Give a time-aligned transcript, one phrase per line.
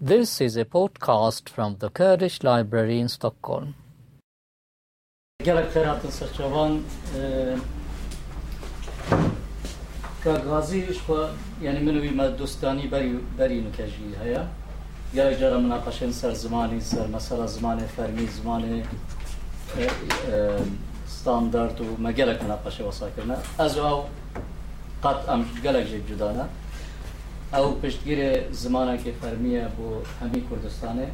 [0.00, 3.74] This is a podcast from the Kurdish Library in Stockholm.
[5.44, 6.78] Gerekterat saçavan
[10.24, 11.30] ka gazi işko
[11.62, 14.44] yani minuvi bir beri beri nükeci haya.
[15.14, 18.82] Gerek jara münakaşen ser zamanı ser mesela zamanı fermi zamanı
[21.08, 23.38] standart و ما gelek münakaşe vasakirna.
[23.58, 24.04] Az o
[25.02, 26.46] kat am gelek jidana.
[27.54, 31.08] او پشتگیر زمانه که فرمیه بو همی کردستانه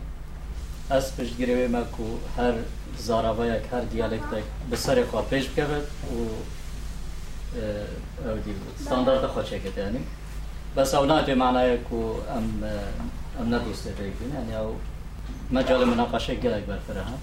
[0.90, 2.52] از پشتگیر وی ما که هر
[2.98, 4.22] زاراوه یک هر دیالکت
[4.70, 5.72] به سر خواه پیش بکرد و
[6.10, 6.28] او
[8.44, 9.98] دی ستاندارد خواه چکت یعنی
[10.76, 12.62] بس او به معنی که ام,
[13.40, 14.76] ام ندوسته بگین یعنی او
[15.50, 17.18] مجال مناقشه گلک برفره هم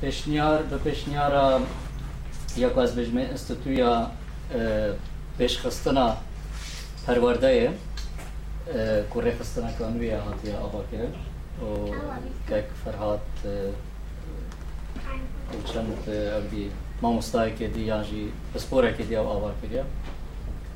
[0.00, 1.60] پیشنیار به پیشنیار
[2.56, 4.10] یکو از بجمه استطویا
[5.42, 6.16] خستنا
[7.06, 7.70] پەروەردەیە
[9.12, 11.14] کوڕێ خستنەکان ویە هاتیە ئاواکردن
[11.64, 11.70] و
[12.50, 13.26] گەک فەرهاات
[15.70, 15.92] چەند
[16.34, 16.64] ئەبی
[17.02, 19.82] مامۆستایەکێ دی یانژی پسپۆرێکی دی و ئاواکردە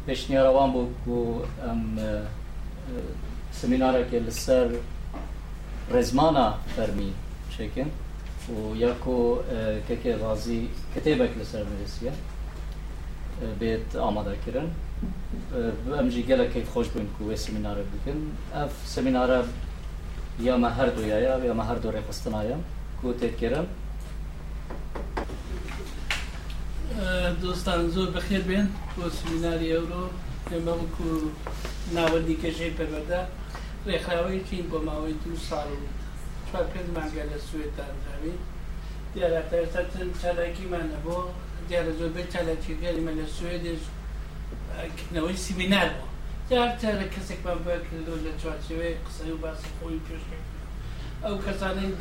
[0.07, 0.89] پێشنیارەوان بوو
[1.23, 1.83] و ئەم
[3.61, 4.69] سمینارێکی لەسەر
[5.93, 7.13] ڕێزمانە فەرمی
[7.55, 7.91] چێکن
[8.55, 9.19] و یاکو
[9.89, 10.61] کەکێ ڕازی
[10.95, 12.13] کتێبێک لەسەر نووسە
[13.61, 14.69] بێت ئامادەکردن
[15.97, 18.21] ئەمژی گەلەکەی خۆش بووین و وێ سمینارە بکەن
[18.55, 19.39] ئەف سمینارە
[20.49, 22.57] یامە هەردوویایە یامە هەردوو ڕێخستنایە
[22.99, 23.67] کو تێکێرم
[27.43, 30.05] دۆستان زۆر بەخێر بێن بۆ سمیناری ئەورۆ
[30.51, 31.11] ئێمە وەکو
[31.97, 33.21] ناوەندی کەژەی پەرەدا
[33.89, 35.87] ڕێکخراوەی چین بۆ ماوەی دو ساڵ و
[36.49, 38.37] چوار پێنج مانگە لە سوێتدانراوی
[39.13, 41.33] دیارە پێستا چەند چالاکیمان نەبوو
[41.69, 43.83] دیارە زۆربەی چالاکی گەریمە لە سوێدێش
[44.77, 46.13] کردنەوەی سیمینار بوو
[46.51, 50.25] جارتە لە کەسێک بە بکردو لە چوارچوێ قسەی و باسی خۆی پێش
[51.25, 51.93] ئەو کەسانەی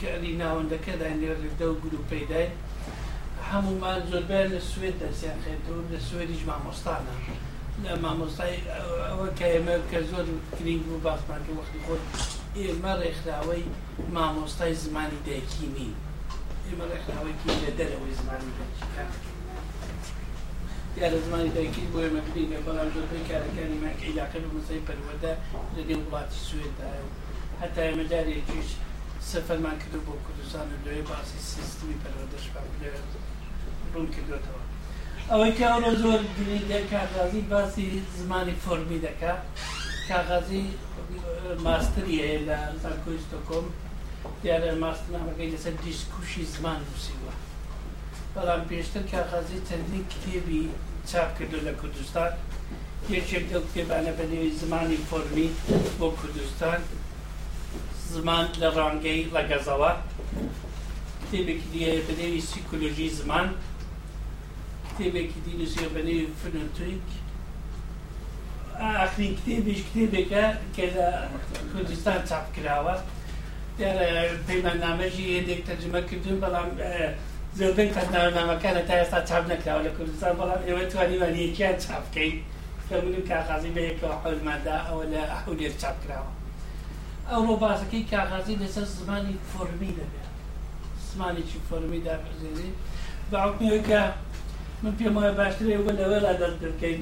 [0.00, 2.48] کەری ناوەندەکەدا نێردە و گروپەیدای
[3.50, 7.14] هەمومان زۆربە لە سوێت دەسیان خێتەوە لە سوێریش مامۆستانە
[7.84, 8.56] لە مامۆستای
[9.08, 10.26] ئەوە کە ئێمە کە زۆر
[10.56, 12.02] کرینگ و باسمانکە وەختی خۆی
[12.60, 13.64] ئێمە ڕێکخراوەی
[14.16, 15.90] مامۆستای زمانی دایکیمی
[16.68, 19.10] ئێمە ڕێکخراوەیکی لە دەرەوەی زمانی دایکیەکان
[20.96, 25.32] یا لە زمانی دایکی بۆ ئێمەکردین لە بەڵام زۆربەی کارەکانی ماکەی لاکە و مەسەی پەروەدا
[25.76, 26.90] لە دێن وڵاتی سوێدا
[27.62, 28.68] هەتا ئێمەدارێکیش
[29.30, 32.44] سەفەرمان کردو بۆ کوردستان و لێ باسی سیستمی پەروەدەش
[33.92, 34.62] ڕوون کردوێتەوە
[35.30, 37.86] ئەوەی کە ئەوە زۆر گرنگە کاغازی باسی
[38.18, 39.34] زمانی فۆرمی دەکا
[40.10, 40.64] کاغازی
[41.66, 43.66] ماستری هەیە لە زانکۆی ستۆکۆم
[44.42, 47.27] دیارە ماستنامەکەی لەسەر دیسکوشی زمان نووسیوە
[48.38, 50.70] برای پیشتر که خزی چندین کتیبی
[51.12, 52.30] چاپ کرده لکردستان
[53.10, 55.48] یکی دل که بنابرای زمانی فرمی
[55.98, 56.78] بو کردستان
[58.08, 59.90] زمان لرانگی لگزاوا
[61.26, 63.48] کتیبی که دیگه بنابرای سیکولوژی زمان
[64.94, 67.08] کتیبی که دیگه نسیه بنابرای فنوتریک
[68.78, 70.90] اخرین کتیبیش کتیبی که که
[71.76, 72.96] کردستان چاپ کراوه
[73.78, 76.70] در پیمنامه جی یک ترجمه کردیم بلام
[77.58, 82.34] زۆربەی پەتناونامەکانە تا ئێستا چاپ نکراوە لە کوردستان بەڵام ئێوە توانیوان یەکیان چاپکەین
[82.88, 86.30] کەمن و کاغازی بە یەکەوە حەزمادا ئەوە لە حولێر چاپ کراوە
[87.30, 90.28] ئەوڕۆ باسەکەی کاغازی لەسەر زمانی فۆرمی دەبێت
[91.10, 92.70] زمانێکی فۆرمی دابزێنی
[93.32, 94.02] باوکەکە
[94.82, 97.00] من پێم وایە باشتر ئێوە لەوەلا دەست بکەین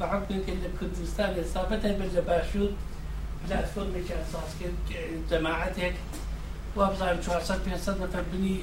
[0.00, 2.70] بەحکەکەین لە کوردستان ئێستا بەتە بەر لە باشوور
[3.40, 4.76] پلاتفۆرمێکی ساز کرد
[5.30, 5.96] جەماعەتێک
[6.76, 8.58] وابزان 400 500 نەفەر بنی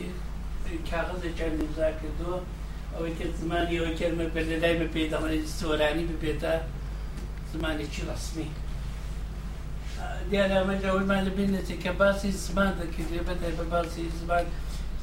[0.90, 2.38] کاغزێکیان لێزا کردووە
[2.94, 6.54] ئەوەی کرد زمانی ئەوە کەرمە بەر لە لایمە پێداڵێ سۆرانی ببێتە
[7.52, 8.50] زمانێکی ڕسمی
[10.30, 14.46] دیارە ئەمەەوەمان لە بینێتی کە باسی زمان دەکردێ بەدای بە باسی زمان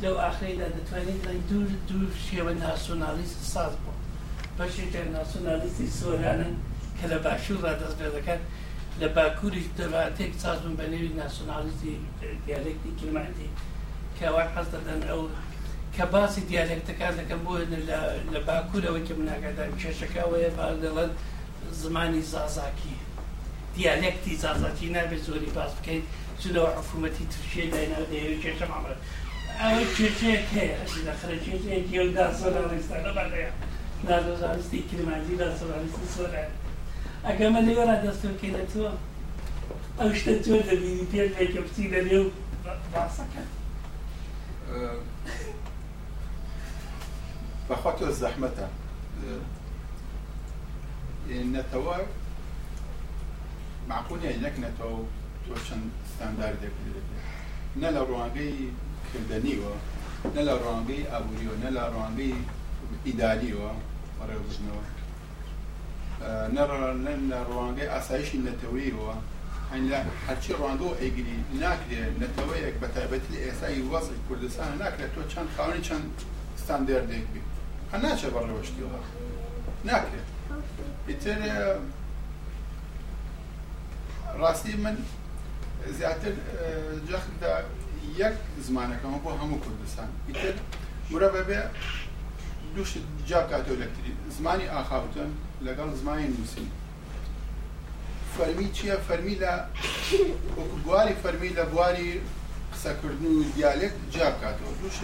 [0.02, 4.00] لەو ئاخریدا دەتوانێت لە دوور دوور شێوە ناسۆنالیست ساز بوو
[4.58, 6.54] بەشێکە ناسۆنالیستی سۆرانن
[6.98, 8.42] کە لە باشوور ڕدەست بێ دەکات
[9.00, 11.92] لە باکووریش دەباتێک سازم بە نێوی ناسۆنالیستی
[12.46, 13.48] دیالێکی کلماتی
[14.18, 15.22] کەوا حەز دەدەن ئەو
[15.98, 17.54] کە باسی دیالێکتەکان دەکەم بۆ
[18.34, 21.10] لە باکوورەوە کە مناگادار کێشەکەەوەە با دەڵێن
[21.82, 22.94] زمانی زازاکی
[23.76, 26.04] دیالێکتی زازاتی نابێت زۆری باس بکەیت
[26.42, 28.94] چونەوە حکوومەتی توشێ لاینا دەیەوە کێشە ماڵە
[29.60, 31.62] ئەوە کێشەیەک هەیە لە خرەجێک
[31.96, 33.52] یەودا سۆراستانە بەڵەیە
[34.08, 36.44] نازۆزانستی کرمانی لا سۆرانستی سۆرە
[37.26, 38.90] ئەگەمە لێوەرا دەستەکەی دەتوە
[39.98, 42.24] ئەو شتە تۆ دەبینی پێ پێکە پچی لەنێو
[42.92, 43.42] باسەکە.
[47.68, 48.66] بەخواتۆ زەحمەتە
[51.54, 51.96] نەتەوە
[53.90, 54.98] معقولە نەکنێتەوە
[55.44, 57.06] تۆ چەند ستاندار دەکرێت
[57.80, 58.54] نە لە ڕوانگەی
[59.10, 59.74] کردنیوە
[60.34, 62.34] نە لە ڕوانگەی ئابووریەوە نە لە ڕوانگەی
[63.18, 63.46] نرى
[64.30, 64.84] ڕێبژنەوە
[67.32, 69.12] لە ڕوانگەی ئاسایشی نەتەوەیەوە
[69.72, 75.48] هەنلا هەرچی ڕوانگە و ئەیگری ناکرێت نەتەوەیەک بە تایبەتی ئێسای وەزی کوردستان ناکرێت تۆ چەند
[75.56, 75.84] خاوەنی
[77.92, 78.98] ناچێت بەڕێوەشتیەوە
[79.88, 80.26] ناکرێت
[81.08, 81.38] ئیتر
[84.40, 84.96] ڕاستی من
[85.98, 86.34] زیاتر
[87.08, 87.52] جەخدا
[88.22, 88.36] یەک
[88.66, 90.54] زمانەکەمە بۆ هەموو کوردستان ئیتر
[91.10, 91.60] مرە بەبێ
[92.74, 92.90] دووش
[93.30, 95.30] جا کاتۆ لەکتری زمانی ئاخاوتن
[95.66, 96.68] لەگەڵ زمانی نووسین
[98.36, 99.52] فەرمی چییە فەرمی لە
[100.56, 102.10] وەکو بواری فەرمی لە بواری
[102.72, 104.96] قسەکردن و دیالێک جا بکاتەوە دووش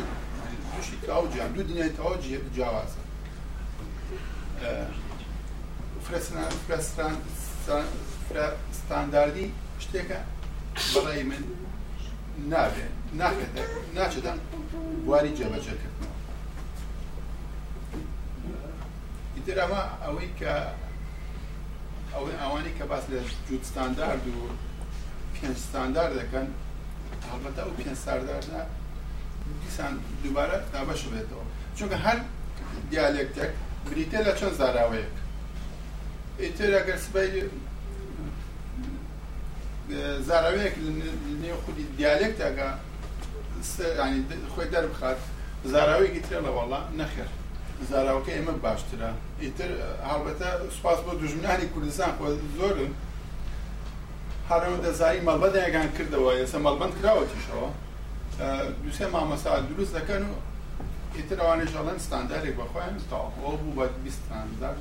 [0.91, 2.89] شيء توجه عنده دنيا توجه بالجواز
[6.11, 7.17] فرستان
[8.29, 9.51] فرستانداردی
[9.83, 10.19] شتێکە
[10.95, 11.43] بەڕای من
[12.53, 12.91] نابێت
[13.21, 13.53] ناکەێت
[13.97, 14.39] ناچێتان
[15.05, 16.13] بواری جێبەجەکردنەوە
[19.37, 20.55] ئیتر ئەمە ئەوەی کە
[22.15, 24.39] ئەوەی ئەوانی کە باس لە جوودستاندارد و
[25.35, 26.49] پێنجستاندار دەکەن
[27.29, 28.63] هەڵبەتە و پێنجستانداردە
[29.63, 29.95] دیسان
[30.25, 31.45] دووبارە دابەش بێتەوە
[31.79, 32.19] چونکە هەر
[32.91, 33.53] دیالێکتێک
[33.89, 35.13] بریتە لە چەند زاراوەیەک
[36.43, 37.31] ئیتر ئەگەر سبەی
[40.29, 40.75] زاراوەیەک
[41.43, 42.69] نێو خودی دیالێکتێکە
[44.55, 45.21] خۆی دەربخات
[45.73, 47.29] زاراوەیەکی ترێ لەوەڵا نەخێر
[47.91, 49.11] زاراوەکە ئێمە باشترە
[49.43, 49.71] ئیتر
[50.09, 52.25] هەڵبەتە سوپاس بۆ دژمنانی کوردستان خۆ
[52.59, 52.93] زۆرن
[54.51, 57.69] هەرەوە دەزایی مەڵبەدەیەگان کردەوە ئێستا مەڵبند کراوەتیشەوە
[58.85, 60.33] دوسێ مامەسا دروست دەکەن و
[61.17, 64.77] ئیتر ئەوانە ژەڵەن ستاندارێک بەخۆیان تاڵەوە بوو بە بیستاندار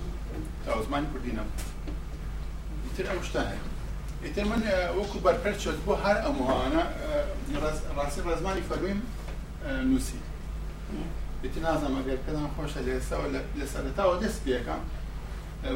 [0.66, 1.62] تا زمانی کوردی نەبوو
[2.86, 3.64] ئیتر ئەم شتە هەیە
[4.26, 4.62] ئیتر من
[4.98, 6.84] وەکو بەرپەر شد بۆ هەر ئەموانە
[7.98, 9.00] ڕاستی ڕزمانی فەرمیم
[9.90, 10.20] نووسی
[11.44, 13.28] ئیتر نازانم ئەگەر کەدان خۆشە لێسەوە
[13.60, 14.82] لە سەرتاوە دەست پێەکەم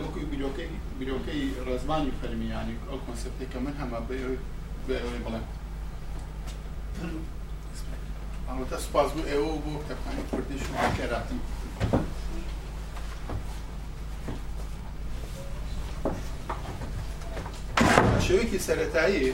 [0.03, 0.69] وەکوی بیرۆکەی
[0.99, 4.17] بیرۆکەی ڕزمانی فەرمیانی ئەو کۆنسپتێککە من هەمە بێ
[4.87, 5.25] بڵێم
[8.49, 10.63] ئەڵەتە سپاس بوو ئێوە بۆ کتەبخانی کوردیش
[10.97, 11.39] کێراتن
[18.25, 19.25] شێوەیەکی سەرەتایی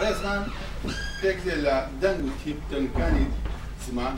[0.00, 0.42] ڕێزمان
[1.20, 3.26] پێک دێ لە دەنگ و تیپ دەنگەکانی
[3.86, 4.14] زمان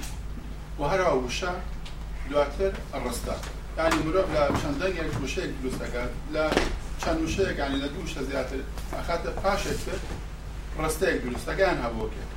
[0.79, 1.53] و هەروە وشە
[2.31, 2.73] دواتر
[3.05, 3.35] ڕستا
[3.79, 6.45] ینی مرۆڤ لە چەندەنگێک وشەیەک دروستەکات لە
[7.03, 8.61] چەند وشەیەکانی لە دوو شە زیاتر
[8.97, 10.03] ئەخاتە پاشێک کرد
[10.83, 12.31] ڕستەیەک دروستەکەیان هەبووکێت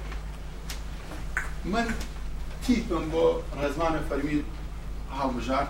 [1.72, 1.86] من
[2.68, 3.24] تیپم بۆ
[3.60, 4.38] ڕێزمانە فەرمی
[5.18, 5.66] هەڵبژار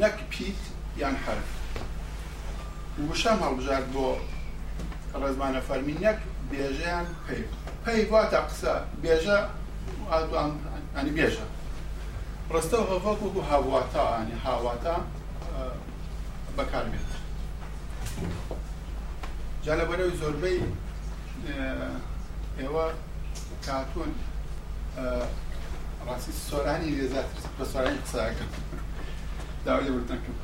[0.00, 0.60] نەک پیت
[1.00, 1.48] یان حرف
[3.08, 4.06] وشەم هەڵبژار بۆ
[5.22, 6.18] ڕێزمانە فەرمی نەک
[6.50, 7.42] بێژەیان پێی
[7.84, 9.38] پێی واتە قسە بێژە
[10.96, 11.44] ئەنی بێژە
[12.54, 14.94] ڕستە هەڤەک وەکو هاواتە ئەنی هاواتە
[16.56, 17.10] بەکاربێت
[19.64, 20.58] جا لەبەرەوەی زۆربەی
[22.58, 22.86] ئێوە
[23.66, 24.12] کاتون
[26.06, 28.52] ڕاستی سۆرانی لێزاتر پرسۆرانی قساکرد
[29.66, 30.36] داوای لە وردەکەم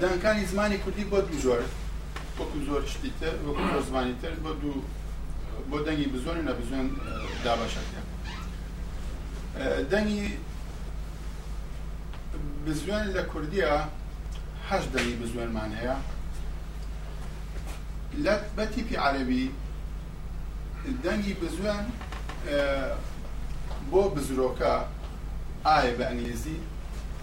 [0.00, 1.62] دانکانی زمانی کوردی بۆ دوو زۆر
[2.38, 4.82] وەکو زۆر شتی تر وەکو زۆر زمانی تر بۆ دوو
[5.70, 6.86] بۆ دەنگی بزۆن و نەبزۆن
[7.44, 8.00] داباشەکە
[9.92, 10.24] دەنگی
[12.66, 13.72] بزوێن لە کوردیە
[14.70, 15.96] هەش دەنگی بزوێنمان هەیە
[18.24, 19.44] لە بە تیپی عەربی
[21.04, 21.86] دەنگی بزوێن
[23.92, 24.74] بۆ بزرۆکە
[25.66, 26.58] ئایا بە ئەنگلیزی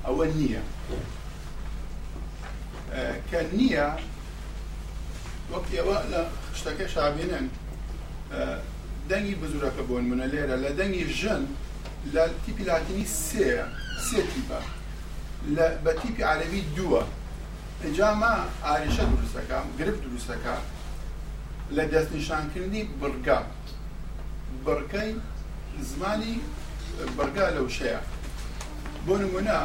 [0.06, 0.62] ئەوە نییە
[3.30, 3.88] کە نییە
[5.52, 6.22] وەک ئێوە لە
[6.58, 7.46] شتەکە شابێنن
[9.10, 11.44] دەنگی بزورەکە بۆن منە لێرە لە دەنگی ژن
[12.14, 13.46] لە تیپی لاتینی سێ
[14.08, 14.60] سێ تیپە
[15.84, 17.04] بە تیپی عەرەبی دووە
[17.84, 20.56] ئەجاما ئاریشە دروستەکە گرفت دروستەکە
[21.76, 23.48] لە دەستنیشانکردنی بڕگات
[24.68, 25.16] بركي
[25.90, 26.34] زماني
[27.18, 28.00] بەرگا لەو شەیە
[29.06, 29.58] بۆ نمونە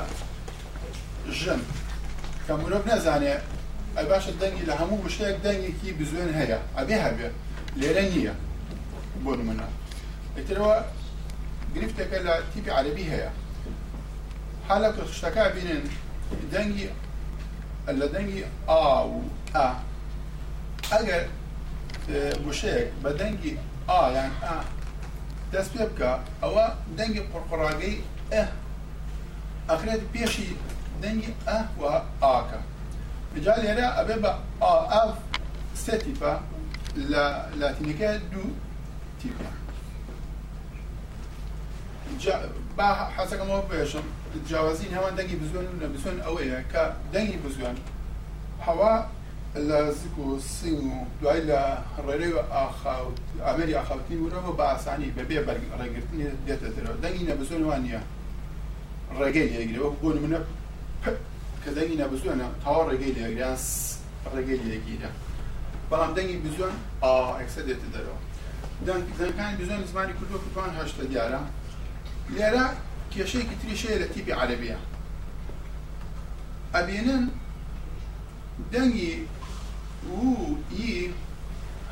[1.40, 1.60] ژن
[2.46, 3.34] کە مرۆڤ نەزانێ
[3.96, 7.28] ئە باشە دەنگی لە هەموو وشەیەک دەنگێکی بزوێن هەیە ئەبێ هەبێ
[7.80, 8.34] لێرە نییە
[9.24, 9.66] بۆ نمونە
[10.38, 10.76] ئترەوە
[11.74, 13.30] گرفتێکە لە تیپی عەربی هەیە
[14.68, 15.82] حالە کە شتەکە بینن
[16.54, 16.88] دەنگی
[18.00, 18.06] لە
[18.68, 19.18] و
[19.64, 19.66] أ
[20.92, 21.22] ئەگەر
[22.46, 23.52] وشەیەک اه، بە
[23.98, 24.56] آ يعني آ
[25.54, 26.10] دەست پێ بکە
[26.42, 26.66] ئەوە
[26.98, 27.96] دەنگی قڕقڕاگەی
[28.32, 28.44] ئە
[29.68, 30.48] ئەخرێت پێشی
[31.02, 32.60] دەنگی ئەوە ئاکە
[33.32, 34.32] بجا لێرە ئەبێ بە
[34.92, 35.16] ئاف
[35.84, 36.32] سێ تیپە
[37.10, 37.24] لە
[37.60, 38.48] لاتینەکە دوو
[39.20, 39.48] تیپە
[42.78, 44.06] با حەسەکەمەوە بێشم
[44.48, 46.82] جیاوازین هەوان دەنگی بزۆن و نە بزۆن ئەوەیە کە
[47.14, 47.76] دەنگی بزۆن
[48.66, 48.94] هەوا
[49.56, 51.60] لە زیک و سنگ و دوای لە
[52.06, 52.32] ڕێرەی
[53.44, 55.38] ئامری ئاخاوتی ورەوە بە ئاسانی بەبێ
[55.80, 58.00] ڕێگرتنی دێتەوە دەنگی نە بزۆن وان نیە
[59.18, 60.40] ڕێگەی لێگرەوە بۆ منە
[61.62, 63.56] کە دەنگی نە بزوێنە تاوا ڕێگەی لێگریان
[64.34, 65.10] ڕێگەی لێگیرە
[65.90, 68.18] بەڵام دەنگی بزۆن ئاکسە دێتە دەرەوە
[68.86, 71.40] دەنگەکانی بزۆن زمانی کوردۆ کوپان هەشتە دیارە
[72.34, 72.64] لێرە
[73.12, 74.78] کێشەیەکی تریشەیە لە تیپی عەربیە
[76.74, 77.24] ئەبێنن
[78.74, 79.14] دەنگی
[80.02, 80.24] و
[80.74, 81.14] ئی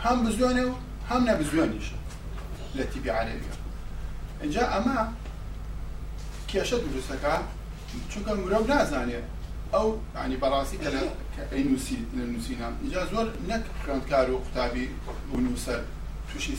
[0.05, 0.73] هەم بزوێنێ و
[1.11, 1.97] هەم نەبزوێنیشە
[2.77, 3.55] لە تیبی عەرەبیە
[4.43, 4.99] اینجا ئەمە
[6.51, 7.35] کێشە دروستەکە
[8.11, 9.27] چونکە مرۆڤ نازانێت
[9.75, 9.87] ئەو
[10.25, 11.01] ینی بەڕاستی کە لە
[11.53, 14.87] ئەینوسی لە نووسینە اینجا زۆر نەک خوێندکار و قوتابی
[15.33, 15.83] و نووسەر
[16.31, 16.57] تووشی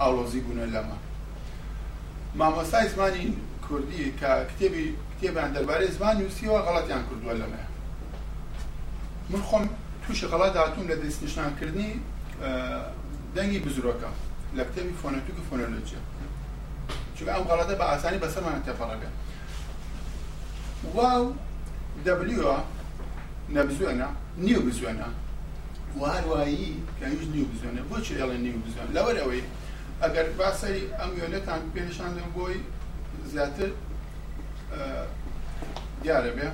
[0.00, 0.96] ئاڵۆزی بوونە لەمە
[2.38, 3.24] مامۆستای زمانی
[3.68, 4.86] کوردی کە کتێبی
[5.18, 7.62] کتێبیان دەربارەی زمان نووسیەوە غەڵەتیان کردووە لەمە
[9.32, 9.66] من خۆم
[10.06, 11.90] تووشی خەڵات هاتوون لە دەستنیشانکردنی
[13.36, 14.10] دەنگی بزرۆکە
[14.56, 16.00] لە کتێبی فۆنەتوکی فۆنۆلۆجیە
[17.16, 19.10] چونکە ئەم غەڵەتە بە ئاسانی بەسەرمان تێپەڕەکە
[20.96, 21.24] واو
[22.04, 22.56] دەبلیوە
[23.54, 24.08] نەبزوێنە
[24.46, 25.08] نیو بزوێنە
[26.00, 29.42] وهروایی کەویش نیو بزوێنە بۆچی ئێڵێ نیو بزوێن لەوەر ئەوەی
[30.02, 32.56] ئەگەر باسەری ئەم وێنەتان پێنیشاندن بۆی
[33.32, 33.70] زیاتر
[36.04, 36.48] دیارە بێ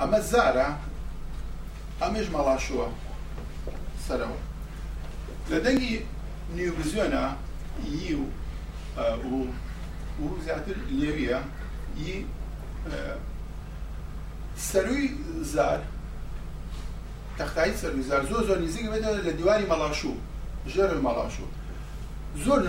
[0.00, 0.68] ئەمە زارە
[2.02, 2.86] ئەمەش مەڵاشووە
[4.06, 4.40] سەرەوە
[5.50, 5.94] لە دەنگی
[6.56, 7.24] نیوبزیۆنە
[8.00, 8.24] یی و
[10.22, 11.40] و زیاتر لێویە
[12.02, 12.18] یی
[14.70, 15.08] سەروی
[15.54, 15.80] زار
[17.38, 20.16] تەختایی سەروی زار زۆر زۆر نزیک بێتەوە لە دیواری مەڵاشوو
[20.72, 21.48] ژێر مەڵاشوو
[22.44, 22.60] زۆر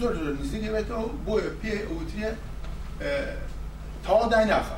[0.00, 2.28] زۆر زۆر نزیک بێتەوە بۆیە پێ وترێ
[4.04, 4.76] تاوا دایناخە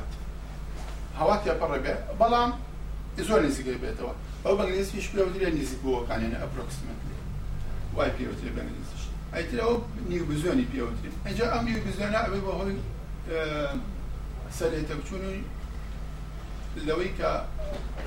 [1.19, 2.49] هەوا تێپەڕێبێ بەڵام
[3.27, 4.13] زۆر نزیگەی بێتەوە
[4.45, 7.17] ئەو بەنگلیسیش پێوترێ نزیک بووەکانێنە ئەپرۆکسمنتلی
[7.95, 9.03] وای پێوتری بەنگلیسیش
[9.35, 9.73] ئەیتر ئەو
[10.11, 12.75] نیوبزیۆنی پێوتری ئەجا ئەم نیوبزیۆنە ئەبێ بە هۆی
[14.57, 15.39] سەرێتەبچوونی
[16.87, 17.29] لەوەی کە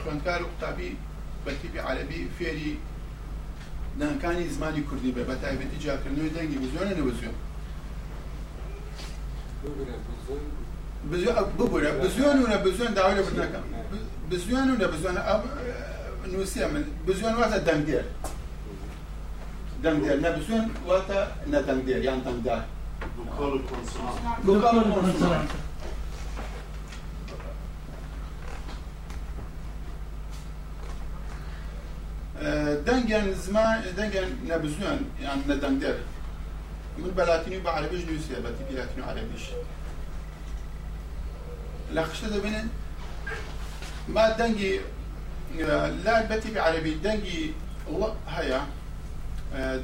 [0.03, 0.91] خوێندکار و قوتابی
[1.45, 2.73] بەتیبی عەربی فێری
[4.01, 7.37] دانکانی زمانی کوردی بێ بە تایبەتی جاکردنەوەی دەنگی بزۆنە نەوەزیۆن
[11.09, 11.47] بزوان أه،
[12.03, 13.61] بزوان ولا بزوان دعوله بناك
[14.31, 15.43] بزيون ولا بزيون أب
[16.27, 18.05] أه، نوسيا من بزيون واتا دنجير
[19.85, 22.65] دنجير نبزيون واتا نا يعني أه، دنجير
[23.27, 25.51] بقول الكونسونانت بقال الكونسونانت
[32.87, 35.97] دنجن زمان دنجن نبزون يعني ندنجر
[36.99, 39.43] من بلاتيني بعربيش نوسيا بلاتيني عربيش
[41.95, 42.69] لخشته بنن
[44.09, 44.81] ما دنجي
[46.05, 47.53] لا بتي بعربي دنجي
[47.89, 48.67] الله هيا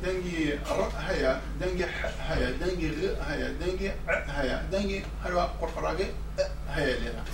[0.04, 6.04] دنجي ر هيا دنجي ح هيا دنجي غ هيا دنجي ع هيا دنجي هلوا قرقراقي
[6.70, 7.24] هيا لنا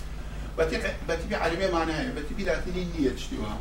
[0.58, 3.58] بتي بتي بعربي معناها هيا بتبي لاتيني نية تشتيوها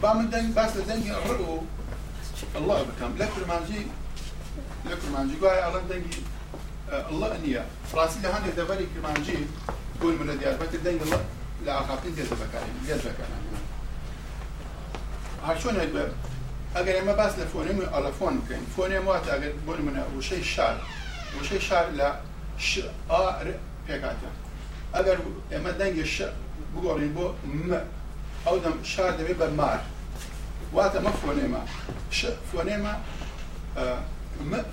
[0.03, 1.57] با من دەنگ باس لە دەنگی ڕڕ و
[2.59, 3.83] الله بکەم لە کورمانجی
[4.91, 6.17] لە کورمانجی گوایە ئەڵەن دەنگی
[7.11, 9.39] الله نییە فراسی لە هەندێک دەبەری کرمانجی
[10.03, 11.01] گول منە دیاربەتر دەنگ
[11.67, 13.43] لە ئاقاقی دێزە بەکاری لێز بەکاران
[15.47, 15.75] هەر چۆن
[16.77, 20.77] ئەگەر ئەمە باس لە فۆنیم ئەلەفۆن بکەین فۆنیم واتە ئەگەر بۆ منە وشەی شار
[21.41, 22.09] وشەی شار لە
[23.87, 24.31] پێکاتە
[24.95, 25.19] ئەگەر
[25.53, 26.05] ئێمە دەنگی
[26.73, 27.27] بگۆڕین بۆ
[28.47, 29.81] ئەو دەم شار دەبێت بە مار
[30.77, 31.63] واتە مە فۆنێمە
[32.51, 32.95] فۆنێمە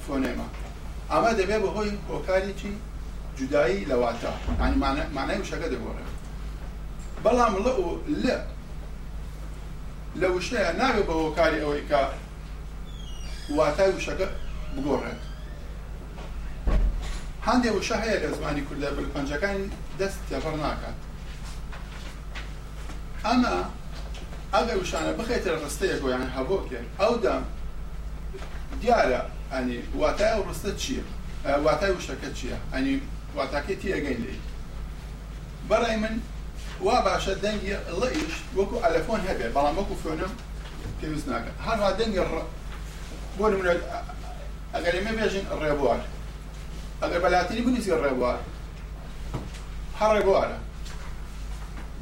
[0.06, 0.48] فۆنێمە
[1.12, 2.74] ئەمە دەبێت بە هۆی هۆکارێکی
[3.38, 4.78] جودایی لەواتە ینی
[5.18, 6.10] مانای وشەکە دەگۆڕێت
[7.24, 7.72] بەڵام لە
[8.26, 8.38] لە
[10.22, 12.02] لە وشەیە ناوێت بە هۆکاری ئەوەی کە
[13.58, 14.28] واتای وشەکە
[14.76, 15.22] بگۆڕێت
[17.48, 19.58] هەندێک وشە هەیە لە زمانی کوردە بلپەنجەکان
[20.00, 20.98] دەست تێڕ ناکات
[23.26, 23.56] ئەمە
[24.54, 27.38] ئەگەر وشانە بخێتە ڕستەیەک یان هەبۆکێ ئەودا
[28.82, 29.22] دیارە
[29.54, 31.04] ئەنی واتای ئەو ڕستە چییە
[31.66, 32.94] واتای وشەکە چییە ئەنی
[33.38, 34.36] واتاکێتی ئەگەین لێ
[35.70, 36.16] بەڕای من
[36.82, 40.32] وا باشە دەنگی لەیش وەکو ئەلفۆن هەبێ بەڵام وەکو فۆنم
[41.02, 42.22] پێویست ناکە هەروها دەنگی
[43.38, 43.72] بۆ نمونە
[44.76, 46.00] ئەگەر ئێمە بێژین ڕێبوار
[47.02, 48.40] ئەگەر بەلاتینی بنویسی ڕێبوار
[50.00, 50.58] هەر ڕێبوارە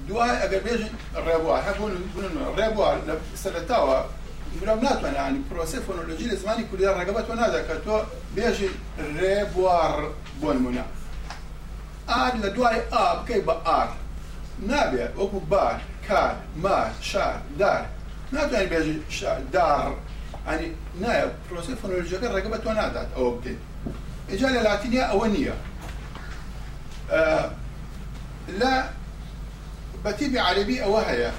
[0.08, 0.94] دوای ئەگەر بێژین
[1.26, 1.92] ڕێبوار هەبوون
[2.58, 3.14] ڕێبوار لە
[3.44, 4.00] سەرتاوە
[4.62, 7.98] برام ناتوانێت ینی پرۆسە فۆنۆلۆژی لە زمانی کوردی ڕێگەبەت تۆ نادەکە تۆ
[8.36, 8.74] بێژین
[9.20, 9.96] ڕێبوار
[10.42, 10.86] بۆ نمونە
[12.12, 13.90] ئار لە دوای ئا بکەی بە ئار
[14.62, 17.86] نابێ وەکو بار کار مار شار دار
[18.34, 19.00] ناتوانانی بێژی
[19.52, 19.92] دار
[20.48, 20.68] ئەنی
[21.02, 23.62] نایە پرۆسی فۆنۆلژیەکە ڕێگە بە تۆ نادات ئەوە بکەیت
[24.34, 25.54] ئجا لە لاتینیا ئەوە نییە
[27.12, 27.50] اه،
[28.60, 28.74] لە
[30.04, 31.32] بەتیبی عربی ئەوە هەیە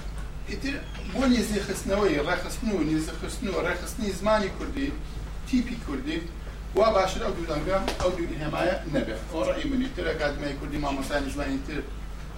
[0.48, 0.74] ئیتر
[1.14, 4.88] بۆ نێزی خستنەوەی ڕێخستن و نێزی خستن و ڕێخستنی زمانی کوردی
[5.48, 6.18] تیپی کوردی
[6.78, 11.30] وا باشتر ئەو دوودانگە ئەو دووری هەمایە نەبێت ئەو ڕێی منی ترە کاتمای کوردی مامۆستانی
[11.34, 11.80] زمانی تر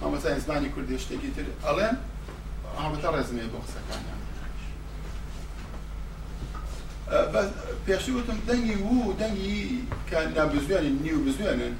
[0.05, 1.99] ama sen izlani kurdishte getir alem
[2.79, 4.19] ee, ama ta rezmeye boksa kan yani.
[7.33, 7.45] Bas
[7.85, 9.79] piyasi gotum dengi wu dengi
[10.11, 11.73] kan na bizyanin niu bizyanin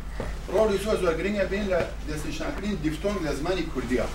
[0.53, 4.05] rol isu azwa gringa bin la desişanklin diftong la zmani kurdiya.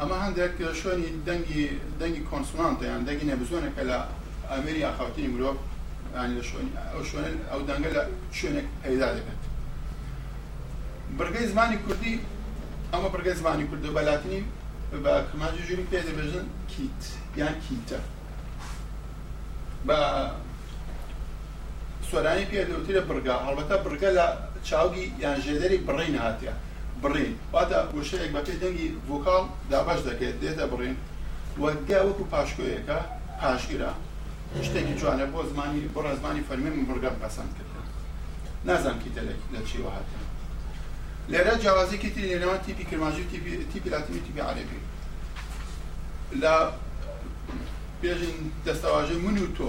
[0.00, 4.08] Ama handek şöyle dengi dengi konsonant yani dengi ne bizyanin kala
[4.50, 5.54] Amerika xawtini mrov
[6.16, 6.64] yani şöyle
[7.00, 7.26] o şöyle
[7.64, 9.43] o dengela şöyle peyda debet.
[11.18, 12.12] بەرگەی زمانی کوردی
[12.92, 14.40] ئەمە بەرگەی زمانی کوردە بەلاتنی
[15.04, 17.02] بە کماجی ژووری پێ دەبێژن کیت
[17.40, 18.00] یان کیتە
[19.86, 19.98] بە
[22.10, 24.26] سۆرانی پێ دەوترە بگا هەڵبەتە بگە لە
[24.68, 26.54] چاوگی یان ژێدەری بڕین هاتیە
[27.02, 30.96] بڕین واتە وشەیەک بەپی دەنگی ڤۆکاڵ دابش دەکەێت دێتە بڕین
[31.62, 32.98] وەگە وەکو پاشکۆیەکە
[33.40, 33.90] پاشگیرە
[34.66, 37.72] شتێکی جوانە بۆ زمانی بۆ ڕزمانی فەرمی بگە پەسەند کرد
[38.70, 39.20] نازانم کیتە
[39.54, 40.23] لە چیوە هاتە
[41.32, 43.24] لێرە جیاوازێکی تری لێنەوە تیپی کرماژی
[43.72, 44.80] تیپی لاتینی تیپی عەرەبی
[46.42, 46.54] لە
[48.02, 49.68] بێژین دەستەواژە من و تۆ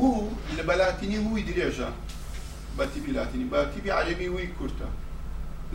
[0.00, 1.90] و لە بەلاتینی وی درێژە
[2.76, 4.88] بە تیپی لاتینی بە تیپی عەرەبی وی کورتە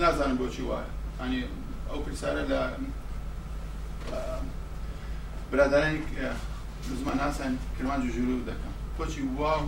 [0.01, 0.89] نازانم بۆچی وایە
[1.25, 1.41] ینی
[1.89, 2.60] ئەو پرسیارە لە
[5.51, 5.99] برادرانی
[7.01, 9.63] زمان هاسان کرمانج و ژورو دەکەم کۆچی واو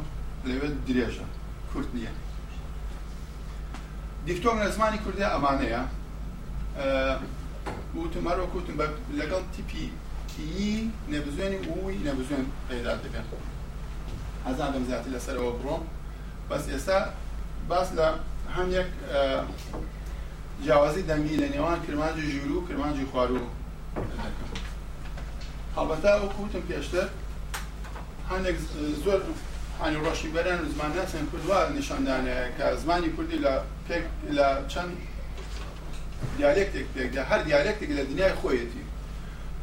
[0.49, 1.27] لەوێت درێژە
[1.73, 2.13] کورت نییە
[4.27, 5.81] دیکتۆنگ لە زمانی کوردی ئەمانەیە
[7.99, 8.87] وتمەرۆ کوتم بە
[9.19, 9.87] لەگەڵ تیپی
[10.31, 13.25] تی نەبزوێنی وی نەبزوێن پیدا دەبێن
[14.45, 15.83] ئازادم زیاتر لەسەرەوە بڕۆم
[16.49, 16.99] بەس ئێستا
[17.69, 18.07] باس لە
[18.55, 18.89] هەم یەک
[20.63, 23.39] جیاوازی دەنگی لە نێوان کرمانجی ژور و کرمانجی خوارو
[25.77, 27.07] هەڵبەتا و کوتم پێشتر
[28.31, 28.57] هەندێک
[29.03, 29.19] زۆر
[29.83, 33.45] هنو روشی برن از من نسن کل و نشان دانه که از منی کردی
[34.67, 34.97] چند
[36.37, 38.81] دیالکتیک پک ده هر دیالکتیک در دنیای خویتی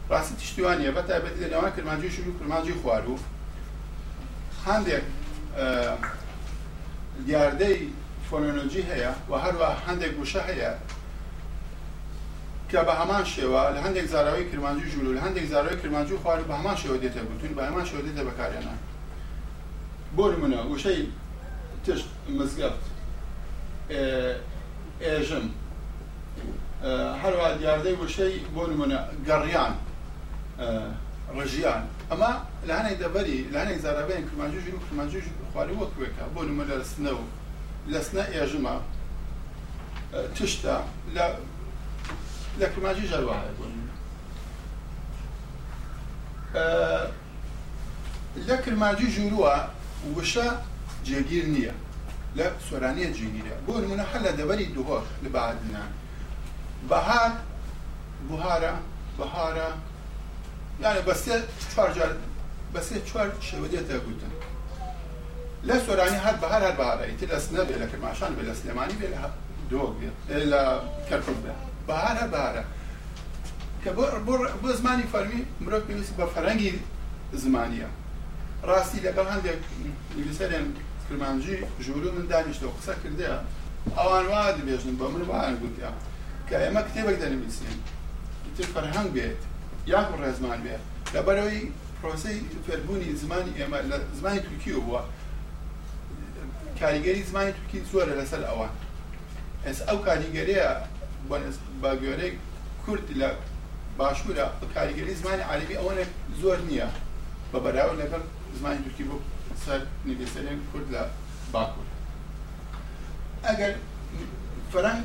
[0.09, 3.19] راستی تشتیوانیه و تا بدی ل نمک کرد شروع کرد منجی خوارو
[4.67, 4.93] هندی
[7.27, 7.79] دیارده
[8.31, 10.75] فونولوژی هیا و هر و هندی گوشه هیا
[12.69, 16.19] که به همان شوا و هندی زرایی کرد کرمانجوی جلو و هندی زرایی کرد کرمانجوی
[16.19, 18.21] خوارو به همان شوا دیت بودن به همان شوا دیت
[20.17, 21.01] بۆ منە وشەی
[21.87, 22.85] تشت مزگەفت
[25.05, 25.47] ئێژم
[27.23, 28.99] هەروە دیاردەی وشەی بۆ منە
[29.29, 29.75] گەڕیان
[31.37, 32.31] ڕژیان ئەمە
[32.69, 37.25] لاانەی دەبەری لاانێک زارابەیان کرمانجیژ و کرمانجیژ خواری وەکوێکە بۆ نمە لە لەسنەوە
[37.93, 38.75] لەسنە ئێژمە
[40.37, 40.77] تشتە
[41.17, 41.25] لە
[42.61, 43.65] لە کرمانجی ژەروایە بۆ
[48.49, 49.57] لە کرمانجی ژوروە
[50.17, 50.63] وشا
[51.05, 51.75] جيجير نيا
[52.37, 55.89] لا سورانية جيجيرة بۆ نمونە هەل لە دهور لبعدنا
[56.91, 57.33] بهار
[58.31, 58.81] بەعادنان
[59.19, 59.59] بەهار
[60.83, 62.13] يعني بس یانە بەسێ چوارجار
[62.75, 63.93] بەسێ چوار شەوەدێتە
[65.65, 68.95] لا لە سۆرانی بهار بەهار هەر بەهارە تر لەسنە لكن لە کرماشان بێ لە سلێمانی
[69.01, 71.53] دوغ لە دۆک بێ لە کەرکوب بێ
[71.89, 72.65] بەهار هەر بەهارە
[73.85, 73.91] کە
[74.63, 77.85] بۆ زمانی فەرمی مرۆڤ پێویست بە
[78.69, 79.61] ڕاستی لەگەڵ هەندێک
[80.19, 80.67] نویسەرێن
[81.07, 83.27] کرمانجی ژوور من دانیشتەوە قسە کردێ
[83.99, 85.93] ئەوان وا دەبێژن بە من وایان گوتیا
[86.49, 87.75] کە ئێمە کتێبێک دەنویسین
[88.57, 89.41] تر فەرهەنگ بێت
[89.95, 90.83] یاک ڕێزمان بێت
[91.15, 91.61] لەبەرەوەی
[91.99, 95.01] پرۆسی فێربوونی زمانی ئێمە لە زمانی تورکی بووە
[96.81, 98.73] کاریگەری زمانی تورکی زۆرە لەسەر ئەوان
[99.67, 100.69] ئەس ئەو کاریگەریە
[101.83, 102.33] بە گوێرەی
[102.85, 103.29] کورد لە
[103.99, 106.05] باشوورە کاریگەری زمانی عربی ئەوەنە
[106.43, 106.89] زۆر نییە
[107.53, 108.25] بە بەراوە لەگەڵ
[108.99, 109.19] که با
[109.67, 111.11] سر царь Невесарян کرد
[111.53, 111.81] Баку.
[113.43, 113.75] اگر
[114.73, 115.05] فرنگ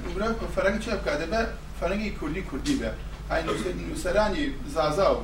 [0.55, 1.37] فرنگ چه افکاده با؟
[1.79, 2.91] فرنگی کردی کردی با
[3.35, 5.23] این نوسرانی زازا و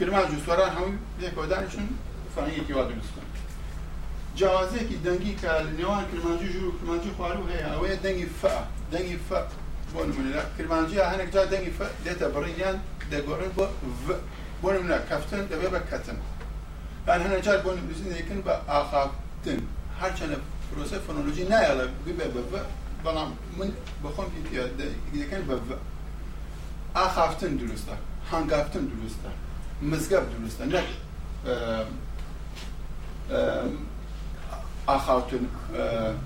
[0.00, 1.88] کرمان جو سوران به کودانشون
[2.34, 3.20] فرنگی که وادو بستن
[4.36, 9.40] جوازه که دنگی که نیوان کرمانجی جو کرمانجی خوارو هیا اوی دنگی فا دنگی فا
[9.92, 12.76] بون من لا کرمانجی هنگ جا دنگی فا دیتا بریان
[13.12, 13.68] دگورن با
[14.08, 14.12] و
[14.62, 16.16] بون من کفتن دبه بکتن
[17.06, 19.60] بەن هەنە جار بۆ نووسینێکن بە ئاخافتن
[20.00, 20.36] هەرچەندە
[20.68, 22.60] پرۆسە فۆنۆلۆژی نایەڵە ببێ بە
[23.04, 23.70] بەڵام من
[24.02, 24.28] بەخۆم
[25.20, 25.56] دەکەن بە
[26.98, 27.94] ئاخافتن دروستە
[28.30, 29.30] هەنگافتن دروستە
[29.90, 30.88] مزگەب دروستە نەک
[34.88, 35.44] ئاخاوتن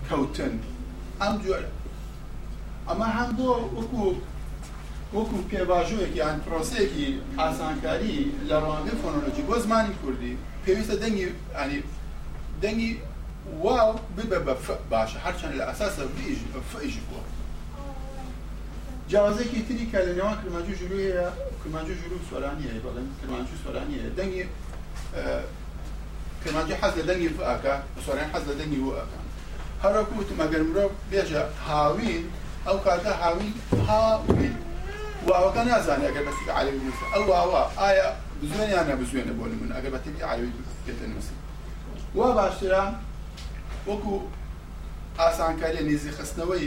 [0.09, 0.55] کەوتن
[1.23, 1.69] ئەم جۆرە
[2.89, 4.03] ئەمە هەم بۆ وەکو
[5.17, 7.07] وەکو پێباژۆیەکی یان پرۆسەیەکی
[7.41, 8.17] ئاسانکاری
[8.49, 10.35] لە ڕوانگە فۆنۆلۆژی بۆ زمانی کوردی
[10.67, 11.81] پێویستە دەنگی ینی
[12.63, 12.91] دەنگی
[13.65, 16.03] واو ببە بە ف باشە هەرچەند لە ئەساسە
[16.73, 17.25] فئژ بووە
[19.11, 21.29] جیازێکی تری کە لە نێوان کرمانجی ژرویە
[21.63, 25.45] کرمانجی ژرو سۆرانیە بەڵێن کرمانجی سۆرانیە دەنگی اه،
[26.45, 27.75] کرمانجی حەز لە دەنگی فئکە
[28.07, 29.23] سۆران حەز لە دەنگی وەکان
[29.85, 32.25] هەروەکو وتمەگەر مرۆڤ بێژە هاوین
[32.67, 33.55] ئەو کاتە هاوین
[33.89, 34.57] هاوین
[35.27, 38.11] واوەکە اگر ئەگەر بەسی عالمی او واوە ئایا
[38.53, 40.51] زوێنیان نەبزوێنە بۆ من ئەگەر بە تێبی ئاوی
[40.87, 41.35] بێتە نووسی
[42.19, 42.83] وا باشترە
[43.89, 44.15] وەکو
[45.21, 46.67] ئاسانکاری نێزی خستنەوەی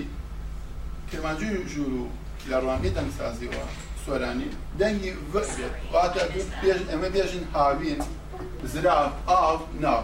[1.11, 2.05] کرمانجوی ژور و
[2.51, 3.63] لەڕوانگەی دەنگسازیەوە
[4.03, 5.49] سۆرانی دەنگی بێت
[5.93, 6.23] واتە
[6.91, 8.01] ئەمە بێژن هاوین
[8.73, 10.01] زراف ئاو ناو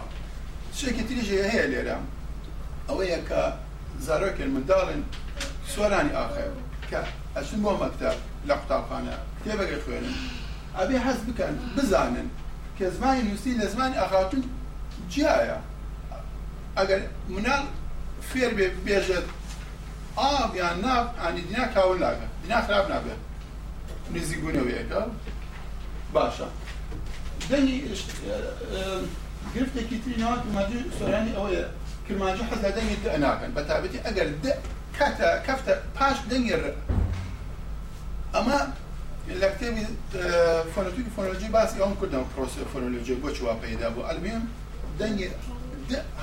[0.78, 1.96] شتێکی تریژێ هەیە لێرە
[2.88, 3.42] ئەوەیە کە
[4.06, 5.00] زارۆکن منداڵن
[5.72, 6.46] سۆرانی ئاخێ
[6.90, 7.00] کە
[7.36, 8.16] ئەچن بۆ مەکتب
[8.48, 10.16] لە قوتابخانە تێبەگە خوێنن
[10.78, 12.28] ئەبێ حەز بکەن بزانن
[12.78, 14.42] کە زمانی نووسی لە زمانی ئەخاتون
[15.12, 15.58] جیایە
[16.78, 17.00] ئەگەر
[17.34, 17.64] منال
[18.28, 19.26] فێر بێ بێژێت
[20.18, 23.20] ئاب یان ناف ئانی دینا کاول ناگە دینا خراپ نابێت
[24.14, 25.00] نزیگونەوەیەکە
[26.14, 26.48] باشە
[27.50, 27.76] دەنی
[29.54, 31.64] گرفتێکی تری ناوات مادی سۆرانی ئەوەیە
[32.06, 34.28] کرمانجی حەز لە دەنگی دە ناکەن بە تابەتی ئەگەر
[34.98, 36.56] کاتە کەفتە پاش دەنگێ
[38.34, 38.58] ئەمە
[39.28, 39.84] لە کتێبی
[40.74, 44.42] فۆنەتوی فۆنۆلۆژی باسی ئەوم کردەوە پرۆسی فۆنۆلۆژی بۆ چوا پەیدا بوو ئەلبێم
[45.00, 45.28] دەنگی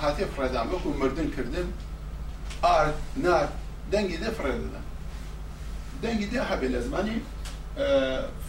[0.01, 1.67] هاتێ فڕێدان وەکو مردنکردن
[2.65, 2.87] ئار
[3.25, 3.47] نار
[3.91, 4.77] دەنگی دە فڕێ دەدەن
[6.03, 7.17] دەنگی دێ هەبێ لە زمانی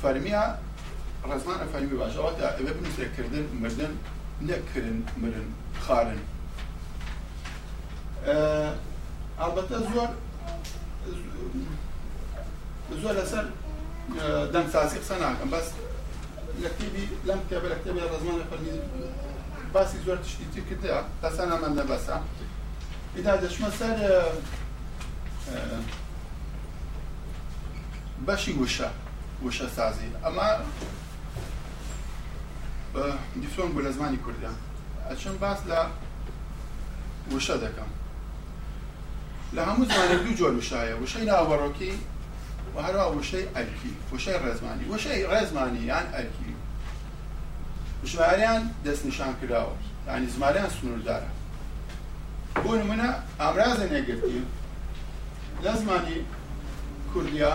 [0.00, 0.44] فەرمیە
[1.30, 3.92] ڕزمانە فەرمی باشەوەتە ئەوێ بنووسێکردن مردن
[4.48, 5.48] نەکردن مرن
[5.84, 6.20] خارن
[9.40, 10.10] ئەلبەتە زۆر
[13.02, 13.46] زۆر لەسەر
[14.52, 15.66] دەمسازی قسە ناکەم بەس
[16.62, 18.72] لە کتێبی لەم کتێبە لە کتێبی ڕزمانە فەرمی
[19.74, 22.16] باسی زۆر تشتی تر کردە تاسا نامان نەبەسا
[23.16, 23.98] ئیدا دەشمە سەر
[28.26, 28.88] بەشی وشە
[29.46, 30.48] وشە سازی ئەمە
[33.42, 34.56] دیفۆن بوو لە زمانی کوردیان
[35.10, 35.80] ئەچم باس لە
[37.34, 37.90] وشە دەکەم
[39.56, 41.92] لە هەموو زمانە دوو جۆر وشایە وشەی ناوەڕۆکی
[42.76, 46.52] و هەروە وشەی ئەلکی وشەی ڕێزمانی وشەی ڕێزمانی یان ئەلکی
[48.12, 49.74] ژماریان دەستنیشان کراوە
[50.16, 51.30] ینی زماریان سنووردارە
[52.62, 53.08] بۆ نمونە
[53.40, 54.40] ئامرازە نێگرتی
[55.64, 56.18] لە زمانی
[57.12, 57.52] کوردیا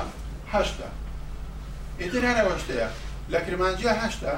[0.53, 0.89] هەشتا
[1.99, 2.89] ئیتر هەرەوەشتەیە
[3.33, 4.35] لە کرمانجیە هەشتا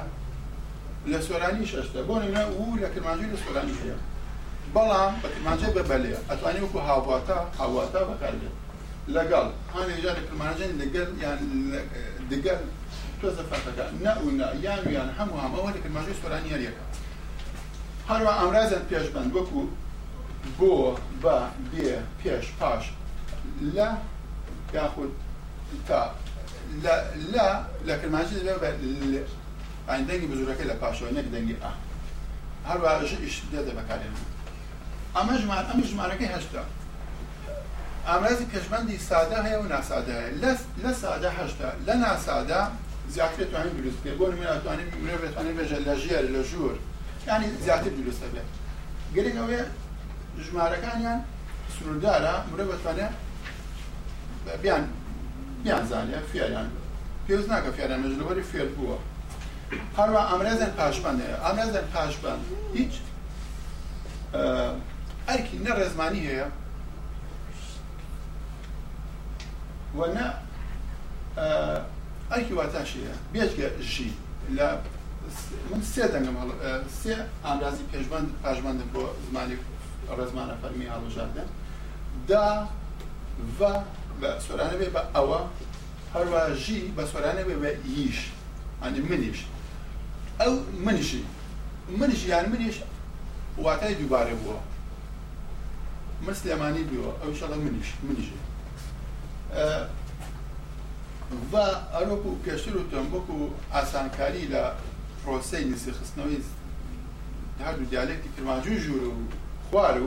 [1.11, 3.97] لە سۆرانی شەشتا بۆ نمونە و لە کرمانجی لە سۆرانی هەیە
[4.75, 8.55] بەڵام بە کرمانجە بەبەلێ ئەتوانی وەکو هاواتە هاواتە بەکارێت
[9.15, 11.39] لەگەڵ هەێژارێک پرماژن لەگەل یان
[12.31, 12.59] دگەل
[13.19, 16.83] تۆ زەفاتەکە نەونا یان یان هەموو هەمەوە لە پرماژی سۆرانیەریەکە
[18.09, 19.61] هەروە ئامرازن پێشبند وەکو
[20.59, 20.71] بۆ
[21.23, 21.35] بە
[21.71, 21.87] بێ
[22.19, 22.83] پێش پاش
[23.75, 23.89] لە
[24.77, 25.11] یاخود
[25.87, 25.99] تا
[27.33, 27.45] لە
[27.87, 28.43] لە کرمانجی
[30.09, 31.71] دەنگی بزورەکە لە پاشەوە نەک دەنگی ئا
[32.69, 34.15] هەروە ژ ئیش دێ دە بەکارێن
[35.15, 36.63] ئەمە ژمار ئەمە ژمارەکەی هەشتا
[38.09, 40.51] ئامرازی پێشبندی سادە هەیە و ناسادەیە لە
[40.83, 42.61] لە سادە هەشتا لە ناسادا
[43.13, 46.75] زیاتر توانین دروست پێ بۆ نمونەتوانین مرۆڤ بتوانێت بێژە لە ژێر لە ژوور
[47.27, 48.49] ینی زیاتر دروستە بێت
[49.15, 49.63] گەرێک ئەوەیە
[50.45, 51.19] ژمارەکانیان
[51.75, 53.13] سنووردارە مرۆڤ بتوانێت
[54.63, 54.83] بیان
[55.63, 56.67] بیانزانێ فێریان
[57.27, 58.97] پێوز ناکە فێران مەژلوەری فێر بووە
[59.97, 62.43] هەروە ئەمرێزن پاشبندەیە ئەمرێزن پاشبند
[62.77, 62.93] هیچ
[65.29, 66.47] ئەرکی نە ڕێزمانی هەیە
[69.97, 70.25] وەنا
[72.35, 74.09] ئەکی واتاشەیە بێتکە ژی
[74.57, 74.67] لە
[75.71, 76.37] من سێ دەنگم
[77.01, 77.13] سێ
[77.45, 79.55] ئامرازی پێشبند پاشبندە بۆ زمانی
[80.17, 81.43] ڕێزمانە فەرمی هەڵژادە
[82.29, 82.47] دا
[83.59, 83.61] و
[84.21, 85.39] بە سۆرانە بێ بە ئەوە
[86.13, 88.19] هەروە ژی بە سۆرانە بێ بە ییش
[88.83, 89.39] ئەنی منیش
[90.41, 90.53] ئەو
[90.85, 91.23] منیشی
[91.99, 92.75] منیش یان منیش
[93.63, 94.57] واتای دووبارە بووە
[96.25, 98.39] من سلێمانی بیوە ئەو شەڵە منیش منیشی
[99.53, 99.55] و
[101.93, 103.37] ئەرۆپ و پێشتر وتم وەکو
[103.73, 104.63] ئاسانکاری لە
[105.21, 106.41] پرۆسی نسیخستنەوەی
[107.65, 109.11] هەردوو دیالێکی کرماجوو ژوور و
[109.69, 110.03] خوار و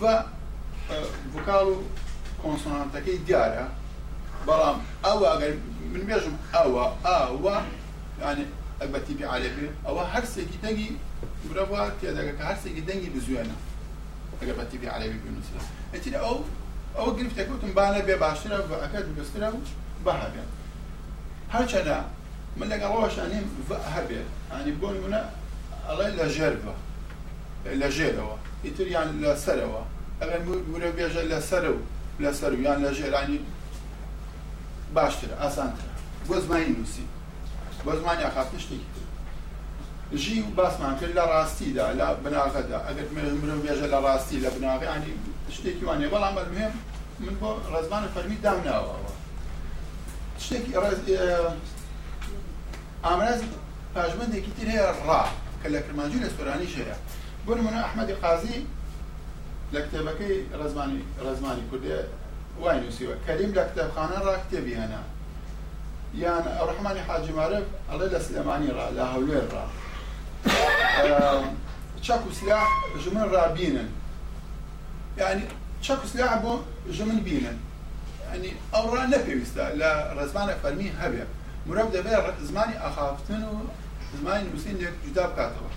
[0.00, 0.02] و
[1.34, 1.74] وکاڵ و
[2.42, 3.64] کۆنسۆنانتەکەی دیارە
[4.46, 5.52] بەڵام ئەوە ئەگەر
[5.92, 7.56] من بێژم ئەوە ئاوە
[8.22, 8.44] ینی
[8.80, 10.90] ئەبەتی بێعاالێبێ ئەوە هەرسێکی دەنگی
[11.48, 13.56] برەوە تێدەگە کە هەرسێکی دەنگی بزوێنە
[14.40, 15.60] ئەگەبەتی بێعاالێبی بنووسرە
[15.94, 16.36] ئەتی ئەو
[16.96, 19.60] ئەوە گرفتێکوتم بانە بێ باشترە ئەەکەت بگەسترە و
[20.06, 20.48] بەهابێت
[21.54, 21.98] هەرچەدا
[22.58, 23.46] من لەگەڵ ڕۆشانیم
[23.94, 25.22] هەبێت ئەنی بۆ منە
[25.88, 26.74] ئەڵێ لە ژێربە
[27.80, 29.82] لە ژێرەوە ئیتریان لەسەرەوە
[30.20, 30.40] ئەگەر
[30.72, 31.76] ورە بێژە لەسەر و
[32.24, 33.38] لەسەر ویان لە ژێرانی
[34.94, 35.86] باشتر ئاسانتر
[36.28, 37.06] بۆ زمانی نووسی
[37.84, 39.00] بۆ زمانی ئاخاتن شتێکی
[40.22, 44.86] ژی و باسمان کرد لە ڕاستیدا لە بناغەدا ئەگەر مرم بێژە لە ڕاستی لە بناغی
[44.96, 45.12] ینی
[45.56, 46.72] شتێکی وانێ بەڵام بەرمێم
[47.24, 49.08] من بۆ ڕزمانە فەرمی داوناوەوە
[50.44, 50.72] شتێکی
[53.06, 53.40] ئامراز
[53.94, 55.22] پاژمندێکی تر هەیە ڕا
[55.60, 56.96] کە لە کرمانجی لە سۆرانی شەیە
[57.44, 58.58] بۆ نمونە ئەحمەدی قازی
[59.74, 62.00] لە کتێبەکەی ڕزمانی ڕزمانی کوردێ
[62.60, 65.02] وای نووسیوە کەریم لە کتێبخانە ڕاکتێبی هەنا
[66.22, 69.64] یان ڕحمانی حاجمارب ئەڵێ لە سلێمانی ڕا لە هەولێر ڕا
[72.04, 72.64] چەک و سلاح
[73.02, 73.88] ژمن ڕابینن
[75.18, 75.40] يعني
[75.82, 77.52] شخص لعبه جمن بينا
[78.24, 81.24] يعني أورا نبي وستا لا رزمان فرمي هبه
[81.66, 83.54] مرب دبير زماني أخافتن و
[84.20, 85.68] زماني نوسين لك جدا بكاتوا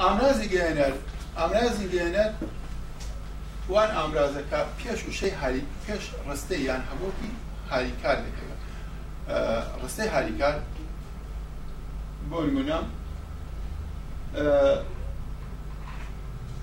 [0.00, 0.92] ئامرازی گەێنەر
[1.38, 2.32] ئامرازی گەێنەر
[3.72, 7.30] وان ئامرازەکە پێش وشەی هاری پێش ڕستەی یان هەبووی
[7.70, 8.62] هاریکار دەکەوێت
[9.84, 10.56] ڕستەی هاریکار
[12.30, 12.78] بۆ نمونە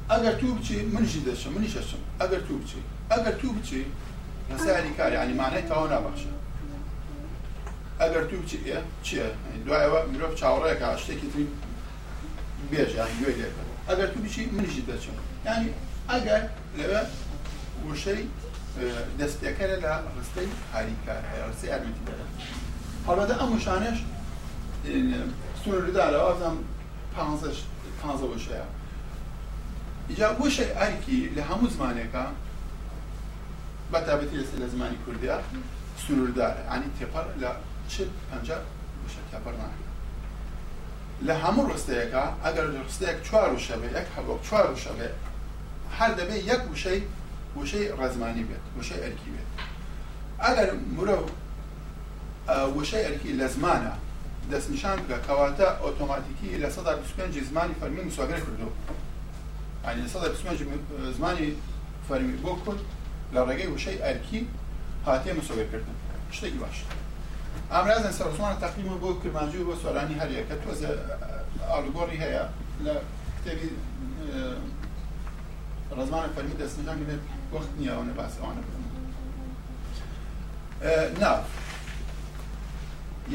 [0.10, 2.78] اگر تو بچی من جی دشم من جشم اگر تو بچی
[3.10, 3.86] اگر تو بچی
[4.56, 6.28] مسائل کار یعنی معنی تا نبخشه
[8.00, 9.26] اگر تو بچی چیه چیه
[9.68, 11.48] دعای و میروف چاوره که عشته کتری
[12.72, 15.12] بیش یعنی یوی لیکن اگر تو بچی من جی دشم
[15.46, 15.70] یعنی
[16.10, 17.02] اگر لبه
[17.92, 18.30] وشی
[19.20, 22.26] دەستەکە لە ڕستەی هاریکار ڕستی ئەرمەتی دەدا
[23.08, 23.98] هەڵبەتە ئەم وشانش
[25.64, 26.56] سنوردارەوە ئەزم
[27.16, 27.58] پانزەش
[28.02, 28.68] پانزە وشەیە
[30.10, 32.26] ئجا وەشە ئەرکی لە هەموو زمانێکە
[33.92, 35.38] بەتابەتی لە زمانی کوردیا
[36.04, 37.50] سروردار ینی تێپەر لە
[37.92, 37.96] چ
[38.30, 38.48] پنج
[39.06, 39.86] وشە تێپەر ناکە
[41.28, 45.10] لە هەموو ڕستەیەەکە ئەگەر ڕستەیەک چوار و شەبێ یەک هەبک چوار و شەبێ
[45.98, 47.00] هەر دەبێت یەک وشەی
[47.60, 49.50] وشەی ڕزمانی بێت وشەی ئەرکی بێت
[50.46, 51.18] ئەگەر مرە
[52.78, 53.94] وشەی ئەرکی لە زمانە
[54.52, 58.70] دەستنیشان بکە کەواتە ئۆتۆماتیکی لە سەدا پێ زمانی فەرمی مسواگەر کردو
[59.88, 60.60] ئەسەدا پسمەنج
[61.18, 61.48] زمانی
[62.08, 62.80] فەرمی بۆ کورد
[63.34, 64.40] لە ڕێگەی وشەی ئەرکی
[65.08, 65.96] هاتێ مسۆگەکردن
[66.38, 66.78] شتێکی باش
[67.72, 70.90] ئامرازن سەرسوانە تەقیمە بۆ کرمانجی بۆ سۆرانی هەریەکە تۆزە
[71.72, 72.44] ئالوگۆڕی هەیە
[72.86, 72.96] لە
[73.38, 73.70] کتێبی
[75.98, 77.22] ڕزمانە فەرمی دەستنجان بێت
[77.54, 78.84] وەخت نییە ئەوە باس ئەوانە بکەن
[81.22, 81.38] ناو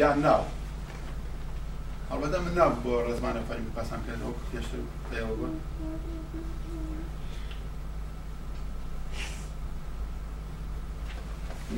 [0.00, 0.42] یا ناو
[2.10, 4.78] هەڵبەدە من ناو بۆ ڕزمانە فەرمی پاسان کردەوە پێشتر
[5.10, 5.54] پێوە بوون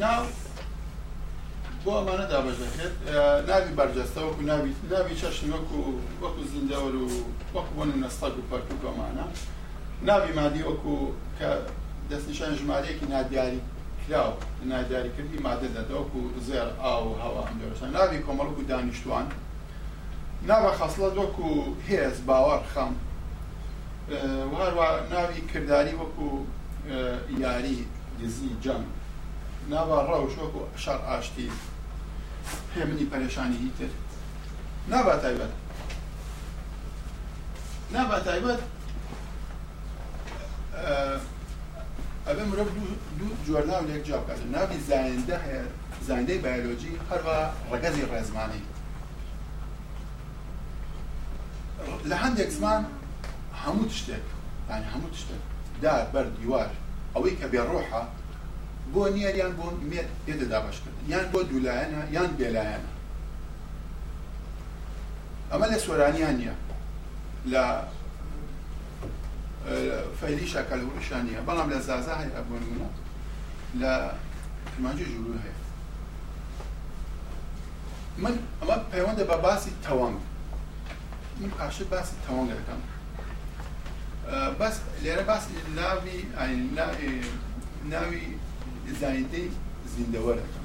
[0.01, 0.25] ناو
[1.85, 2.95] بۆ ئەمانە دابەژەکرێت
[3.51, 5.81] ناوی بەرجەستە وەکو ناوی ناوی چەشن وەکو
[6.25, 7.09] وەکو زیندەوەر و
[7.55, 9.25] وەکو بۆن نەستەک و پەرک و بەمانە
[10.09, 10.95] ناوی مادی وەکو
[11.39, 11.49] کە
[12.11, 13.61] دەستنیشان ژمارەیەکی نادیاری
[14.07, 14.37] کراوە
[14.73, 19.27] نادیاریکردی مادە دەدەوەکو زێر ئاو و هەوا ئەمدەشان ناوی کۆمەڵک و دانیشتوان
[20.49, 21.49] ناوە خەسڵەت وەکو
[21.89, 22.93] هێز باوەڕ خەم
[24.61, 26.29] هەروە ناوی کردداری وەکو
[27.45, 27.79] یاری
[28.21, 28.87] دزی جەنگ
[29.71, 31.51] نابا ڕاوشۆک و شەڕ ئاشتی
[32.77, 33.93] هێمنی پەرێشانی هیتر
[34.89, 35.53] نابا تایبەت
[37.95, 38.61] نابا تایبەت
[42.27, 42.67] ئەبێ مرۆڤ
[43.19, 45.65] دوو جۆر ناو لێک جیاکات ناوی زایندە هەیە
[46.07, 47.37] زایندەی بایۆلۆجی هەروە
[47.73, 48.63] ڕگەزی ڕێزمانی
[52.11, 52.83] لە هەندێک زمان
[53.65, 54.27] هەموو شتێک
[54.93, 55.43] هەموو شتێک
[55.83, 56.71] دار بەر دیوار
[57.15, 58.03] ئەوەی کە بێڕۆحە
[58.95, 61.95] بو نیر یان یعنی یعنی بو میت دید دا باش کرد یان یعنی بو دولاین
[61.95, 62.81] ها یان بلاین
[65.51, 66.53] ها اما لسورانی هنیا
[67.47, 67.83] لا
[70.21, 72.89] فایلیشا کلورشانیا بلام لزازه های ابونونا
[73.75, 74.11] لا
[74.79, 75.53] کمانجو جلو های
[78.19, 80.17] من اما پیوند با باسی توانگ
[81.41, 82.93] من پاشه باسی توانگ کنم.
[84.61, 86.17] بس لیره باسی نوی،
[87.91, 88.25] ناوی
[89.01, 89.49] زنده
[89.97, 90.63] زیندەوەرەکەم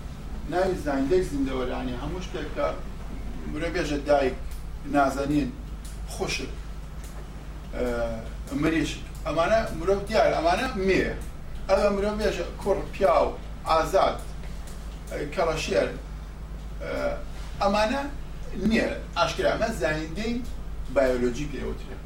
[0.50, 2.68] ناوی زانندێک زیندەوەرانی هەموو شتێکە
[3.54, 4.34] مرەبێژە دایک
[4.94, 5.50] نازەنین
[6.14, 6.50] خوشک
[8.62, 8.92] مریش
[9.26, 11.04] ئەمانە مرۆڤ دیار ئەمانە مێ
[11.70, 13.30] ئەوە مرۆڤ بێژە کوڕ پیا و
[13.70, 14.18] ئازاد
[15.34, 15.88] کەڕەشێر
[17.62, 18.02] ئەمانە
[18.70, 20.34] نییە ئاشکرامە زانیندەی
[20.96, 21.98] بایۆلۆجی پێوترێ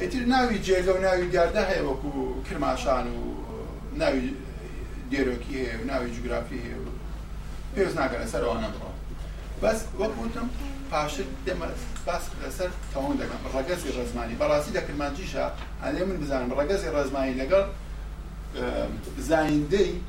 [0.00, 2.10] ئەتر ناوی جێگە و ناوی دیاردە هەیە وەکو
[2.46, 3.20] کرماشان و
[4.00, 4.28] ناوی
[5.20, 5.24] و
[5.86, 6.60] نوی جگرافیه و
[7.74, 8.92] پیوز نگره سر آنه با
[9.68, 10.50] بس بودم
[10.90, 11.68] پاشت دێمە
[12.06, 15.12] بس لەسەر سر دەکەم دکن برگزی بەڕاستی براسی دکن من
[16.16, 16.60] بزانم
[16.96, 17.66] رزمانی لگر لەگەڵ
[19.28, 20.00] زایندەی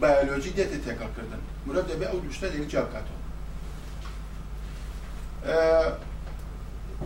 [0.00, 3.10] بایۆلۆجی دێتە کردن مراد دبی او دوشتا دیگه جا بکاتەوە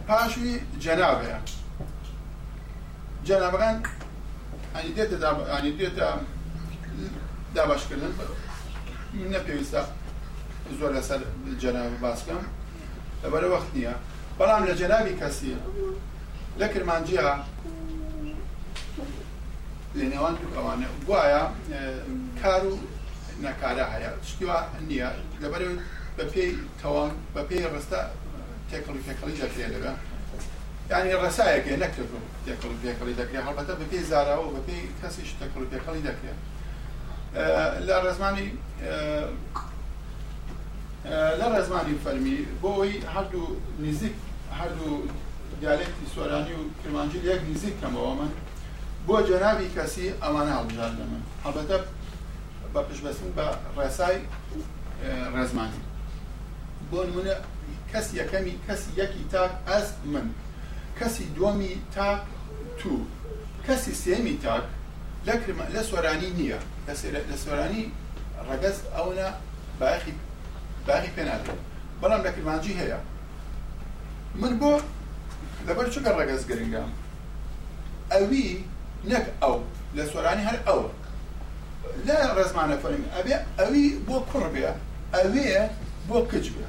[0.08, 1.38] پاشوی جەنابەیە
[3.26, 3.82] جەنابەکان
[4.74, 4.92] ئەنی
[5.78, 6.08] دێتە
[7.54, 8.08] داباشکردن
[9.32, 9.82] نە پێویستە
[10.78, 11.20] زۆر لەسەر
[11.62, 12.42] جەناوی باس بکەم
[13.22, 13.94] لەبەرە وەخت نییە
[14.38, 15.50] بەڵام لە جەناوی کەسی
[16.60, 17.22] لە کرمانجیە
[19.98, 21.42] لە نێوان دوکەوانە گوایە
[22.42, 22.72] کار و
[23.44, 25.10] نەکارە هەیە شتیوە نییە
[25.42, 25.62] لەبەر
[26.16, 28.00] بە پێی تەوان بە پێی ڕستە
[28.70, 29.92] تێکڵی تێکەڵی دەکرێت لەگە
[30.90, 35.62] یعنی ڕسایەکێ نەکرد و تێکڵ پێکەڵی دەکرێت هەڵبەتە بە پێی زاراوە بە پێی کەسی تێکڵ
[35.72, 36.40] پێکەڵی دەکرێت
[37.88, 38.48] لە ڕێزمانی
[41.40, 43.46] لە ڕێزمانی فەرمی بۆ ئەوی هەردوو
[43.84, 44.14] نزیک
[44.58, 44.94] هەردوو
[45.60, 48.32] دیالێکی سۆرانی و کرمانجی یەک نزیک کەمەوە من
[49.06, 51.76] بۆ جەناوی کەسی ئەوانە هەڵبژار لە من هەبەتە
[52.72, 54.16] بە پشبەسن بە ڕێسای
[55.34, 55.82] ڕێزمانی
[56.90, 57.34] بۆ نمونە
[57.92, 60.26] کەس یەکەمی کەس یەکی تاک ئەس من
[60.98, 62.20] کەسی دووەمی تاک
[62.80, 62.92] تو
[63.66, 64.64] کەسی سێمی تاک
[65.74, 67.84] لە سۆرانی نییە لە سۆرانی
[68.48, 69.28] ڕگەز ئەوە
[69.80, 70.12] باخی
[70.86, 71.58] باخی پێنادرێت
[72.00, 72.98] بەڵام لە کرمانجی هەیە
[74.40, 74.72] من بۆ
[75.66, 76.90] لەبەر چگە ڕگەز گرنگام
[78.12, 78.50] ئەوی
[79.10, 79.56] نەک ئەو
[79.96, 80.88] لە سۆرانی هەر ئەوە
[82.06, 84.70] لە ڕێزمانە فەرمی ئەبێ ئەوی بۆ کوڕ بێ
[85.14, 85.62] ئەوەیە
[86.08, 86.66] بۆ کچ بێ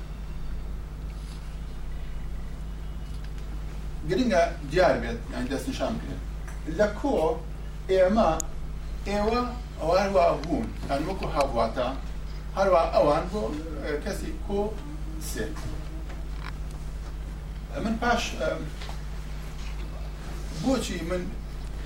[4.10, 6.22] گرنگە دیار بێت یان دەست نیشان بکرێت
[6.80, 7.10] لە کۆ
[7.90, 8.30] ئێمە
[9.10, 9.42] ئێوە
[9.82, 11.88] ئەوان وا بوون هەن وەکو هاواتە
[12.58, 13.42] هەروە ئەوان بۆ
[14.04, 14.60] کەسی کۆ
[15.30, 15.46] سێ
[17.84, 18.22] من پاش
[20.64, 21.22] بۆچی من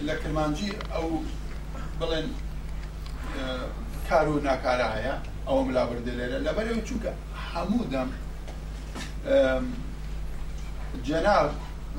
[0.07, 1.07] لە کرمانجی ئەو
[1.99, 2.27] بڵێن
[4.09, 5.15] کار و ناکارە هەیە
[5.47, 7.11] ئەوە ملاوردە لێرە لەبەرەوە چووکە
[7.53, 8.09] هەموو دەم
[11.07, 11.51] جەناب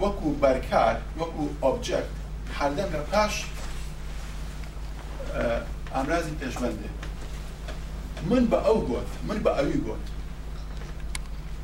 [0.03, 2.09] وەکو بەرکار وەکو ئۆبجەکت
[2.59, 3.35] هەردەم لە پاش
[5.95, 6.89] ئامرازی پێشبندێ
[8.31, 10.05] من بە ئەو گوت من بە ئەوی گوت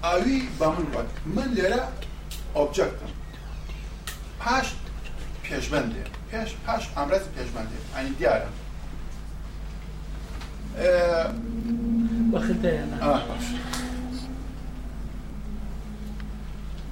[0.04, 1.80] ئاوی بە من گوت من لێرە
[2.56, 3.12] ئۆبجەکتم
[4.40, 4.66] پاش
[5.46, 8.48] پێشبندێ پێش پاش ئامرازی پێشبندێ ئەنی دیارە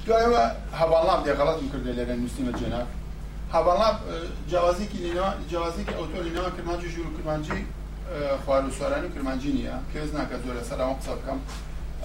[0.07, 0.43] دوایەوە
[0.81, 2.89] هەواڵام دێ غەڵەتم کردێ لێرە نووسیمە جێناک
[3.55, 3.99] حوالا
[4.49, 7.67] جوازی که لینا جوازی که اوتو لینا کرمانجی جور کرمانجی
[8.45, 11.39] خوارو سارانی کرمانجی نیا پیوز نکرد دوره سر اون قصاب کم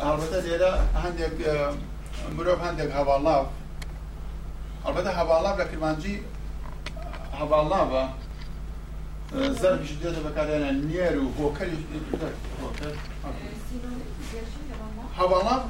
[0.09, 0.71] البته لیلا
[1.03, 1.37] هندگ
[2.37, 3.45] مروب هندگ حوالا
[4.85, 6.19] البته حوالا و کرمانجی
[7.39, 8.07] حوالا و
[9.61, 12.93] زرب جدیت بکارن نیر و هوکر هوکر
[15.17, 15.61] حوالا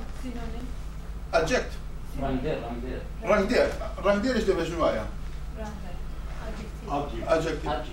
[1.33, 1.65] ادجکت
[2.21, 2.51] رنگ دیر
[3.23, 3.59] رنگ دیر
[4.03, 5.03] رنگ دیر اجده بجنوایا
[7.29, 7.91] ادجكتيف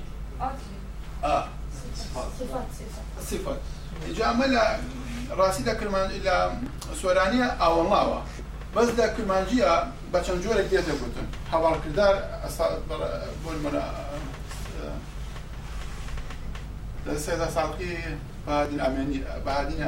[1.24, 1.48] اه
[1.96, 2.26] صفات
[3.30, 3.58] صفات
[4.16, 4.58] جامل
[5.30, 6.52] راسي دا كلمان الى
[7.02, 8.22] سورانيه او الله
[8.76, 12.14] بس دا كلمانجيا بچن جوره ديته بودن حوار كردار
[13.44, 13.82] بول من
[17.18, 17.96] سيدا صادقي
[18.48, 19.82] بعد الامني بعدين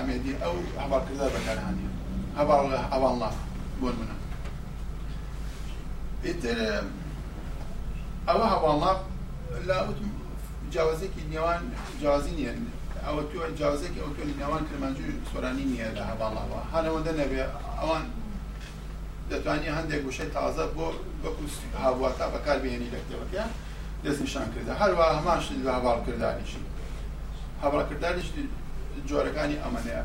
[0.00, 1.88] امني او حوار كردار بكان هاني
[2.38, 3.32] حوار حوار الله
[3.80, 4.08] بول من
[6.24, 6.82] اتر
[8.28, 8.90] ئەوە هەواڵا
[9.68, 10.08] لاوتم
[10.74, 11.60] جیازێکی نێوان
[12.00, 12.52] جیازی نیە
[13.06, 17.42] ئەوە تو جیازێکی ئەو توێ نێوان کرمانجی سۆرانی نییە لە هەواڵاوە هەنەوەندە نەبێ
[17.80, 18.04] ئەوان
[19.30, 20.86] دەتوانانی هەندێک گوشەی تازە بۆ
[21.22, 21.44] بەکو
[21.84, 23.42] هاواتە بەکاربیێنی لە کتێبەکە
[24.04, 26.62] دەستنیشان کردە هەروە هەماش لە هەواڵکردانیشی
[27.64, 28.28] هەواڵکردانیش
[29.08, 30.02] جۆرەکانی ئەمەەیە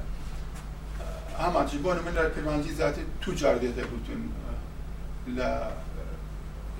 [1.39, 4.21] ئاماچ بۆ من لە کرمانجی زیاتر تو جار دێتە گوتن
[5.37, 5.49] لە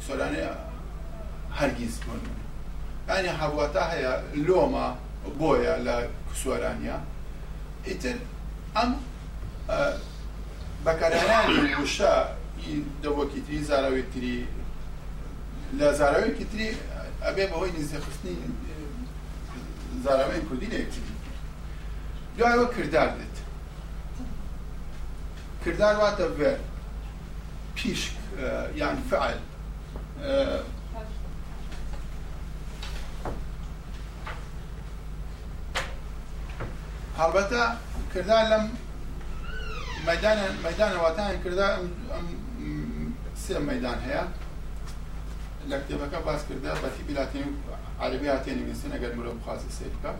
[0.07, 0.51] سۆرانەیە
[1.55, 2.21] هەرگیز بوون
[3.19, 4.13] ینی هەبواتە هەیە
[4.47, 4.87] لۆمە
[5.39, 5.95] بۆیە لە
[6.27, 6.97] کوسوەرانیا
[7.87, 8.17] ئیتر
[8.75, 8.89] ئەم
[10.85, 12.13] بەکارانی وشە
[13.03, 14.37] دەوەکی تری زاراوی تری
[15.79, 16.67] لە زاراوەیەکی تری
[17.25, 18.35] ئەبێ بەهۆی نزیخستنی
[20.05, 21.01] زاراوەی کوردینێکی
[22.37, 23.35] دوایەوە کردار دێت
[25.65, 26.51] کردار واتە بێ
[27.77, 28.13] پیشک
[28.79, 29.37] یان فعل
[37.21, 37.61] هەڵبەتە
[38.13, 38.63] کردان لەم
[40.07, 41.67] مەدانە مەدانەواتان کردا
[43.43, 44.23] سێ مەدان هەیە
[45.69, 47.47] لە کتێبەکە باس کردا بەتی بیلاتین
[48.03, 50.11] عربی هاتێنی نووسن ئەگەر مرۆ بخوازی سێ بکە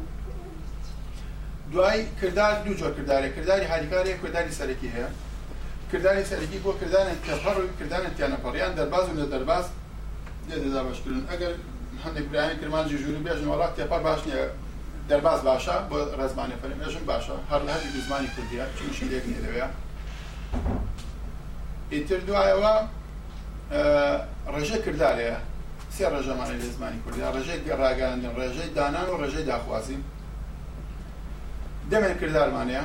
[1.73, 5.09] دوای کردار دوو جۆر کردارێک کرداری هاریکارێک کرداری سەرەکی هەیە
[5.91, 9.65] کردانی سەرەکی بۆ کردانە تەپەڕ و کردانە تیانەپەڕیان دەرباز و لە دەرباز
[10.49, 11.53] دێدەدا بەشکردن ئەگەر
[12.03, 14.45] هەندێک برایان کرمانجی ژووری بێژن وڵات تێپەر باش نییە
[15.09, 19.67] دەرباز باشە بۆ ڕێزمانی فەرمێژم باشە هەر لە هەردی زمانی کوردیە چشی لێک نێرەوەە
[21.93, 22.73] ئیتر دوایەوە
[24.53, 25.37] ڕێژە کردارەیە
[25.95, 30.01] سێ ڕێژەمانی لە زمانی کوردی ڕێژەی ڕاگەاندن ڕێژەی دانان و ڕێژەی داخوازیم
[31.91, 32.83] دەمێن کردارمانەیە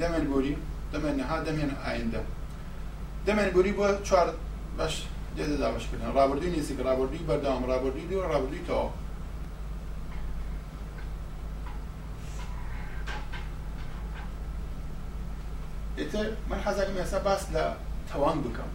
[0.00, 0.54] دەمێن گۆری
[0.92, 2.22] دەمێن نەها دەمێن ئایندە
[3.26, 4.28] دەمێن گوری بۆ چوار
[4.78, 4.94] بەش
[5.36, 8.88] دێدە دابشکردن ڕابردی نزیک ڕابردی بەردام ڕابردی دووە ڕابردی تەوە
[16.00, 17.64] ئێتر من حەزەکەم ئێستا باس لە
[18.10, 18.70] تەوان بکەم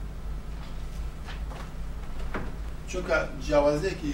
[2.89, 4.13] چونکە جیاوازەیەکی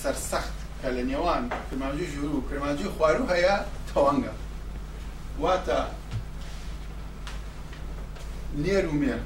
[0.00, 3.56] سەرسەخت کە لە نێوان کرماجی ژور و کرماجی خوار و هەیە
[3.90, 4.34] تەوانگە
[5.42, 5.80] واتە
[8.64, 9.20] نێر و مێر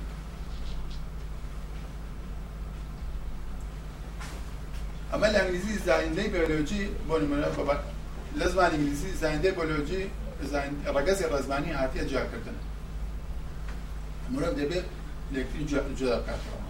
[5.12, 7.74] ئەمە لە ئەنگلیزی زانندەی بیۆلۆجی بۆ نمونە بە
[8.38, 10.02] لە زمان ئنگلیزی زانندەی بۆلۆجی
[10.98, 12.58] ڕگەزی ڕزمانی هاتیە جاکردن
[14.34, 14.86] مرۆڤ دەبێت
[15.34, 15.64] لەکتری
[15.98, 16.60] جدا بکاتەوە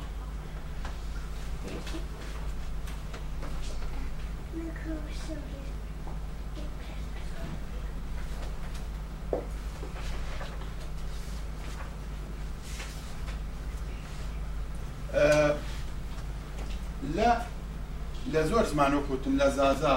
[17.16, 17.30] لە
[18.32, 19.94] لە زۆر زمانۆکوتم لە زازا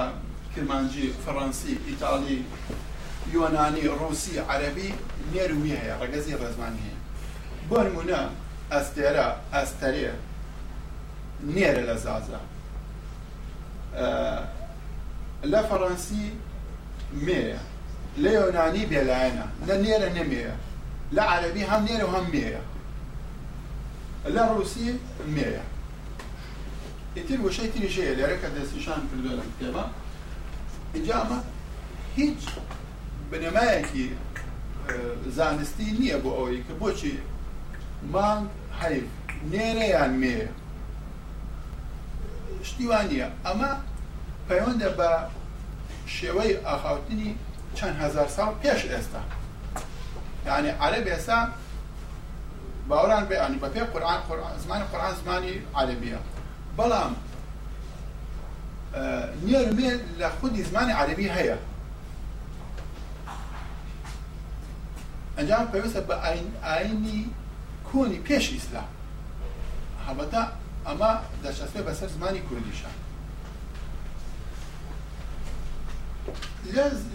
[0.53, 2.37] کرمانجی فەڕەنسی ئیتالی
[3.33, 4.89] یۆنانی ڕوسی عەربی
[5.33, 6.97] نێروی هەیە ڕگەزی ڕێزمانی هەیە
[7.69, 8.19] بۆ نمونە
[8.73, 10.11] ئەستێرە ئەستەرێ
[11.55, 12.41] نێرە لە زازە
[15.51, 16.25] لە فەڕەنسی
[17.25, 17.53] مێە
[18.23, 20.53] لە یۆنانی بێلایەنە لە نێرە نەمێە
[21.15, 22.61] لە عەربی هەم نێرە هەم مێە
[24.35, 24.87] لە ڕوسی
[25.35, 25.63] مێە
[27.15, 29.85] ئیتر وشەی تریژەیە لێرەکە دەستیشان کردو لە کتێبە
[30.95, 31.39] اینجا ئەمە
[32.17, 32.41] هیچ
[33.31, 34.05] بنەمایەکی
[35.37, 37.17] زانستی نییە بۆ ئەوەی کە بۆچی
[38.11, 38.47] مانگ
[38.79, 39.03] حەیف
[39.51, 40.37] نێرەیان مێ
[42.67, 43.71] شتیوانە ئەمە
[44.47, 45.11] پەیوەندە بە
[46.15, 47.29] شێوەی ئاخاوتنی
[47.77, 49.21] چەند هزار ساڵ پێش ئێستا
[50.47, 51.39] یعنی عرب ئێستا
[52.89, 54.21] باوران بێ ئەنی بە پێ قورآن
[54.63, 56.19] زمانی قورآن زمانی عربیە
[56.77, 57.13] بەڵام
[59.45, 61.57] نێر مێ لە خودی زمانی عربی هەیە
[65.37, 66.15] ئەنجام پێویستە بە
[66.71, 67.23] ئاینی
[67.93, 68.89] کۆنی پێش ئیسلام
[70.07, 70.41] هەبەتا
[70.87, 71.11] ئەمە
[71.45, 72.95] دەشەستێ بەسەر زمانی کوردیشان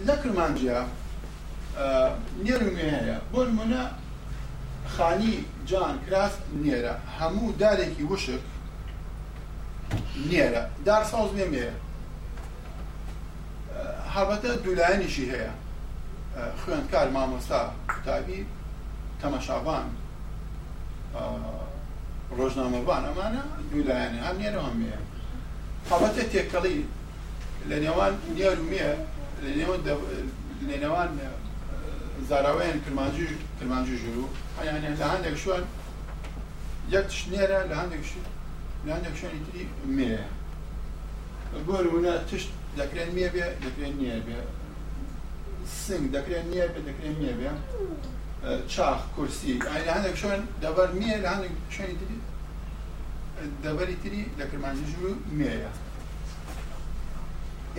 [0.07, 0.79] لە کرمانجیە
[2.45, 3.83] نێرمێنەیە بۆ نمونە
[4.95, 5.35] خانی
[5.69, 8.43] جان کراس نێرە هەموو دارێکی وشک
[10.29, 11.75] نێرە دار ساز نێمێرە
[14.15, 15.51] هەبەتە دوولایەنیشی هەیە
[16.61, 17.61] خوێندکار مامۆستا
[18.05, 18.39] تابی
[19.21, 19.87] تەمەشابان
[22.37, 24.91] ڕۆژنامەبان ئەمانە دوولایەنە ئەم نێنەوە مێ
[25.89, 26.79] حەبەتە تێکەڵی
[27.69, 28.87] لە نێوان دیار و مێ
[29.45, 29.79] لە نێوان
[30.67, 31.09] لە نێوان
[32.29, 33.25] زاراوەیان کرمانجی
[33.57, 35.63] کرمانجی ژور و ئەیانیان لە هەندێک شوان
[36.95, 38.01] یەک تشتێرە لە هەندێک
[38.85, 39.63] لە هەندێک شوێنی تری
[39.97, 40.13] مێ
[41.65, 42.49] بۆ نمونە تشت
[42.79, 44.37] دەکرێن مێ بێ دەکرێن نییە بێ
[45.83, 47.49] سنگ دەکرێن نییە بێ دەکرێن نییە بێ
[48.67, 52.17] چاخ کورسی ئاینە هەندێک شوێن دەبەر میە لە هەندێک شوێنی تری
[53.65, 55.71] دەبەری تری لە کرمانجی ژوور میەیە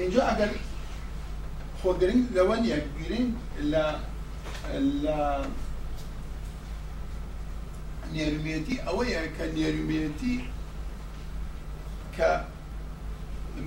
[0.01, 0.51] اینجا ئەگەر
[1.81, 3.29] خۆگرنگ لەوە نیە گرنگ
[3.73, 3.85] لە
[5.05, 5.21] لە
[8.15, 10.37] نێرمێتی ئەوەیە کە نێرمێتی
[12.17, 12.31] کە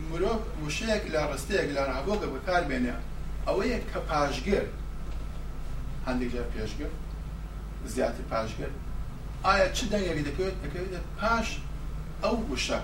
[0.10, 2.96] مرۆڤ وشەیەک لە ڕستەیەک لە ڕابۆگە بەکاربێنێ
[3.48, 4.66] ئەوەیە کە پاشگر
[6.08, 6.91] هەندێک جار پێشگر
[7.93, 8.72] زیاتر پاشگر
[9.45, 11.47] ئایا چ دەنگێکی دەکەوێت دەکەوێت پاش
[12.24, 12.80] ئەو وشە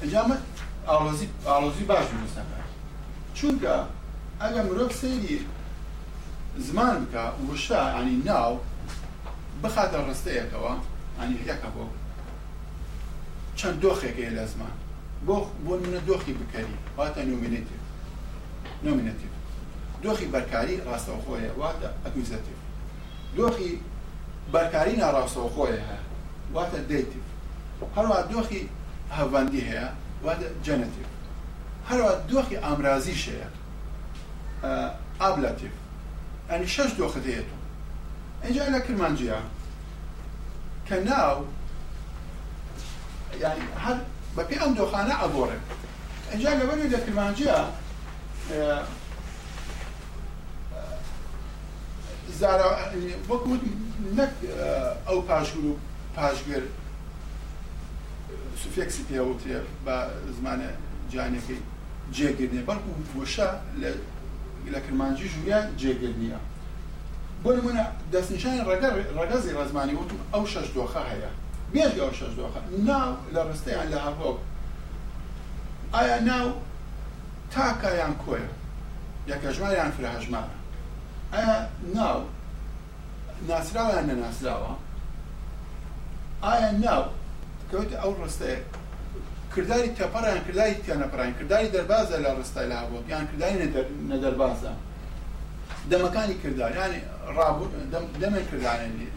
[0.00, 0.36] ئەنجامە
[0.88, 2.58] ئاڵۆزی ئاڵۆزی باش نووسەکە
[3.38, 3.74] چونکە
[4.42, 5.38] ئەگە مرۆڤ سەیری
[6.66, 8.52] زمان بکە وشە ئەنی ناو
[9.62, 10.72] بخاتە ڕستەیەکەوە
[11.18, 11.84] ئەنی یەکە بۆ
[13.58, 14.74] چەند دۆخێکەیە لە زمان
[15.26, 17.76] بۆ بۆ منە دۆخی بکەری واتە نومێتی
[18.84, 19.29] نومێتی
[20.02, 22.58] دۆخی بەرکاری ڕاستەوخۆیە واتە ئەکوزەتیف
[23.38, 23.70] دۆخی
[24.54, 26.02] بەرکاری ناڕاستەوخۆیە هەیە
[26.54, 27.24] واتە دیتیف
[27.96, 28.60] هەروە دۆخی
[29.16, 29.86] هەڤندی هەیە
[30.24, 31.08] واتە جەنەتیف
[31.88, 33.48] هەروە دۆخی ئامرازیش هەیە
[35.20, 35.74] ئابلەتیف
[36.50, 37.60] ئەنی شەش دۆخت هەیەتون
[38.44, 39.38] ئەجا لە کرمانجیە
[40.86, 41.38] کە ناو
[43.42, 43.96] یعنی هەر
[44.36, 45.58] بەپی ئەم دۆخانە ئەبۆڕێ
[46.30, 47.58] ئەجا لەبەر لە کرمانجیە
[53.28, 53.60] وەکوود
[54.16, 54.30] نەک
[55.06, 55.76] ئەو پاشور و
[56.16, 56.62] پاشگر
[58.62, 59.96] سوفێکسی پێوتێ بە
[60.38, 60.68] زمانە
[61.12, 61.58] جانەکەی
[62.14, 63.48] جێگرنیە بەڵکو وەشە
[63.82, 63.90] لە
[64.72, 66.38] لە کرمانجی ژویا جێگرنیە
[67.42, 71.30] بۆ نمونە دەستنیشانی ڕگە ڕگەزی ڕزمانی وتم ئەو شەش دۆخە هەیە
[71.72, 74.30] بێژ ئەو شەش دۆخە ناو لە ڕستەیان لە هەبۆ
[75.94, 76.48] ئایا ناو
[77.54, 78.48] تاکایان کۆیە
[79.30, 80.59] یەکە ژماریان فرەهژمارە
[81.34, 81.58] ئایا
[81.94, 82.20] ناو
[83.48, 84.72] ناسراوە یان نەناسراوە
[86.44, 87.02] ئایا ناو
[87.70, 88.58] کەوت ئەو ڕستەیە
[89.54, 93.56] کردداری تەپەڕیان کردداری تیانەپڕین کردداری دەربازە لە ڕستای لابوو یان کردداری
[94.12, 94.72] نەدەربازە
[95.90, 97.00] دەمەکانی کردداریانی
[97.36, 97.68] ڕابوو
[98.22, 99.08] دەمە کرددانێنی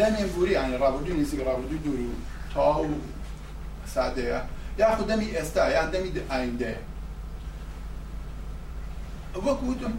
[0.00, 2.14] دەمێن بورییان ڕابردوی نزیک ڕابردوی دوور و
[2.54, 2.86] تاو
[3.94, 4.40] سادەیە
[4.80, 6.78] یاخود دەمی ئێستا یان دەمی ئایندەیە
[9.44, 9.94] وەکوتم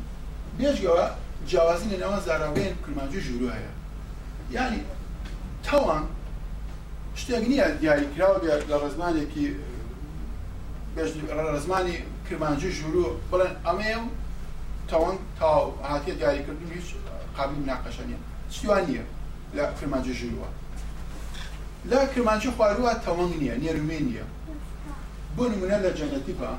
[0.59, 1.07] بێژەوە
[1.47, 3.73] جیاوازی لەناوە زاراوێن کرمانجی ژوورو هەیە
[4.55, 4.79] یعنی
[5.63, 6.03] تاوان
[7.21, 8.38] شتێک نییە دیاریکراوە
[8.69, 9.45] لە ڕزمانێکی
[11.55, 11.95] ڕزمانی
[12.29, 14.03] کرمانجی ژوورو بڵێن ئەمێم
[14.89, 15.49] تاوان تا
[15.89, 16.88] هااتێ دیاریکردن هیچ
[17.38, 18.19] قابل ناقەشە نیە
[18.53, 19.03] چیوان نییە
[19.55, 20.49] لە کرمانجی ژوورەوە
[21.91, 24.25] لە کرمانجی خوارووە تەوەنگ نییە نێرومێن نیە
[25.35, 26.49] بۆ نمونە لە جەنەتی بە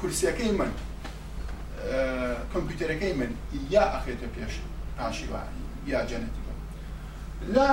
[0.00, 0.70] کورسەکەی من
[2.52, 3.32] کۆمپیوتەرەکەی من
[3.70, 4.52] یا ئەخێتە پێش
[4.98, 6.42] پاشیوانی یا جەنەتی
[7.54, 7.68] لە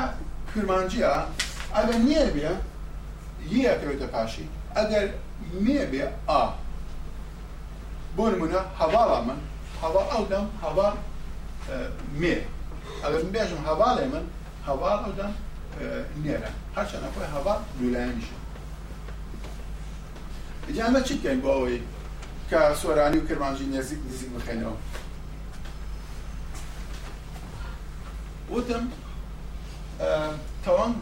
[0.55, 1.13] کرمانجیە
[1.75, 2.49] ئەگەر نیە بێ
[3.67, 4.47] یەکەوێتە پاشی
[4.77, 5.07] ئەگەر
[5.63, 6.43] مێ بێ ئا
[8.17, 9.39] بۆ نمونە هەواڵە من
[9.81, 10.87] هەوا ئەودەم هەوا
[12.21, 12.37] مێ
[13.03, 14.25] ئەگەر بێژم هەواڵێ من
[14.67, 15.33] هەوا ئەودەم
[16.23, 18.37] نێرە هەرچەندە خۆی هەوا دوولایەنیشە.
[20.85, 21.79] ئەمە چیت کەین بۆ ئەوەی
[22.51, 24.75] کە سۆرانی و کرمانجی نێزیک نزیک بخێنەوە
[28.53, 28.83] وتم
[30.65, 30.93] تەوام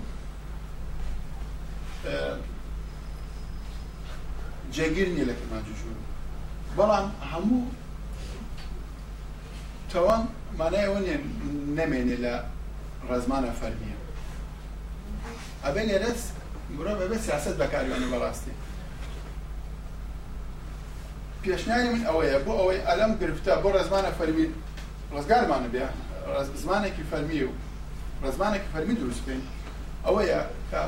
[4.76, 5.98] جێگیر نیە لە کرمانجی ژوور
[6.78, 7.62] بەڵام هەموو
[9.92, 10.22] تەوام
[10.60, 11.18] مانایەوە نیە
[11.80, 12.34] نەمێنێ لە
[13.10, 13.98] ڕزمانە فەرمیە
[15.66, 16.22] ئەبێ لێرەس
[16.76, 18.54] مرۆڤ بەبێ سیاست بەکاریوانە بەڕاستی
[21.46, 24.46] پێشنیانی من ئەوەیە بۆ ئەوەی ئەلم گرفتە بۆ ڕزمانە فەرمی
[25.16, 25.84] ڕزگارمانە بێ
[26.64, 27.52] زمانێکی فەرمی و
[28.26, 29.42] ڕزمانێکی فەرمی دروست بین
[30.06, 30.42] ئەوەیە
[30.72, 30.82] کە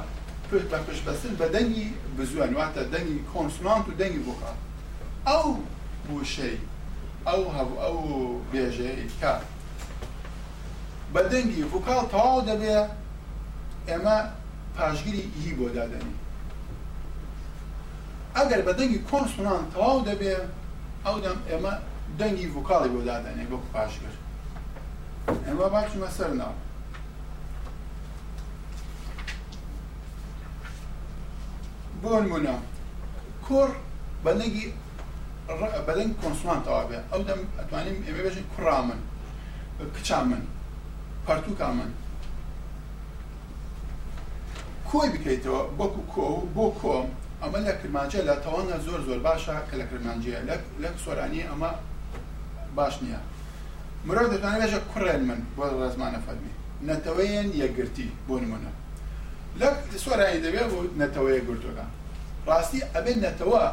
[0.49, 1.87] بە پشبەستن بە دەنگی
[2.17, 4.51] بزوان واتە دەنگی کۆنسنانت و دەنگی بۆکە
[5.29, 5.47] ئەو
[6.07, 6.57] بوشەی
[7.27, 7.97] ئەو هەبوو ئەو
[8.51, 9.41] بێژەیە کار
[11.13, 12.73] بە دەنگی فوکال تەواو دەبێ
[13.89, 14.17] ئێمە
[14.75, 16.15] پاشگیری هی بۆ دادەنی
[18.41, 20.33] Agar bi dengî konsonant tewaw debe,
[21.09, 21.73] ew dem ême
[22.19, 24.15] dengî vokalê bo dadenê wek paşgir.
[25.49, 26.53] Em we baçûme ser nav.
[32.03, 32.55] Bo nmûna
[33.47, 33.69] kur
[34.25, 34.67] bi dengî
[35.87, 38.99] bi dengî konsonant tewaw be, ew dem etwanîm ême bêjin kura min,
[39.95, 40.43] piça min,
[41.27, 41.89] partuka min.
[44.91, 45.87] Koy bikeytewî, bo
[46.55, 47.05] ku ko,
[47.41, 50.39] ئەمە لە کرمانجە لە تەوانا زۆر زۆر باشە کە لە کرمانجیە
[50.83, 51.71] لە سۆرانی ئەمە
[52.77, 53.19] باش نییە
[54.07, 56.53] مرۆڤ دەتوانێتێژە کوڕێن من بۆ ڕزمانە فەرمی
[56.89, 58.71] نەتەوەیان یەگرتی بۆ نمونە
[59.59, 59.67] لە
[60.03, 61.85] سۆرانی دەبێت بۆ نەتەوەیە گرتوەکە
[62.47, 63.63] ڕاستی ئەبێ نەتەوە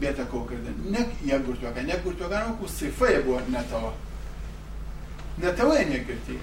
[0.00, 3.92] بێتە کۆکردن نەک یەگرتوەکە نەگرتوەکان وەکو سفەیە بۆ نەتەوە
[5.44, 6.38] نەتەوەیان یەگرتی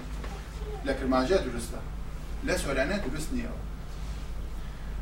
[0.86, 1.80] لە کرمانجە درستە
[2.46, 3.60] لە سۆرانە درست نییەوە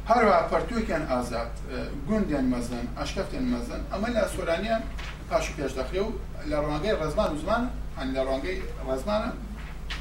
[0.09, 4.83] هر پەرتوویان ئازاد آزاد، مەزن مزن، مەزن مزن اما هم
[5.31, 6.11] پاش و پیش دەخرێ و
[6.51, 6.55] لە
[7.03, 7.63] رزمان وزمان
[7.97, 8.61] و لا هەن
[8.93, 9.33] رزمان یعنی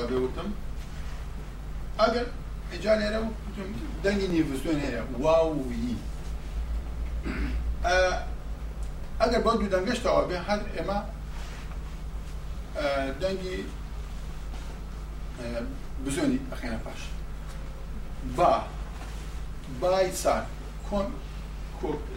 [2.00, 2.26] اگر
[2.74, 3.28] ئەگەر ایره و
[4.04, 4.42] دەنگی
[5.20, 5.96] واو هەیە
[9.20, 11.15] اگر با دو دوو دەنگەشتەوە بێ هر اما
[13.22, 13.56] دەنگی
[16.06, 17.02] بزۆنی ئەخێنە پاش
[18.38, 18.54] با
[19.82, 20.44] بای سار
[20.88, 21.08] کۆن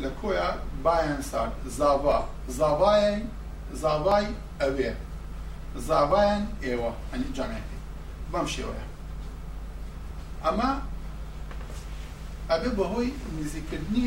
[0.02, 0.48] لە کۆیە
[0.84, 1.48] بایان سار
[1.78, 2.18] زاوا
[2.59, 3.22] زاوای
[3.82, 4.26] زاوای
[4.61, 4.90] ئەوێ
[5.88, 7.78] زاوایان ئێوە ئەنی جامێتی
[8.32, 8.86] بەم شێوەیە
[10.44, 10.70] ئەمە
[12.50, 13.09] ئەبێ بەهۆی
[13.40, 14.06] نزیکردنی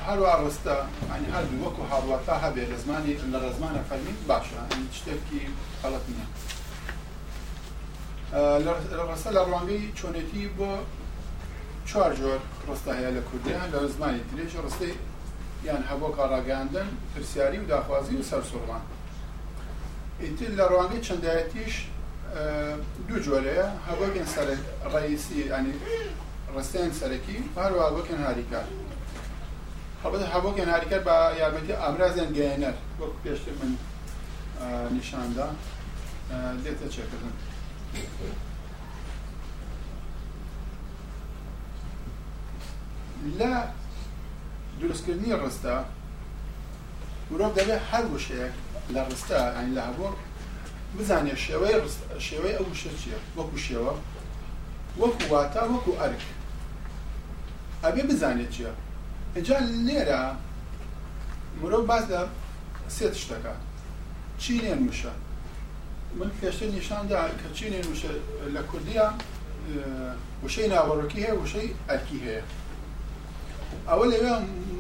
[0.08, 0.76] هەروە ڕستە
[1.12, 4.60] ئەنی هەردوو وەکو هاوڵەتا هەبێ لە زمانی لە ڕزمانە فەرمی باشە
[4.98, 5.42] شتێکی
[5.82, 6.28] خەڵەت نیە
[9.14, 10.72] ڕستە لە ڕوانگەی چۆنێتی بۆ
[11.90, 14.94] چوار جۆر ڕستە هەیە لە کوردیان لە زمانی درێژ ڕستەی
[15.66, 18.84] یان هەبۆ کاراگەاندن پرسیاری و داخوازی و سەرسوڕمان
[20.22, 21.74] ئیتر لە ڕوانگەی چەندایەتیش
[23.08, 24.48] دوو جۆرەیە هەبۆکن سەر
[24.94, 25.74] ڕیسی ینی
[26.56, 28.66] ڕستیان سەرەکی هەروە بۆکن هاریکار
[30.04, 33.72] هەبەت هەبۆکن هاریکار بە یابەتی ئامرازیان گەێنەر وەک پێشتر من
[34.96, 35.48] نیشاندا
[36.66, 37.34] دێتە چێکردن
[43.40, 43.54] لە
[44.82, 45.76] دروستکردنی ڕستە
[47.32, 48.54] مرۆڤ دەبێت هەر وشەیەک
[48.94, 50.14] لە ڕستە ئەین لە هەبوو
[50.98, 51.76] بزانێ شێوەی
[52.28, 53.94] شێوەی ئەو وشە چیە وەکو شێوە
[55.02, 56.22] وەکو واتە وەکو ئەرک
[57.84, 58.72] ئەبێ بزانێت چیە
[59.36, 59.58] اینجا
[59.88, 60.24] لێرە
[61.62, 62.22] مرۆڤ باز لە
[62.96, 63.54] سێ شتەکە
[64.44, 65.14] چینێن وشە
[66.20, 68.12] من پێشتر نیشاندا کە چینێن وشە
[68.56, 69.08] لە کوردیە
[70.44, 72.42] وشەی ناوەڕۆکی هەیە وشەی ئەرکی هەیە
[73.90, 74.34] ئەوە لەوێ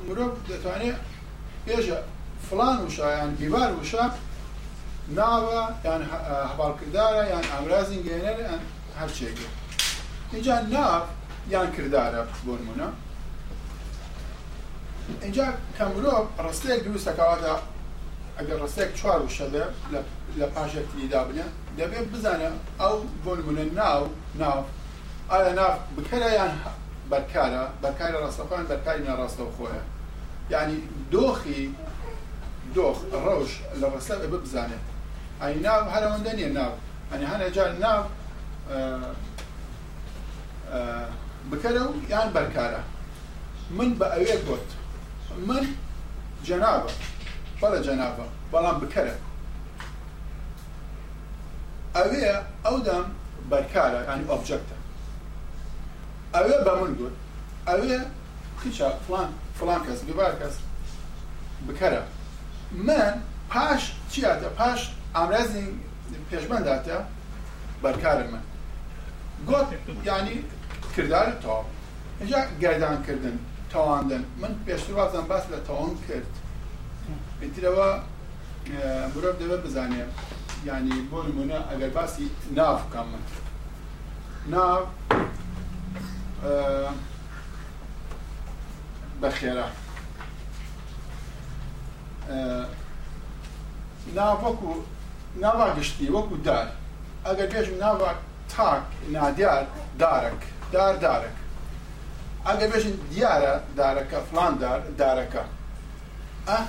[0.07, 0.99] مرۆڤ دەتوانێت
[1.65, 1.97] پێشە
[2.47, 4.05] فلان وشایان دیوار وشە
[5.17, 6.01] ناوە یان
[6.49, 8.37] هەباڵکردارە یان ئامرازین گەێنەر
[8.99, 9.47] هەرچێکی
[10.33, 11.01] اینجا ناو
[11.53, 12.87] یان کردارە بۆ نمونە
[15.25, 15.45] اینجا
[15.77, 17.53] کە مرۆڤ ڕستەیەک دروست دەکەواتە
[18.37, 19.45] ئەگەر ڕستێک چوار وشە
[20.39, 21.47] لە پاشێکتیدا بنە
[21.79, 22.49] دەبێت بزانە
[22.81, 24.01] ئەو بۆ نمونە ناو
[24.41, 24.59] ناو
[25.31, 26.53] ئایا ناو بکەرە یان
[27.13, 29.81] بەرکارە بەرکارە ڕاستەخۆیان بەرکاری ناڕاستەوخۆیە
[30.53, 30.77] یعنی
[31.13, 31.63] دۆخی
[32.77, 34.83] دۆخ ڕەوش لە ڕستە بە بزانێت
[35.41, 36.71] ئەی ناو هەرەوەندە دنيا ناو
[37.11, 38.09] ئەنی هەنەجار ناو اه،
[40.71, 41.05] اه،
[41.51, 42.81] بکەرە و یان بەرکارە
[43.77, 44.05] من بە
[44.47, 44.67] قوت
[45.47, 45.63] من
[46.47, 46.89] جنابه
[47.61, 49.15] بلا جنابه بلا بكرة
[51.95, 52.35] ئەوەیە
[52.71, 53.03] أودم
[53.49, 53.63] دام
[54.11, 54.77] يعني أوبجكتر
[56.37, 57.13] اوه بەمون گوت
[57.69, 57.95] ئەوێ
[58.61, 59.29] کچە فلان
[59.59, 60.55] فلان کەس ببار کەس
[61.67, 62.01] بکەرە
[62.87, 63.13] من
[63.51, 63.81] پاش
[64.11, 64.79] چیاتە پاش
[65.15, 65.65] ئامرازی
[66.31, 66.99] پێشبنداتە
[67.83, 68.43] بەرکارم من
[69.49, 69.67] گوت
[70.07, 70.37] ینی
[70.95, 71.61] کردار تاو
[72.19, 73.37] اینجا گردانکردن
[73.71, 76.29] تاواندن من پێشتر وازم باس لە تاوان کرد
[77.41, 77.89] بترەوە
[79.13, 80.03] مرۆڤ دەبێت بزانێ
[80.69, 82.25] ینی بۆ نمونە ئەگەر باسی
[82.57, 83.23] ناو بکەم من
[84.53, 84.79] ناو
[89.21, 89.67] بەخێرە
[94.15, 94.73] ناوەکو
[95.43, 96.67] ناوا گشتی وەکو دار
[97.25, 98.11] ئەگەر بێژم ناوا
[98.53, 98.85] تاک
[99.15, 99.63] نادیار
[100.01, 100.41] دارک
[100.73, 101.35] دار دارک
[102.47, 104.53] ئەگە بێژین دیارە دارەکە فلان
[105.01, 105.43] دارەکە
[106.47, 106.59] ئە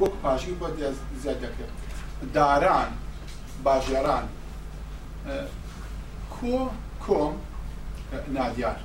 [0.00, 0.66] وەک پاشی بۆ
[1.22, 1.74] زیاد دەکرێت
[2.34, 2.90] داران
[3.64, 4.26] باژێران
[6.34, 6.58] کۆ
[7.04, 7.34] کۆم
[8.12, 8.76] انها ديار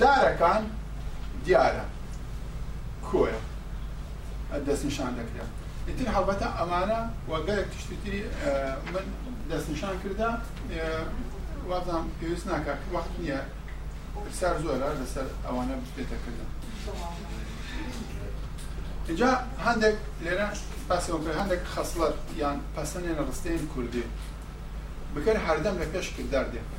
[0.00, 0.62] دارەکان
[1.44, 1.84] دیارە
[3.10, 3.34] کۆە
[4.66, 5.50] دەستنیشان دەکرێت
[5.88, 8.20] ئتر هەڵبەتە ئەمانە وەگەرێک تشتتری
[8.92, 9.04] من
[9.50, 10.30] دەستنیشان کردا
[11.68, 13.40] وازان پێویست ناکات وەخت نییە
[14.38, 16.48] سەر زۆرە لەسەر ئەوانە بێتەکردن
[19.08, 19.30] اینجا
[19.66, 20.48] هەندێک لێرە
[20.88, 24.04] پاسەوەکە هەندێک خەسڵەت یان پەسەنێنە ڕستەین کوردی
[25.14, 26.70] بکەر هەردەم لە پێش کردار دێت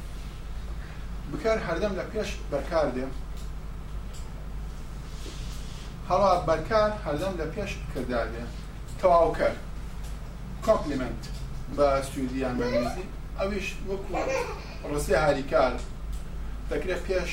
[1.34, 3.06] بکار هەردەم لە پێش بەرکار دێ
[6.10, 8.44] هەڵا بەرکار هەردەم لە پێش کردا دێ
[9.02, 9.54] تەواوکەر
[10.66, 11.24] کۆپلیمنت
[11.78, 13.04] بە سوودیان بەنویسی
[13.40, 14.14] ئەویش وەکو
[14.92, 15.74] ڕسی هاریکار
[16.72, 17.32] دەکرێت پێش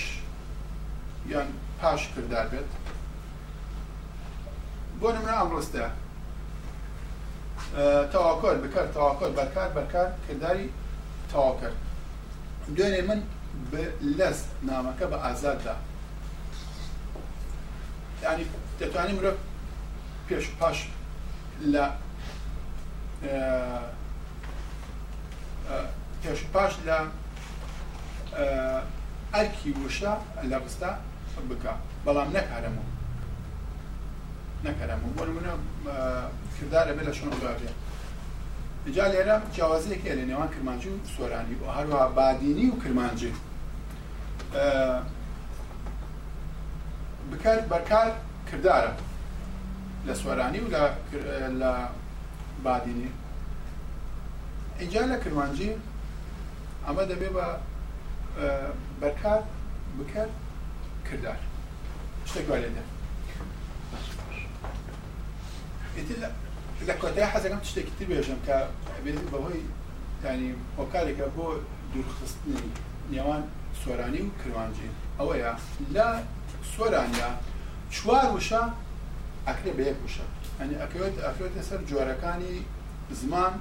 [1.33, 1.49] یان
[1.81, 2.71] پاش کردا بێت
[5.01, 5.89] بۆ نمرە ئەم ڕستەیە
[8.13, 10.67] تەواکۆر بکار تەواکۆر بەرکار بەرکار کردداری
[11.33, 11.79] تەواکرد
[12.77, 13.21] دوێنێ من
[13.71, 13.83] بە
[14.19, 15.75] لەست نامەکە بە ئازاددا
[18.25, 18.45] ینی
[18.81, 19.37] دەتوانین مرۆڤ
[20.29, 20.79] پێش پاش
[21.73, 21.85] لە
[26.23, 26.99] پێش پاش لە
[29.35, 30.13] ئەرکی وشە
[30.51, 30.91] لە بستا
[31.51, 31.65] بک
[32.05, 32.85] بەڵام نەکارەمە
[34.67, 35.55] نەکەرەمە بۆ منە
[36.57, 37.75] کردارە بێ لە شۆن بابێت
[38.93, 43.33] جا لێرە جیاوازەیەکە لە نێوان کرمانجی و سۆرانی و هەروە بادینی و کرمانجی
[47.31, 48.09] بکار بەرکار
[48.49, 48.93] کردارە
[50.07, 50.69] لە سوۆرانی و
[51.61, 51.73] لە
[52.65, 53.09] بادینی
[54.81, 55.71] اینجا لە کرمانجی
[56.87, 57.47] ئەمە دەبێ بە
[59.01, 59.41] بەرکار
[59.99, 60.29] بکەر
[61.09, 61.39] کردار
[62.27, 62.69] شتێک لێ
[65.99, 66.21] ئیتر
[66.89, 68.57] لە کۆتای حەزەکەم شتێکی بێژم کە
[69.05, 69.63] بەهۆی
[70.25, 71.47] ینی هۆکارێکە بۆ
[71.93, 72.59] دوورخستنی
[73.13, 73.43] نێوان
[73.83, 75.53] سۆرانی و کروانجی ئەوەیە
[75.95, 76.07] لە
[76.75, 77.31] سۆرانیا
[77.97, 78.63] چوار وشە
[79.49, 80.27] ئەکرێ بەیەک وشە
[80.59, 82.55] ئەنی ئەکەوێت ئەفرێتە سەر جۆرەکانی
[83.21, 83.53] زمان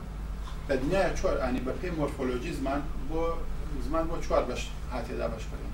[0.69, 3.21] لە دنیای چوار ئانی بەپی مۆرفۆلۆژی زمان بۆ
[3.88, 4.61] زمان بۆ چوار بەش
[4.93, 5.74] هاتێدا بەشکردن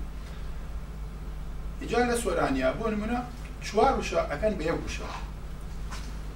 [1.80, 3.18] ئیجار لە سۆرانیا بۆ نمونە
[3.66, 5.08] چوار وشە ئەەکەن بەیەک وشە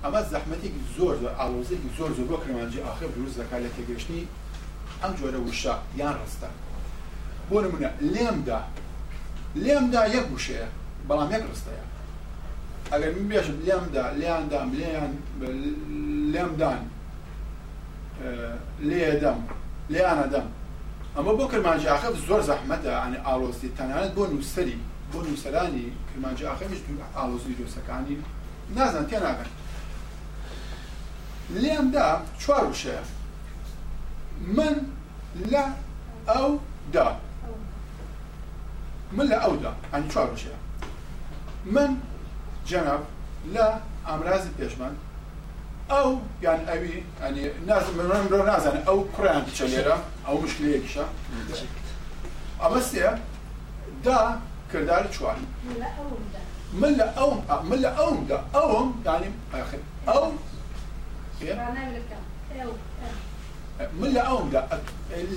[0.05, 4.23] ئەمە زەحمەتێکی زۆر زۆر ئالۆزێکی زۆر زۆر بۆ کرمانجی ئاخر دروست دەکات لە تێگەشتنی
[5.03, 6.49] ئەم جۆرە وشە یان ڕستە
[7.49, 8.61] بۆ نمونە لێمدا
[9.65, 10.69] لێمدا یەک وشەیە
[11.09, 11.85] بەڵام یەک ڕستەیە
[12.93, 15.13] ئەگەر من بێژم لێمدا لێیاندام لێیان
[16.33, 16.83] لێمدان
[18.91, 19.41] لێدەم
[19.93, 20.47] لێیانەدەم
[21.17, 24.77] ئەمە بۆ کرمانجی ئاخر زۆر زەحمەتە ئەنی ئالۆستی تەنانەت بۆ نووسری
[25.13, 26.81] بۆ نووسەرانی کرمانجی ئاخرش
[27.17, 28.17] ئالۆزی دۆسەکانی
[28.77, 29.51] نازان تێناگەن
[31.53, 32.07] لێمدا
[32.43, 33.05] چوار وشەیە
[34.57, 34.77] من
[35.53, 35.65] لە
[36.31, 36.51] ئەو
[36.95, 37.07] دا
[39.17, 40.59] من لە ئەودا ئەنی چوار وشەیە
[41.75, 41.91] من
[42.69, 43.03] جەناب
[43.55, 43.67] لە
[44.07, 44.95] ئامرازی پێشمان
[45.93, 46.09] ئەو
[46.45, 51.05] یان ئەوی ئەنی نازم مرۆ نازانێ ئەو کوڕیان چە لێرە ئەو مشکلەیەکیشە
[52.63, 53.13] ئەمەستەیە
[54.07, 54.19] دا
[54.73, 55.37] کردار چوار
[56.81, 57.31] من لە ئەو
[57.71, 59.29] من لە ئەومدا ئەوم یانی
[60.09, 60.25] ئەو
[64.01, 64.63] من لە ئەومدا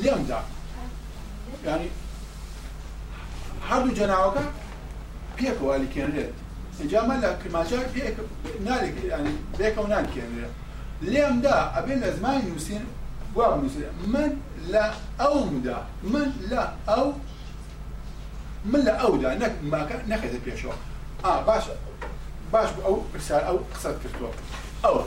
[0.02, 0.40] لێمدا
[1.68, 1.90] ینی
[3.70, 4.44] هەردوو جەناوەکە
[5.38, 6.34] پێکەوە لکێنرێت
[6.92, 8.24] جامە لە کرماچار پێکەوە
[9.92, 10.54] نانکێنرێت
[11.14, 12.84] لێمدا ئەبێ لە زمانی نووسین
[13.36, 13.46] وا
[14.14, 14.32] من
[14.74, 14.86] لە
[15.22, 15.78] ئەومدا
[16.14, 17.08] من لە ئەو
[18.72, 20.76] من لە ئەودا نەک ماکە نەخێتە پێشەوە
[21.24, 21.76] ئا باشە
[22.54, 24.32] باش ئەو پرسیار ئەو قسەت کردووە
[24.84, 25.04] ئەوە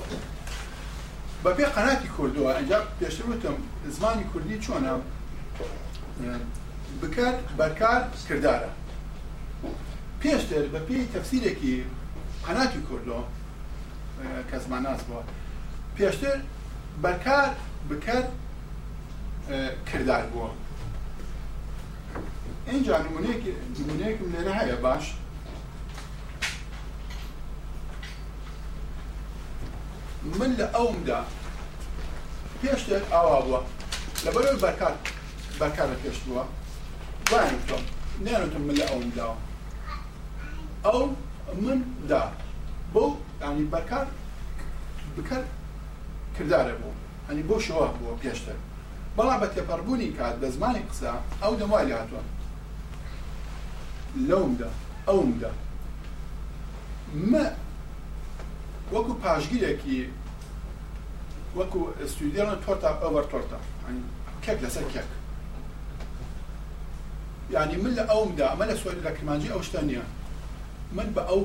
[1.47, 3.57] بەبێ قەناتی کوردووە ئەجا پێشتر وتم
[3.97, 4.93] زمانی کوردی چۆنە
[7.03, 8.71] بکار بەرکار کردارە
[10.23, 11.75] پێشتر بە پێی تەفسیرێکی
[12.47, 13.21] قەناتی کوردۆ
[14.51, 15.23] کە زماناس بووە
[15.97, 16.37] پێشتر
[17.05, 17.49] بەرکار
[17.91, 18.29] بکرد
[19.91, 20.51] کردار بووە
[22.71, 25.05] اینجا نمونەیەکم لێرە هەیە باش
[30.25, 31.21] من لە ئەومدا
[32.63, 33.61] پێشتێک ئاوا بووە
[34.25, 34.97] لە بەرەوەی بەرکات
[35.61, 36.45] بەرکارە پێشتووە
[37.33, 37.83] وانیتم
[38.25, 39.37] نێنتم من لە ئەومداوە
[40.87, 41.01] ئەو
[41.65, 42.23] من دا
[42.95, 43.05] بۆ
[43.45, 44.07] ینی بەرکار
[45.17, 45.43] بکەر
[46.37, 46.99] کردارە بوو
[47.29, 48.59] هەنی بۆ شەوە بووە پێشتر
[49.17, 51.13] بەڵام بە تێپەربوونی کات بە زمانی قسە
[51.43, 52.23] ئەو دەموای هاتووە
[54.29, 54.71] لەومدا
[55.09, 55.51] ئەومدا
[58.93, 60.09] وكو كي
[61.57, 61.89] وكو
[62.37, 64.01] وەکو تورتا اوفر تورتا يعني
[64.47, 65.05] كيك لەسەر کێک
[67.53, 70.03] يعني من الاوم دا ما لا سؤال لك ئەو او شتانيا
[70.93, 71.45] من بە ئەو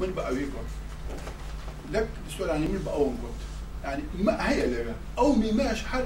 [0.00, 0.46] من بە ئەوی
[1.92, 2.08] لك
[2.38, 3.14] سؤال يعني من بە ئەوم
[3.84, 6.04] يعني ما هي لغة أو مي ماش حد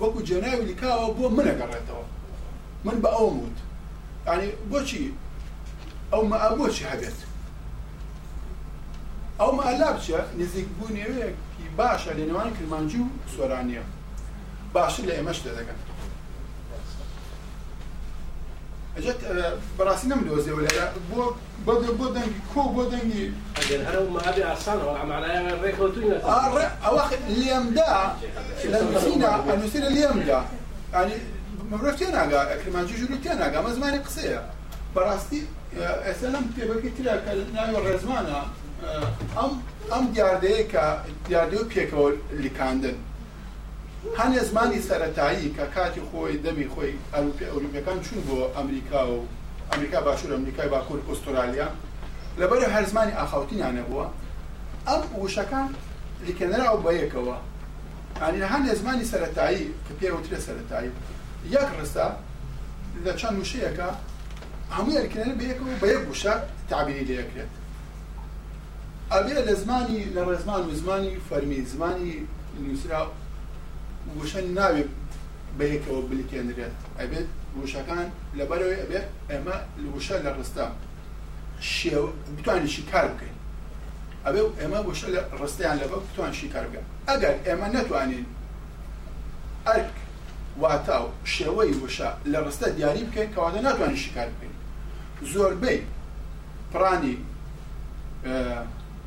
[0.00, 2.02] وكو جناوي لكاوا بو من قرأتوا
[2.84, 3.56] من بأو موت
[4.26, 5.08] يعني بوشي
[6.14, 7.14] أو ما أبوشي حبيت
[9.40, 13.82] ئەو مالا بچە نزیک بوونێوەیەکی باشە لە نێوان کرمانجی و سۆرانیە
[14.74, 15.78] باشتر لە ئێمەشتە دەگەن
[18.96, 19.18] ئەجێت
[19.78, 20.72] بەڕاستی نەم دۆزیەوە لە
[21.10, 21.24] بۆ
[21.66, 23.26] بۆ بۆ دەنگی کۆ بۆ دەنگی
[23.58, 27.02] ئەگەر هەر مابی ئاسانەوە ئەمانایە ڕێکەوتوینە ئەوە
[27.40, 27.92] لێمدا
[28.72, 30.40] لە نووسینە ئەنووسی لە لێمدا
[30.94, 31.16] ئەنی
[31.70, 34.40] مەبرەف تێ ناگا کرمانجی ژووری تێ ناگا مە زمانی قسەیە
[34.94, 35.40] بەڕاستی
[36.06, 38.40] ئێستا لەم کتێبەکە تراکە ناوی ڕێزمانە
[39.36, 39.52] ئەم
[39.92, 40.84] ئەم دیاردەیە کە
[41.28, 42.08] دیاردە و پێکەوە
[42.42, 42.96] لیکاندن
[44.20, 46.92] هەنێ زمانی سەتایی کە کاتی خۆی دەمی خۆی
[47.52, 49.18] ئەروپەکان چون بۆ ئەمریکا و
[49.70, 51.68] ئەمریکا باشوور ئەمریکای باکوور ئوسترالیا
[52.40, 54.06] لەبەر هەر زمانی ئاخاوتینیانە بووە
[54.88, 55.66] ئەم وشەکان
[56.26, 57.34] لیکێنرا و بەیەکەوە
[58.24, 60.90] ینی لە هەندێ زمانی سەتایی کە پێوترە سەتایی
[61.56, 62.08] یەک ڕستا
[63.04, 63.88] لە چەند وشەیەەکە
[64.76, 66.34] هەموو یەکردن بەیەکەوە بە یەک وشە
[66.70, 67.52] تعبیری لەیەکرێت
[69.12, 72.26] ئەبێ لە زمانی لە ڕێزمان و زمانی فەرمی زمانی
[72.60, 73.02] نووسرا
[74.18, 74.84] وشە ناوێ
[75.58, 77.28] بەیەکەوە بلیکێنرێت ئەبێت
[77.62, 78.06] وشەکان
[78.38, 79.00] لەبەرەوەی ئەبێ
[79.30, 79.56] ئێمە
[79.94, 80.66] وشە لە ڕستا
[82.36, 83.36] بتوانیشی کار بکەین
[84.26, 88.26] ئەبێ ئێمە وشە لە ڕستیان لەبە بتوانشی کار بکەن ئەگەر ئێمە نەتوانین
[89.66, 89.92] ئەرک
[90.60, 91.04] واتاو
[91.34, 94.54] شێوەی وشە لە ڕستە دیاری بکەین کەواتە ناتوانین شکار بکەین
[95.32, 95.78] زۆربەی
[96.72, 97.16] پرانی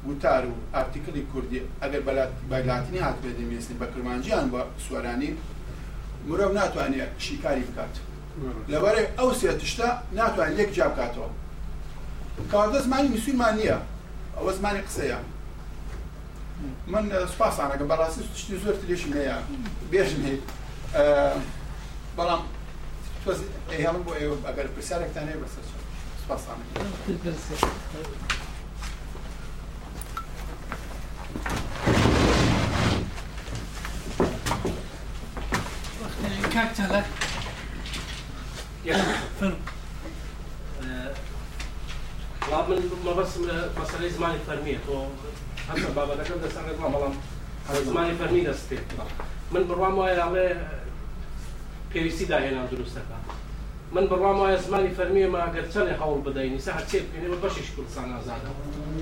[0.08, 2.02] وتار و ئارتیکلی کوردی ئەگەر
[2.52, 5.32] بەلاتینی هاتوێ دەمێستن بە کرمانجییان بە سوارانی
[6.28, 7.94] مرۆڤ ناتوانێت شیکاری بکات
[8.74, 9.90] لەبارەی ئەو سێ تشتا
[10.20, 11.30] ناتوانێت یەک جا بکاتەوە
[12.54, 13.78] کاردە زمانی میسومان نییە
[14.38, 15.20] ئەوە زمانی قسەیە
[16.94, 19.38] من سوپاسانەکە بەڕاستی تشتی زۆر ترێشم هەیە
[19.94, 20.40] بێژم هەیە
[22.18, 22.42] بەڵام
[23.82, 25.64] هێڵم بۆ ئێوە ئەگەر پرسیارێکتان هەیە بەسەر
[26.22, 26.76] سوپاسانەکە
[43.78, 44.96] مەسەی زمانی فەرمیە تۆ
[45.70, 47.14] هەمە بابەتەکەم دەسەرێت بەڵام
[47.90, 48.78] زمانی فەرمی دەست پێ
[49.54, 50.48] من بڕوام وایە ئەڵێ
[51.92, 53.18] پێویستی داهێنان دروستەکە
[53.96, 58.50] من بڕوام وایە زمانی فەرمیە ماگەر چەندێ هەوڵ بدەین سا هەچێ بکەینەوە بەشیش کوردستان ئازادە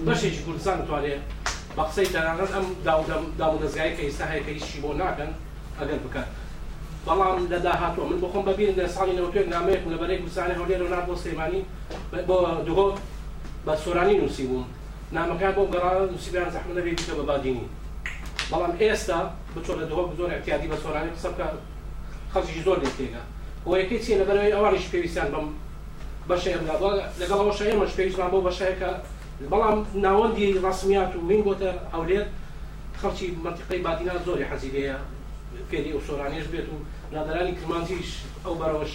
[0.07, 1.21] بەشێکی کوردستان توانێت
[1.77, 2.65] بە قسەی تەنانەت ئەم
[3.41, 5.31] داودەزگای کە ئێستا هەیە کە هیچی بۆ ناکەن
[5.79, 6.27] ئەگەر بکات
[7.07, 10.87] بەڵام لە داهاتوە من بخۆم بەبیین لە ساڵی نەوتێک نامەیەکم لە بەرەی کوردستانی هەولێر و
[10.95, 11.61] نابۆ سلێمانی
[12.27, 12.37] بۆ
[12.69, 12.87] دگۆ
[13.67, 14.65] بە سۆرانی نووسی بووم
[15.15, 17.65] نامەکان بۆ گەڕان نووسیدان زەحمە بێتە بە بادینی
[18.51, 19.17] بەڵام ئێستا
[19.53, 21.47] بچۆ لە دۆ زۆر احتیادی بە سۆرانی قسە بکە
[22.33, 23.21] خەڵکی زۆر لێ تێگە
[23.65, 25.45] ئەوەیەکەی چیە لەبەرەوەی ئەوانیش پێویستیان بەم
[26.29, 26.75] بەشەیەدا
[27.21, 28.91] لەگەڵ ئەوە شەیەمەش پێویستمان بۆ بەشەیەکە
[29.51, 32.27] بەڵام ناوەندی ڕسمیات و من بۆتە هەولێت
[33.01, 34.97] خەڵکی منطقەی بادینا زۆری حەزی لێە
[35.69, 36.75] فێری ئەو سۆرانێش بێت و
[37.15, 38.09] نادرانی کرمانتیش
[38.45, 38.93] ئەو بەرەوەش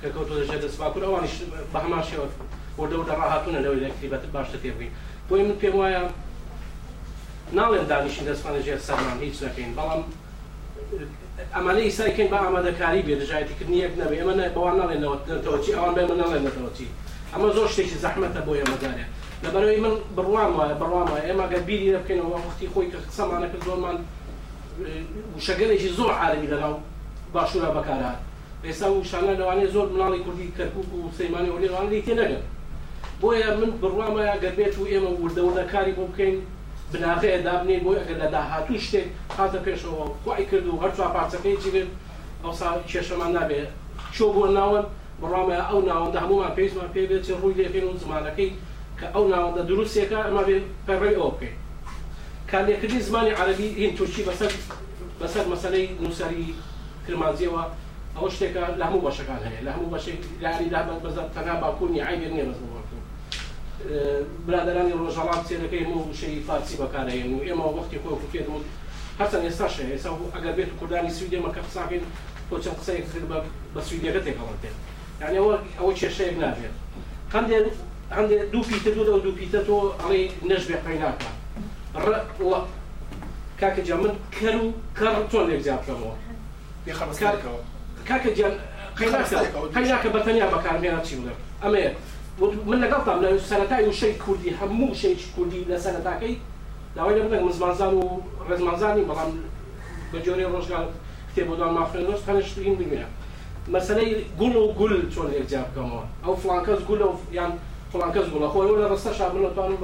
[0.00, 1.34] کە کەوتۆ دەژێت دەست باکوور ئەوانیش
[1.72, 2.26] بە هەمان شێوە
[2.78, 4.92] وەردە وردە ڕاهاتونە لەوەی لە کتیبەتت باشتە تێ بگەین
[5.28, 6.02] بۆی من پێم وایە
[7.58, 10.02] ناڵێن دانیشین دەستمانە ژێر سەرمان هیچ نەکەین بەڵام
[11.54, 16.86] ئەمانە ئیسایکەین بە ئامادەکاری بێدەژایەتیکردنی یەک نەبێ ئەمە بەوان ناڵێنەوەتەوەچی ئەوان بێ من ناڵێنەتەوەچی
[17.32, 19.06] ئەمە زۆر شتێکی زەحمەتە بۆ ئێمەدارێ
[19.44, 23.64] لەبەرەوەی من بڕوان وایە بڕوان وایە ئێمە گە بیری دەبکەینەوە وەختی خۆی کە قسەمانە کرد
[23.68, 23.96] زۆرمان
[25.36, 26.74] وشەگەلێکی زۆر عربی لەناو
[27.34, 28.18] باشوورە بەکارات
[28.68, 32.44] ئێستا وشانە لەوانەیە زۆر مناڵی کوردی کەرکک و سەیمانی وەلیڕوانی تێ نەگەن
[33.22, 36.36] بۆیە من بڕوامەیە گەربێت و ئێمە وردەوردەکاری بۆ بکەین
[36.92, 39.08] بناغەیە دابنین بۆی ئەگەر لە داهاتوو شتێک
[39.38, 40.04] هاتە پێشەوە
[40.36, 41.88] خی کرد و هەرچوا پارچەکەی چیگرن
[42.44, 43.70] ئەوسا کێشەمان نابێت
[44.16, 44.86] چۆ بۆ ناوەن
[45.20, 48.50] بڕامە ئەو ناوەندە هەمومان پێیسمان پێ بێت ڕووی لێکەین و زمانەکەی
[48.98, 51.54] کە ئەو ناوەندە دروستێکە ئەمە بێت پەڕی ئەو بکەین
[52.50, 54.52] کارلێکردی زمانی عەربی هین تورکی بەسەر
[55.20, 56.44] بەسەر مەسلەی نووسری
[57.06, 57.62] کرمانزیەوە
[58.16, 62.30] ئەو شتێکە لە هەموو بەشەکان هەیە لە هەموو بەشێک لاری دابەت بەزەر تەنا باکوونی عیبێ
[62.34, 62.75] نیە بەزەوە
[64.48, 68.56] برادرانی ڕۆژەڵات سێنەکەی مە وشەی فارسی بەکارەیەن و ئێمە وەختی خۆ کوکێت و
[69.20, 72.02] هەرچەند ئێستاش ئێستا ئەگەر بێت کوردانی سویدێمە کە قساکەین
[72.50, 73.24] بۆ چەند قسەیە کرد
[73.74, 74.62] بە سویدەکە تێکەڵێت
[75.22, 75.38] یعنی
[75.78, 76.74] ئەوە کێشەیەک نابێت
[77.34, 77.66] هەندێک
[78.16, 80.20] هەندێک دوو پیتە دوو دە دوو پیتە تۆ ئەڵێ
[80.50, 81.30] نەشبێ قەیناکە
[83.60, 84.66] کاکە جا من کەر و
[84.98, 86.10] کەڕ تۆ لێکزیاتەوە
[88.08, 88.54] کاکە جیان
[89.78, 91.90] قەیناکە بەتەنیا بەکارمێنە چی بڵێ ئەمەیە
[92.40, 96.36] ولا قطع من سنتاي وشي كولي همو شي كولي لا سنتاكي
[96.96, 98.20] لا وين بدك مزمانزان و
[98.50, 99.32] رزمانزاني بلام
[100.14, 100.86] بجوري روش قال
[101.36, 103.08] كتبوا دان ما فرنوش تانا شتين بالمية
[103.68, 104.02] مثلا
[104.40, 107.54] قول وقول شلون الجاب كمان او فلانكاز قول يعني
[107.92, 109.76] فلانكاز قول اخوي ولا رستا شعب من طان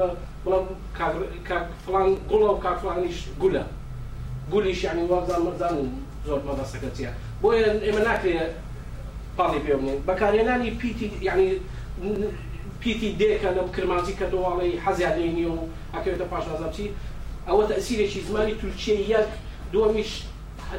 [0.47, 0.63] بلا
[1.47, 3.63] كاك فلان قول وكاك فلان ايش قول
[4.53, 5.93] قول ايش يعني وابزان مرزان
[6.27, 8.23] زور ما بس كتيا وين امناك
[9.39, 11.59] بالي بيومنين بكاريناني پیتی یعنی
[12.83, 15.57] پیتی دێکە لەم کرمازی کە دۆواڵی حەزیادێنی و
[15.95, 16.85] ئەکەوێتە پاشازابچی
[17.49, 19.29] ئەوە تەسیرێکی زمانی تورکیە یەک
[19.73, 20.11] دووەمیش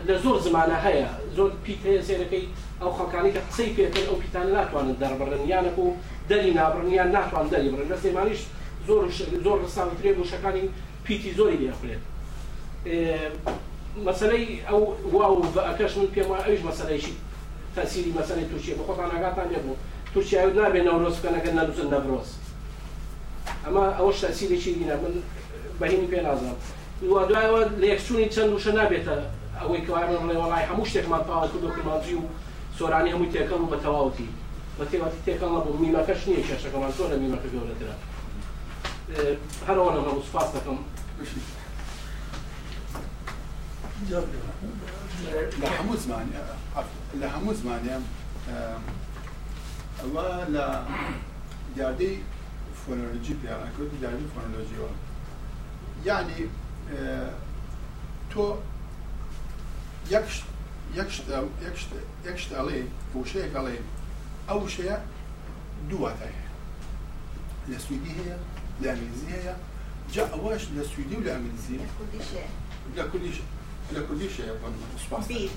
[0.07, 1.07] لە زۆر زمانە هەیە
[1.37, 2.45] زۆر پیت هەیە سێرەکەی
[2.81, 5.87] ئەو خەکانی کە قسەی پێکرد ئەو پیتان ناتوانن دەربڕن یانەک و
[6.29, 8.41] دەری نابڕنیان ناتوان دەری بڕن لە سێمانیش
[8.87, 9.03] زۆر
[9.45, 10.63] زۆر ڕساوترێ بۆشەکانی
[11.05, 12.03] پیتی زۆری دێخولێت
[14.07, 14.81] مەسلەی ئەو
[15.15, 17.15] واو بەەکەش من پێم ئەوش مەسلەیشی
[17.75, 19.73] تەسیری مەسلەی تووشێ بە خۆتان ئاگاتان نەبوو
[20.13, 22.29] تووشیاوی نابێ ناوڕۆستەکەەکە نەنووسن دەبڕۆز
[23.65, 25.13] ئەمە ئەوەش تاسیێکی دیە من
[25.79, 26.55] بەهینی پێ نازان
[27.11, 29.15] وا دوایەوە لە یەکسونی چەند وشە نابێتە
[29.61, 32.25] ئەوەی کەوارن ڕێوەڵی هەموو شتێکمان پاوە کردۆکرماجی و
[32.77, 34.29] سۆرانی هەموو تێکەڵ و بە تەواوتی
[34.79, 37.95] بە تێواتی تێکەڵ نەبوو میمەکەش نییە کێشەکەمان زۆرە میمەکە گەورەترە
[39.67, 40.79] هەرەوە نەمە سوپاس دەکەم
[45.61, 46.39] لە هەموو زمانە
[47.21, 48.03] لە هەموو زمانیان
[50.11, 50.85] va la
[51.77, 52.17] garder
[52.85, 54.91] fonolojik yani kötü derdi fonoloji var.
[56.05, 56.31] Yani
[56.95, 56.97] e,
[58.33, 58.59] to
[60.11, 60.41] yakış
[60.97, 61.95] yakıştı yakıştı
[62.27, 62.81] yakıştı alay
[63.13, 63.75] bu şey alay
[64.55, 64.91] او شيء
[65.89, 66.31] دواتها
[67.69, 68.25] لا سويدي هي
[68.81, 69.47] لا انجليزي هي
[70.15, 72.47] جاء واش لا سويدي ولا انجليزي لكل شيء
[72.97, 73.47] لكل شيء
[73.95, 75.49] لكل شيء اظن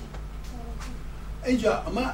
[1.47, 2.05] اي جاء ما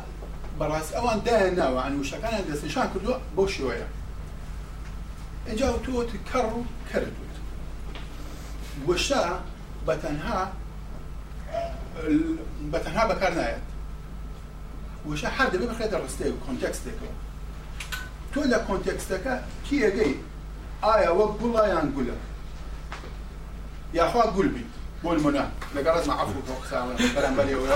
[0.59, 3.87] بەڕاستی ئەوان داهێناوە ئەنوشەکانیان دەستنیشان کردووە بۆ شێوەیە
[5.47, 6.59] ئەجا تۆت کەڕ و
[6.91, 7.33] کردوت
[8.87, 9.23] وەشا
[9.87, 10.39] بە تەنها
[12.71, 13.65] بە تەنها بەکار نایەت
[15.09, 17.13] وشە هەر دەبێت بخێتە ڕستەی و کۆنتەکسێکەوە
[18.33, 19.35] تۆ لە کۆنتەکسەکە
[19.67, 20.13] کیەگەی
[20.85, 22.17] ئایا وەک گوڵیان گولە
[23.99, 24.71] یاخوا گول بیت
[25.03, 25.45] بۆ منە
[25.75, 27.67] لەگەڕ مەعفو بۆ قساڵە بەرەمبەرەوە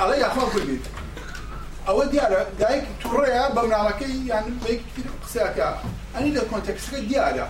[0.00, 0.78] ئەڵە یاخوا قول بي
[1.88, 5.68] ئەوە دیارە دایکی تووڕەیە بە مناڵەکەی یان بەیەکی قسەکە
[6.14, 7.46] ئەنی لە کۆنتەکسەکە دیارە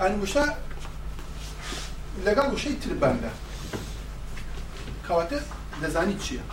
[0.00, 0.44] ئەن وشە
[2.26, 3.32] لەگەڵ وشەی تربەندە
[5.06, 5.38] کەواتە
[5.82, 6.44] دەزانی چییە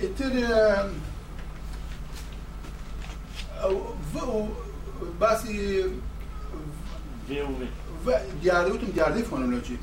[0.00, 0.32] ئیتر
[5.20, 5.60] باسی
[8.42, 9.78] دیارەوتم دیاردەی فۆنۆلۆجی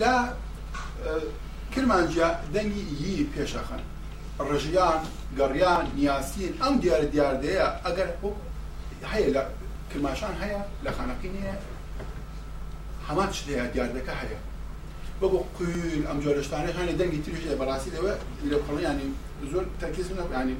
[0.00, 0.14] لە
[1.76, 3.82] کرمانجیا دەنگی یی پێشەخن
[4.50, 4.98] ڕژیان
[5.38, 8.08] گەڕیان نیاسین ئەم دیارە دیاردەیە ئەگەر
[9.12, 9.42] هەیە لە
[9.90, 11.54] کرماشان هەیە لە خانەقی نیە
[13.08, 14.38] هەمان شتەیە دیاردەکە هەیە
[15.20, 18.12] بەگو قیل ئەم جۆرەشتانە هەانە دەنگی تریش لە بەڕاستی دەوە
[18.50, 19.06] لە پڵیانی
[19.52, 20.54] زۆر تەرکیز منە ینی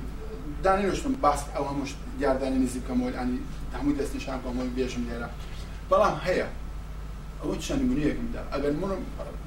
[0.65, 1.87] دانێشتم باس ئەو هەموو
[2.19, 3.39] دیاردانی نزیکەمەوەی ینی
[3.77, 5.29] هەمووی دەستنیشان بەمەوەی بێژم لێرە
[5.91, 6.47] بەڵام هەیە
[7.45, 8.93] ئەوە چەند نمونەیەکمدا ئەگەر من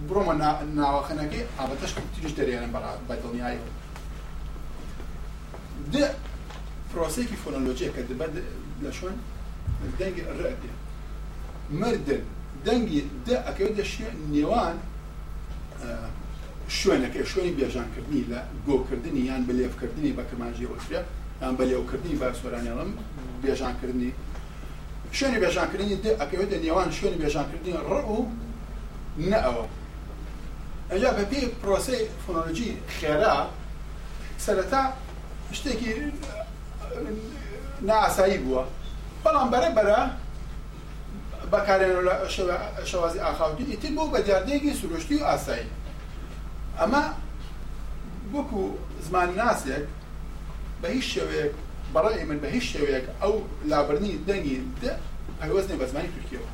[0.08, 0.34] بڕۆمە
[0.80, 3.60] ناوەخەنەکەی ئابەتەش تریش دەریێنە بەڕ بەدڵنیایی
[5.94, 5.96] د
[6.92, 8.32] پرۆسێکی فۆنۆلۆژیە کە دەبەت
[8.84, 9.18] لە شوێن
[10.00, 10.72] دەنگی ڕێدێ
[11.80, 12.22] مردن
[12.66, 13.84] دەنگی د ئەکەوێتە
[14.36, 14.76] نێوان
[16.80, 21.02] شوێنەکە شوێنی بێژانکردنی لە گۆکردنی یان بەلێفکردنی بە کەمانجی ئۆستریا
[21.42, 22.92] یان بەلێوکردنی بە سۆرانیاڵم
[23.44, 24.12] بێژانکردنی
[25.16, 28.20] شوێنی بێژانکردنی ئەکەوێتە نێوان شوێنی بێژانکردنی ڕ و
[29.32, 29.66] نە ئەوە
[30.92, 33.36] ئەجا بە پێی پرۆسی فۆنۆلۆژی خێرا
[34.46, 34.82] سەرەتا
[35.58, 35.92] شتێکی
[37.90, 38.64] ناسایی بووە
[39.24, 40.02] بەڵام بەرەبەرە
[41.54, 42.16] بەکارێنەوە لە
[42.92, 45.68] شێوازی ئاخاوتی ئیتر بۆ بە دیاردێکی سروشتی و ئاسایی
[46.80, 47.04] ئەمە
[48.36, 48.62] وەکو
[49.08, 49.86] زمان ناسێک
[50.82, 51.54] بە هیچ شێوەیەک
[51.98, 53.34] بەڕای من بە هیچ شێوەیەک ئەو
[53.72, 54.58] لابرنی دەنگی
[55.40, 56.50] پەیوەزنێ بە زمانی تورکیەوە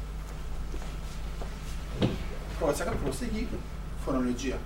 [2.60, 3.44] پرۆسەکە پرۆسێکی
[4.04, 4.58] فۆنۆلۆجیە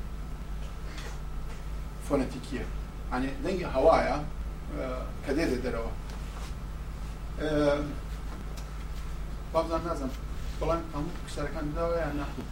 [2.08, 2.64] فۆنەتیکیە
[3.12, 4.16] ئەنی دەنگی هەوایە
[5.26, 5.92] کە دێتێ دەرەوە
[9.54, 10.12] بابزان نازم
[10.60, 12.44] بەڵام هەموو پرسیارەکان داوە یان ناخوو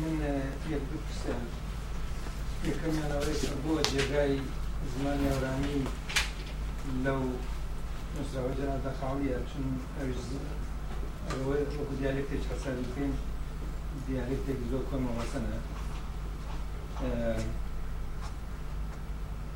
[0.00, 0.16] من
[0.72, 0.98] يبدو
[2.68, 4.32] یەکەمیانەوەیشم بۆ جێگای
[4.94, 5.78] زمانی ئەورامی
[7.04, 7.22] لەو
[8.16, 9.64] مسراوەجان دەخاویە چون
[9.98, 13.12] ئەوەی وەکو دیالێکێک حسابی بکەین
[14.04, 15.58] دیالێکێک زۆر کۆن مەوەسەنە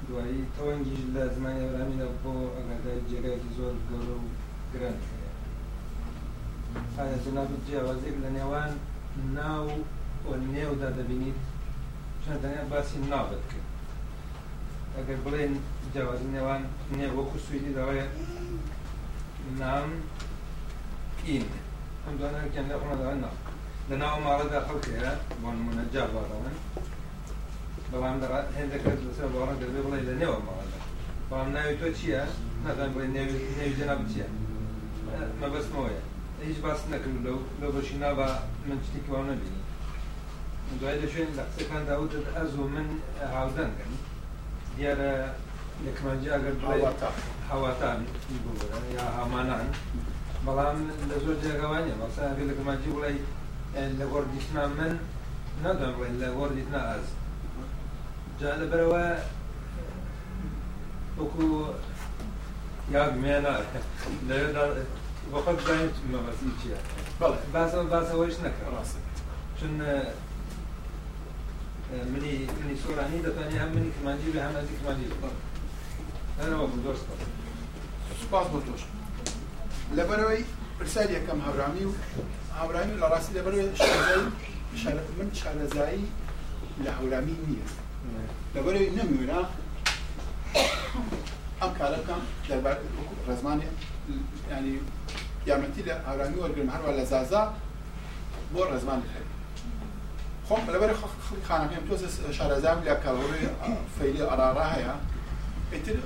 [0.06, 4.18] دوایی تەوەنگیش لە زمانی ئەورامی لە بۆ ئەگەدای جێگایکی زۆر گەور و
[4.72, 4.96] گران
[6.98, 8.72] ئایا جناب جیاوازێک لە نێوان
[9.38, 9.66] ناو
[10.54, 11.40] نێودا دەبینیت
[12.26, 13.68] ژەدانە باسی ناوبەت کرد
[14.96, 15.52] ئەگەر بڵێن
[15.92, 16.62] جیاوازی نێوان
[16.98, 18.06] نیە وەکو سویدی دەوەیە
[19.62, 19.90] نام
[21.28, 21.46] ئین
[22.04, 23.34] ئەم دوانەکەیان لە ڕۆنەداوە ناو
[23.88, 25.10] لە ناو ماڵەدا خەڵکەیە
[25.40, 26.56] بۆ نمونە جاواڕەوەن
[27.90, 28.16] بەڵام
[28.58, 30.80] هێندەکەت لەسەر باڕە دەبێ بڵێ لە نێوە ماڵەدا
[31.28, 32.22] بەڵام ناوی تۆ چییە
[32.64, 34.28] نەدان بڵێ نێوی جەناب چییە
[35.42, 36.02] مەبەستمەوەیە
[36.48, 38.28] هیچ باس نەکرد لەو لەو بەشی نابا
[38.66, 39.63] من شتێکی وا نەبینی
[40.80, 42.88] دوای دەشێن لە قسەکان داوت ئەز و من
[43.34, 43.92] هاودەنگن
[44.76, 45.12] دیارە
[45.84, 46.54] لەکمانجی ئەگەر
[47.50, 48.00] هاواتان
[48.96, 49.66] یا هامانان
[50.46, 50.78] بەڵام
[51.10, 53.16] لە زۆر جێگەوانە بەسا لە کەماجی بڵی
[53.98, 54.92] لە گۆردیشنا من
[55.64, 57.06] نادەم بڵێن لە گۆردیتنا ئاز
[58.40, 59.04] جا لەبەرەوە
[61.20, 61.46] وەکو
[62.94, 63.54] یاگمێنە
[64.28, 64.72] لە
[65.32, 66.80] بەخەت بزانێت مەبەسی چییە
[67.54, 69.00] باسە باسەوەش نەکە ڕاستە
[69.58, 69.74] چون
[71.92, 75.10] مني مني صورة عنيدة ثانية هم مني كمانجيل هم أزي كمانجيل
[76.42, 76.96] أنا ما بدوش
[78.22, 78.82] سپاس بۆ تۆش
[79.96, 80.42] لەبەرەوەی
[80.80, 81.92] پرسیار یەکەم هەورامی و
[82.58, 83.82] هاورامی لە ڕاستی لەبەرەوە
[85.18, 86.04] من شارەزایی
[86.84, 87.68] لە هەورامی نییە
[88.54, 89.40] لەبەرەوەی نەمیێنا
[91.60, 92.76] ئەم کارە بکەم دەربار
[93.28, 93.68] ڕزمانی
[94.52, 94.74] ینی
[95.48, 97.42] یارمەتی لە هاورامی وەرگرم هەروە لە زازا
[98.52, 99.33] بۆ ڕزمانی خەری
[100.48, 101.94] خۆم لەبەر خەڵکی خانەکەم تۆ
[102.38, 103.44] شارەزام لە کارۆڕی
[103.96, 104.94] فەیلی ئارارا هەیە
[105.72, 105.96] ئیتر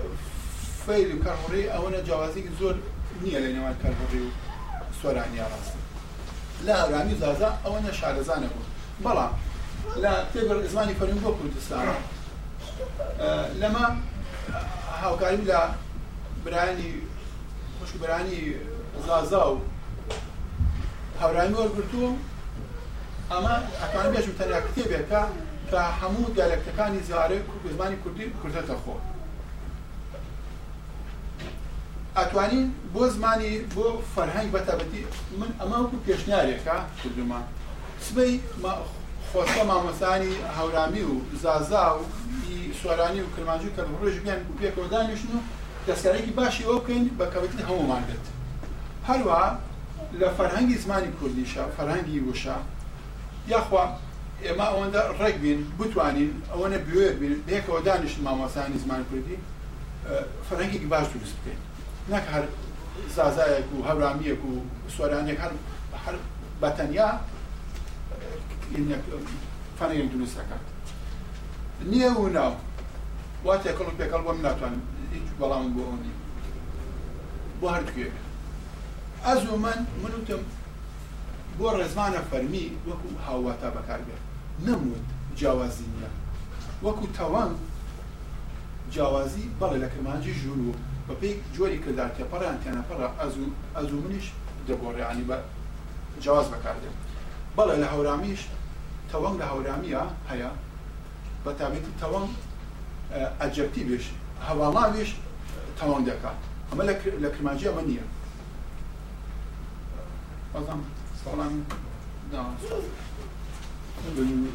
[0.86, 2.74] فەیل و کارهۆڕی ئەوەنە جیاوازی زۆر
[3.22, 4.30] نییە لە نێوان کارهۆڕی و
[5.00, 5.74] سۆرانی ڕاست
[6.66, 8.66] لە ئەرامی زازا ئەوەنە شارەزانە بوو
[9.04, 9.32] بەڵام
[10.02, 11.86] لە تێبەر زمانی فەرمی بۆ کوردستان
[13.60, 13.84] لەمە
[15.02, 15.60] هاوکاری لە
[16.44, 16.90] برانی
[17.78, 18.40] خوشبرانی
[19.06, 19.58] زازا و
[21.22, 22.12] هەورامی وەرگرتووە
[23.32, 25.20] ئەمە ئەکان بێژ تەنیا کتێبێکە
[25.70, 28.94] کە هەموو دیالکتەکانی زیارە و زمانی کوردی کوردێتە خۆ
[32.18, 32.64] ئەتوانین
[32.94, 35.02] بۆ زمانی بۆ فەرهەنگ بەتابەتی
[35.40, 37.44] من ئەماکو پێشنیارێکە کوردمان
[38.06, 38.32] سبەی
[39.30, 42.02] خۆستە مامۆستانی هەورامی و زازا و
[42.80, 45.38] سوارانی و کرمانجی کە ڕۆژ بیان و پێکۆدانیشن و
[45.86, 48.24] دەستکارێکی باشی ئەو بکەین بە کەوتی هەمومان بێت
[49.08, 49.42] هەروە
[50.20, 52.56] لە فەرهەنگی زمانی کوردیشە فەرهەنگی وشە
[53.52, 53.82] یاخوا
[54.44, 59.36] ئێمە ئەوەندە ڕێک بین بتوانین ئەوەنە بوێر بین بێکەوە دانیشت مامۆسانی زمان کوردی
[60.48, 61.60] فەرەنگێکی باش دروست بکەین
[62.12, 62.44] نەک هەر
[63.16, 64.52] زازایەک و هەورامیەک و
[64.96, 65.52] سۆرانێک هەر
[66.04, 66.14] هەر
[66.62, 67.10] بەتەنیا
[69.78, 70.62] فەرەنگێک دروست دەکات
[71.90, 72.52] نییە و ناو
[73.46, 74.82] واتە کەڵ پێکەڵ بۆم ناتوانم
[75.14, 76.12] هیچ بەڵام بۆ ئەوی
[77.60, 78.14] بۆ هەردوێک
[79.26, 80.42] ئەز و من منوتم
[81.60, 84.22] بۆ ڕێزمانە فەرمی وەکو هاوواتا بەکار بێت
[84.66, 85.06] نەموت
[85.38, 86.10] جیاوازی نیە
[86.84, 87.50] وەکو تەوان
[88.94, 90.72] جیاوازی بەڵێ لە کرمانجی ژوور و
[91.08, 92.98] بە پێی جۆری کردا تێپەڕیان تێنەپەڕ
[93.76, 94.26] ئەزوو منیش
[94.68, 95.36] دەگۆڕیانی بە
[96.22, 96.94] جیاواز بەکاردێت
[97.56, 98.40] بەڵێ لە هەورامیش
[99.10, 100.50] تەوەنگ لە هەورامیە هەیە
[101.44, 102.30] بە تابێتی تەوەنگ
[103.40, 104.04] ئەجەبتی بێش
[104.48, 105.10] هەواڵاویش
[105.78, 106.38] تەوەنگ دەکات
[106.70, 106.84] ئەمە
[107.24, 108.04] لە کرمانجی ئەمە نییە.
[110.54, 110.84] 我怎么？
[111.30, 111.64] Solange
[112.32, 112.44] da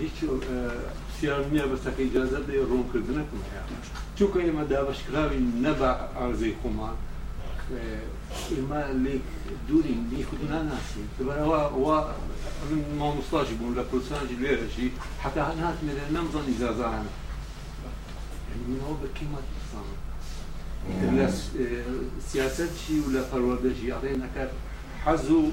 [0.04, 0.42] هیچ اه،
[1.20, 3.64] سیار نییە بەسەکە ئجازەت دێ ڕوونکردنەکم هەیە
[4.18, 8.06] چووکە ئێمە دابشکراوی نەبا ئارزەی خۆمان اه،
[8.54, 9.26] ئێمە لێک
[9.68, 11.60] دوورین لی خودنا ناسی دەبەرەوە
[12.70, 14.88] من مامۆستاژی بووم لە کوردستانجی لێرەشی
[15.24, 17.12] حتا ناتمێ نەمزان ئیجازانە
[18.68, 19.96] منەوە بە قیمەت ئسلامە
[21.18, 21.32] لە اه،
[22.30, 24.52] سیاسەت چی و لە پەروەردەژی ئەڵێ نەکات
[25.06, 25.44] حەز و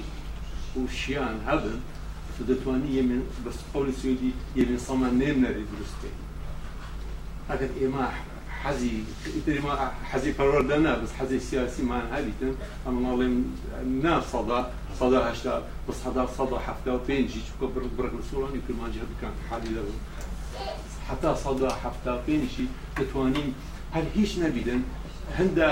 [0.76, 1.80] وشيان hebben,
[2.38, 6.09] så من var nije men bez صمان ljudi je men sama nemneri druste.
[7.48, 8.09] Akad ima
[8.62, 8.90] حزي
[9.64, 12.32] ما حزي قرار دنا بس حزي سياسي ما هذه
[12.88, 13.42] اما والله
[14.02, 14.70] نا صدا
[15.01, 18.44] صدا هشتا بس صدى صدى حفلة وبين جي شو كبر برك مسؤول
[18.80, 19.82] ما جهد كان حالي له
[21.10, 22.66] حتى صدا حفتا وبين جي
[22.97, 23.55] تتوانين
[23.92, 24.82] هل هيش نبيدن
[25.39, 25.69] هەندە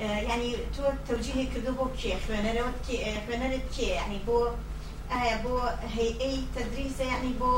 [0.00, 2.78] یعنی يعني تۆ تەوجیهی کردو بۆ کێ خوێنەرەوەت
[3.26, 4.40] خوێنەرت کێ ینی بۆ
[5.10, 5.56] ئایا بۆ
[5.96, 7.52] هەیئەی تدريس يعني بو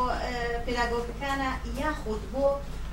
[0.64, 2.46] پێراگۆکەکانە آه، كان ياخد بو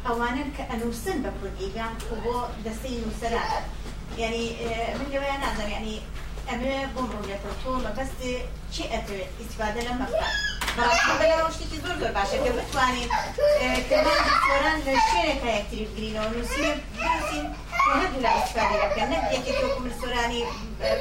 [0.06, 2.98] قوانين يعني آه، كأنوسن بە کوردیگان و بۆ دەستەی
[4.18, 5.94] من لەوەیان نازار يعني
[6.52, 8.20] أمي بۆ ڕۆژێکۆ تۆ مەبەست
[8.74, 9.92] چی ئەتوێت ئیسفادە لە
[10.78, 13.10] بەڵام شتێکی زۆر زۆر باشە کە بتوانین
[14.48, 17.46] کەمان لە شوێنێک یەکتری بگرینەوە نووسین بنووسین
[17.98, 20.42] هەردوو لە ئیسفاده دەکەن نەک یەکێ تۆ کومرسۆرانی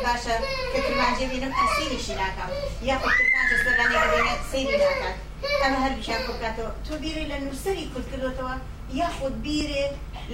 [0.05, 0.35] باشە
[0.73, 2.51] کە کرمانجێ بینم ئەسیریشی ناکەم
[2.89, 5.17] یا خۆ کرمانجە سۆرانێکە بێنێت سەیری ناکات
[5.63, 8.55] ئەمە هەردووشیان کۆ بکاتەوە تۆ بیری لە نووسری کورد کردوتەوە
[9.01, 9.85] یاخود بیرێ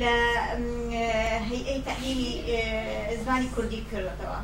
[0.00, 0.14] لە
[1.50, 2.34] هەیئەی تەحلیلی
[3.24, 4.38] زمانی کوردی کردەوە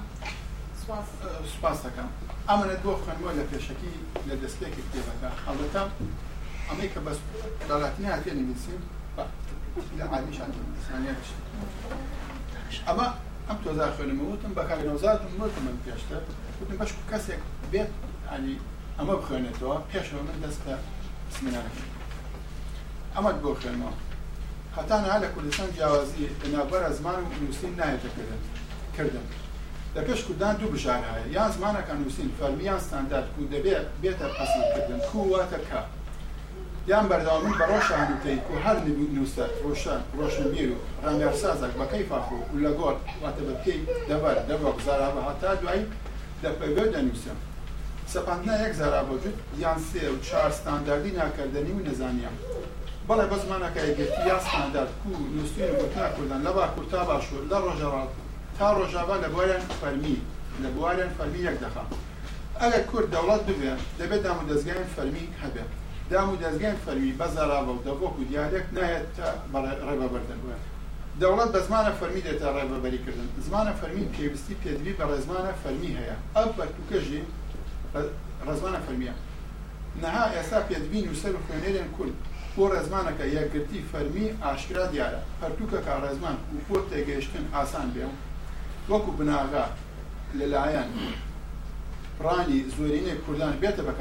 [1.52, 2.08] سپاس دەکەم
[2.48, 3.32] ئەمانە دۆ بس لە اما
[4.28, 5.82] لە دەستێکی کتێبەکە حڵەتە
[6.68, 7.18] ئەمەی کە بەس
[7.68, 8.80] دەڵاتنی هاتێ نویسیم
[9.98, 11.28] لە عادیشان ئینسانیش
[15.66, 16.20] من پێشتر
[16.58, 17.42] وتم بەش کەسێک
[17.72, 17.90] بێت
[19.94, 20.74] پیش من دەستە
[21.36, 23.92] سمینانەکە دو خانم خوێنەوە
[24.76, 29.22] هەتانە لە کوردستان جیاوازی بنابەر زمان از من نه
[29.96, 35.58] لە پێش کوردان دوو بژارایە یان زمانەکان نووسین فەرمیان ستاندارد کو دەبێت بێتە پەسەندکردن کوواتە
[35.68, 35.80] کا
[36.90, 38.76] یان بەرداوم بە ڕۆژانوتەی و هەر
[39.16, 45.22] نووسە ڕۆشان ڕۆشنبیر و ڕنگەرسازک بەکەی فاخۆ و لە گۆر واتە بەکەی دەبەر دەبە زارابە
[45.28, 45.84] هەتا دوایی
[46.42, 47.38] دەپەگە دەنووسم
[48.12, 52.36] سەپاندنا یەک زارابەجود یان سێ و چهار ستانداردی ناکردنی و نەزانیان
[53.08, 57.42] بەڵێ بە زمانەکە یەکگرتی یا ستاندارد کو و نووسین و بەکار کوردان لەبا کورتا باشوور
[57.52, 58.12] لە ڕۆژەڕات
[58.58, 60.16] تا ڕۆژاوا لە بواران فەرمی
[60.62, 61.84] لە بواران فەرمی یەک دەخا
[62.62, 65.70] ئەگە کورد دەوڵەت ببێ دەبێت دام و دەستگایان فەرمی هەبێت
[66.10, 69.26] دام و دەستگایان فەرمی بەزاراوە و دەبۆک و دیارێک نایەت تا
[69.90, 70.64] ڕێبەبەردن بێت
[71.20, 76.48] دەوڵەت بە زمانە فەرمی دێتە ڕێبەبەریکردن زمانە فەرمی پێویستی پێدوی بە ڕێزمانە فەرمی هەیە ئەو
[76.56, 77.22] بەرتوکەژی
[78.48, 79.14] ڕزمانە فەرمیە
[80.02, 82.14] نەها ئێستا پێدبین و سەر خوێنێرێن کورد
[82.56, 88.06] بۆ ڕێزمانەکە یەکگرتی فەرمی ئاشکرا دیارە هەرتوکە کا ڕێزمان و بۆ تێگەیشتن ئاسان بێ
[88.88, 89.64] وەکو بناغا
[90.38, 90.88] لەلایەن
[92.18, 93.94] پرانی زۆرینەی کوردان بێتە با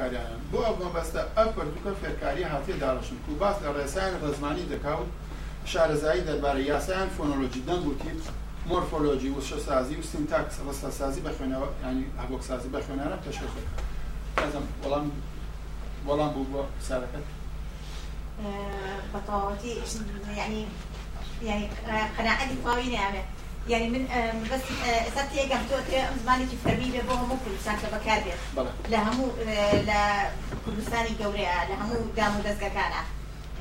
[0.50, 5.08] بۆ ئەو مەبەستە ئەف بەردووکە فێرکاری هاتیە داڕشن و باس لە ڕێسایان ڕزمانی دەکاوت
[5.70, 7.94] شارەزایی دەربارە یاسایان فۆنۆلۆجی دەنگ و
[8.90, 13.16] سازی و وشە سازی و سینتاکس ڕستەسازی بەخوێنەوە ینی هەبۆکسازی بەخوێنەرە
[14.82, 15.06] وەڵام
[16.06, 17.26] وەڵام بوو بۆ سارەکەت
[19.12, 19.70] بەتەواوەتی
[20.40, 20.60] یعنی,
[21.48, 21.64] یعنی
[22.16, 22.56] قەناعەتی
[23.68, 24.60] يعني من آه، بس
[25.14, 30.30] صرت يقع توتر زمانك في تربية بوها مو كل سنة بكابر لهمو آه، لا
[30.66, 32.92] كردستاني جوريا لهمو دامو دزقا كان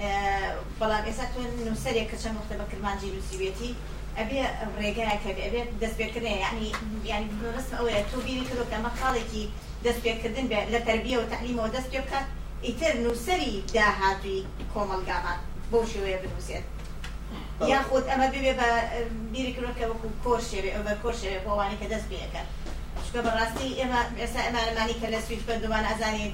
[0.02, 3.76] آه، بلام إسا تون نسري كشان وقت بكرمان جيلو سيبيتي
[4.18, 4.42] أبي
[4.78, 6.72] رجاء كبي أبي دست بكرني يعني
[7.06, 7.28] يعني
[7.58, 9.50] بس أول تو بيني كده كمان خالكي
[9.86, 12.22] دست بكردن لتربية وتعليم ودست بكر
[12.64, 15.40] إتر نسري داهاتي كومال جامعة
[15.72, 16.64] بوشي ويا بنوسيت
[17.72, 18.70] یاخود ئەمە ببێ بە
[19.34, 22.44] بیرکردەکە وەکو کۆشێوێ بە کۆشێوێ بۆوانی کە دەست بێەکە
[23.06, 26.32] چکە بەڕاستی ئێمە ئێستا ئەمانمانی کە لە سویت بە دومان ئازانین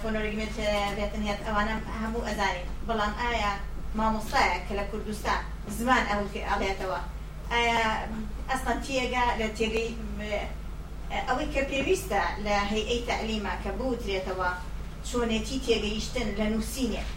[0.00, 0.54] فۆنۆریگمنت
[0.96, 3.52] بێتنیات ئەوانم هەموو ئەزانین بەڵام ئایا
[3.98, 5.40] مامۆسایە کە لە کوردستان
[5.78, 7.00] زمان ئەوکی ئاڵێتەوە
[7.52, 7.82] ئایا
[8.50, 9.90] ئەستان تێگە لە تێگەی
[11.28, 14.50] ئەوەی کە پێویستە لە هەیئەی تەعلیما کە بوترێتەوە
[15.08, 17.10] چۆنێتی تێگەیشتن لە نووسینێت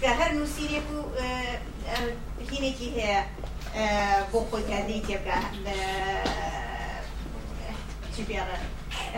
[0.00, 1.00] چکە هەر نووسیرێک و
[2.50, 3.20] هینێکی هەیە
[4.30, 5.38] بۆ خۆیکردی تێبکە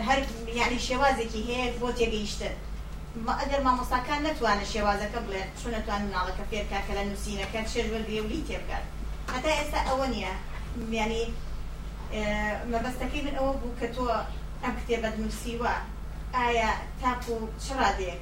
[0.07, 0.19] هەر
[0.59, 2.53] یعنی شێوازێکی هەیە بۆ تێگەیشتن
[3.41, 8.85] ئەگەر مامۆساکان نتوانە شێوازەکە بڵێن چون نتوان ناڵەکە فێرکا کە لە نووسینەکە شێژوەگرێولی تێبکات
[9.33, 10.33] هەتا ئێستا ئەوە نییە
[10.91, 11.25] میانی
[12.71, 14.03] مەبەستەکەی من ئەوە بوو کە تۆ
[14.63, 15.73] ئەم کتێبەت نووسیوە
[16.35, 16.69] ئایا
[17.01, 17.35] تاپ و
[17.65, 18.19] چڕادێک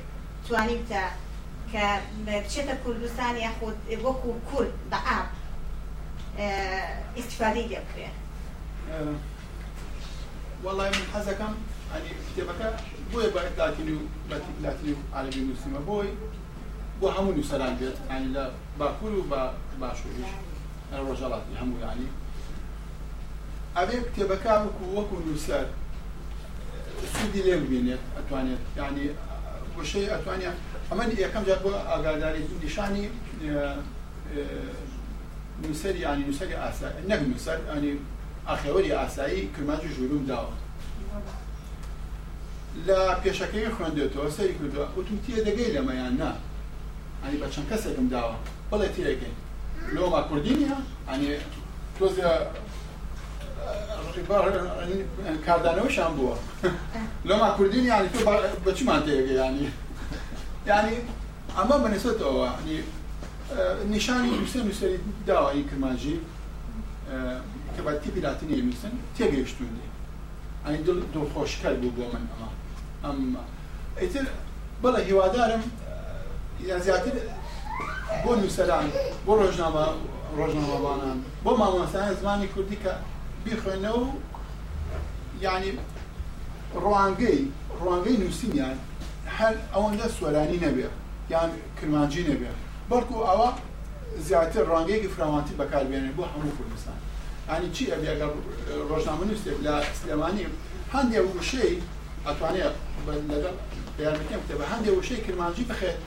[0.48, 1.04] توانی بتە
[1.74, 1.98] كبشتا
[2.28, 5.28] بچێتە کوردستان یاخود وەکو کورد بە ئاب
[7.16, 9.16] ئیسفای اه،
[10.66, 11.54] اه، لێ من حزكم
[11.92, 12.68] يعني کتێبەکە
[13.12, 13.52] بوي بعد
[14.62, 16.08] لاتین و على و ما بوي
[17.02, 20.30] بو همون هەموو بيت يعني لا باكل وبا باشويش
[20.92, 22.10] بە باشوریش ڕۆژەڵاتی هەموو ینی
[23.78, 25.66] ئەبێ وكو وەکو وەکو نووسەر
[27.18, 28.00] سودی لێ ببینێت
[29.80, 30.52] گوشەی ئەتوانیا
[30.92, 33.06] ئەمە یەکەم جار بۆ ئاگاداری نیشانی
[35.64, 37.92] نووسری ینی نووسری ئاسا نەک نووسەر ئەنی
[38.50, 40.54] ئاخێوەری ئاسایی کرمانجی ژوروم داوە
[42.88, 46.32] لە پێشەکەی خوێندێتەوە سەری کردووە وتم تە دەگەی لەمەیان نا
[47.24, 48.36] ئەنی بە چەند کەسێکم داوە
[48.72, 49.36] بڵێ تێگەین
[49.96, 50.78] لۆما کوردینە
[51.10, 51.30] ئەنی
[51.98, 52.28] تۆزە
[55.46, 56.38] کردنوش هم بود
[57.26, 58.20] لما کردین یعنی تو
[58.66, 59.72] به چی منطقه یعنی
[60.68, 60.92] یعنی
[61.58, 62.80] اما به نسبت او یعنی
[63.96, 66.20] نشانی میسن میسری دا این کماجی
[67.76, 69.82] که بعد تیپی لاتینی میسن تیگشتونده
[70.66, 73.40] یعنی دل دل خوشکل بود با من اما اما
[74.02, 74.28] ایتر
[74.84, 75.64] بلا هوادارم
[76.68, 77.12] یعنی زیادتر
[78.26, 78.86] بۆ نووسران
[79.28, 79.84] بۆ ڕۆژنامە
[80.40, 82.92] ڕۆژنامەوانان بۆ مامۆسان زمانی کوردی کە
[83.52, 84.06] بیخوێنە و
[85.46, 85.72] ینی
[86.84, 87.40] ڕوانگەی
[87.80, 88.76] ڕوانگەی نووسینیان
[89.38, 90.88] هەر ئەوەندە سوەرانی نەبێ
[91.34, 92.52] یان کرمانجی نەبێ
[92.90, 93.50] بەڵکو ئەوە
[94.28, 96.98] زیاتر ڕانگەیەکی فراوانتی بەکاربیێنێ بۆ هەموو کوردستان
[97.54, 98.32] ینی چی ئەبیگەر
[98.92, 100.46] ڕۆژنامە نووسێک لە سلێمانی
[100.96, 101.74] هەندێک وشەی
[102.28, 102.76] ئەتوانێت
[103.32, 103.56] لەگەڵ
[104.06, 105.98] یارمەکەم کتێبە هەندێک وشەی کرمانجی بخێت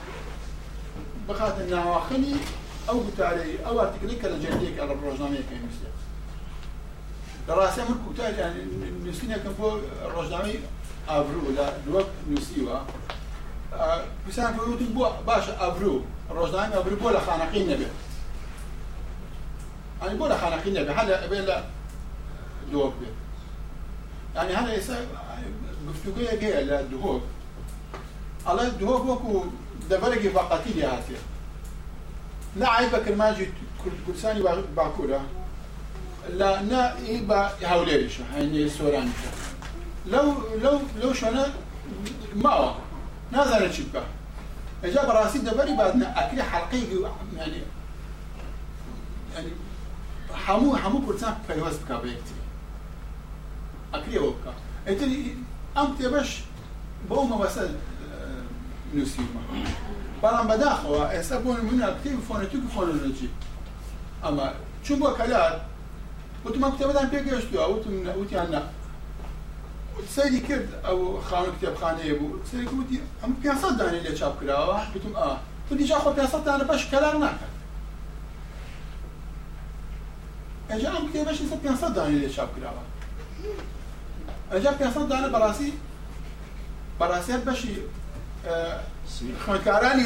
[1.27, 2.35] بخاتە ناواخنی
[2.87, 5.99] ئەو گوتارەی ئەو ئارتیکلی کە لە جێندێک لە ڕۆژنامەیەەکەی نووسێت
[7.47, 9.69] لە من من يعني نسينا كم بو
[10.17, 10.59] ئابروو
[11.09, 12.79] أبرو لا دوك نسيوا
[14.27, 16.01] بس أنا باشە ئابروو باش أبرو
[16.31, 17.87] بۆ أبرو بولا خانقين نبي
[20.01, 21.63] يعني بولا خانقين نبي هذا ئەبێ دوك
[22.71, 23.11] دووەک بێت
[24.35, 24.93] یعنی هەلە ئێستا
[25.89, 27.21] گفتوگەیەک هەیە لە دووەک
[28.47, 29.43] ئەڵە دووەک وەکو
[29.89, 31.17] دەبەرێکی فەقەتی لێ هاتێ
[32.59, 33.47] نە عیبە کرماجی
[34.05, 34.41] کوردستانی
[34.77, 35.19] باکوورە
[36.29, 39.11] لا نا يبا إيه يحاولي هوليش يعني سوران
[40.07, 41.47] لو لو لو شنا
[42.35, 42.75] ما
[43.33, 44.03] نظر شبه
[44.83, 46.79] اجاب راسي دبري بعدنا أكل حلقي
[47.37, 47.61] يعني
[49.35, 49.47] يعني
[50.33, 52.33] حمو حمو كرسان في الوسط بيكتي
[53.93, 54.53] أكل وبكا
[54.87, 55.35] أنتني
[55.77, 56.39] أم تبش
[57.09, 57.61] بوم وصل
[58.15, 58.41] آه،
[58.95, 59.27] نسيما
[60.23, 63.29] بلان بداخوا أسابون من الكتاب فونتيك فونولوجي
[64.25, 64.53] أما
[64.87, 65.61] شو بكلات
[66.45, 68.69] وتو ما كتابة بيك يشتوها تو من اوتي عنا
[70.09, 74.43] سيدي كرد او خاون كتاب خانه ابو سيدي ام 500 داني اللي چاپ
[74.93, 75.39] قلت اه
[75.69, 77.53] تو ديجا خو 500 دانه باش كلام نكرد
[80.71, 81.07] اجا ام
[84.51, 85.73] اللي اجا دانه براسي
[86.99, 87.65] براسي باش
[89.47, 90.03] خانكاراني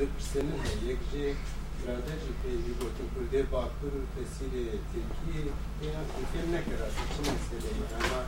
[0.00, 1.40] دەپرسێنن یەکژێک
[1.78, 5.38] برادەرژی پێوی گوتن کوردێ باکوور و تەسیرێ ترکی
[5.76, 8.20] پێیان فکر نەکەرا چ مەسلەی ئەما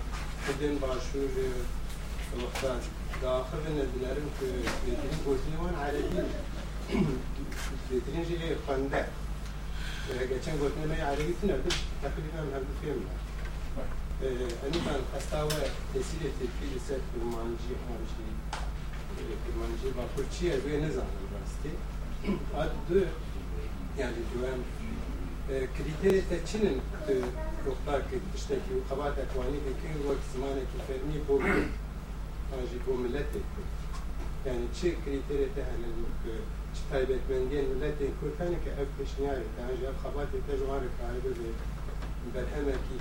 [0.44, 1.34] کردن باشوور
[2.42, 2.80] وەختان
[3.24, 6.20] داخل نەدلەرم بێترین گوتنیوان عەرەبی
[7.88, 9.02] بێترین ژێ خوەندە
[10.32, 11.70] geçen gördüğüm yani ailesi nerede?
[12.02, 13.18] Takriben her bir film var.
[13.84, 14.26] Ee,
[14.62, 15.58] yani ben hastava
[15.92, 18.22] tesir ettiği bir set romancı olmuştu
[19.16, 21.70] tecnologie va Turčije vezana na vlasti,
[22.56, 22.60] a
[23.98, 24.62] yani diyorum
[25.76, 26.78] kriteri de Çin'in
[28.36, 31.38] işte ki kabahat ekvani dikin ve kısmaneki fermi bu
[32.50, 33.40] taji bu milleti
[34.46, 35.86] yani çi kriteri de hani
[36.74, 41.50] çi gen mendiyen milleti kurtani ki ev peşniyari taji ev kabahat de juhari karibi ve
[42.34, 42.94] berhemeki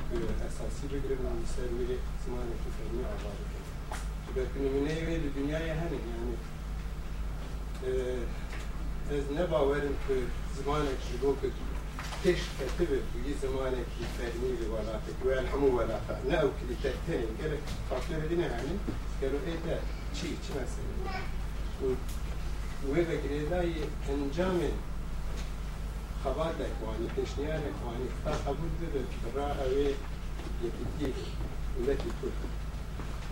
[0.48, 3.61] esasi bir grimden serviri kısmaneki fermi avarik
[4.36, 6.36] بەکنی منەیوێ لە دنیای هەنێک یانێ
[9.18, 10.16] ez ne bawerim ki
[10.56, 11.56] zimanekî rokek
[12.24, 17.34] têş fetibe bû yî zimanekî fermî ve welate ve hemû welate ne ew kilî tehtenên
[17.41, 18.74] gelek faktörê dîne hene
[19.22, 19.76] gelo ê te
[20.18, 20.94] çî çi mesele
[22.91, 24.72] wê vegirêdayê encamê
[26.24, 29.02] xebardek wanî pêşniyanek wanî ta qebûl bibe
[29.38, 29.91] ra ew ê
[30.66, 31.12] yekîtiyê
[31.76, 32.40] milletê kurd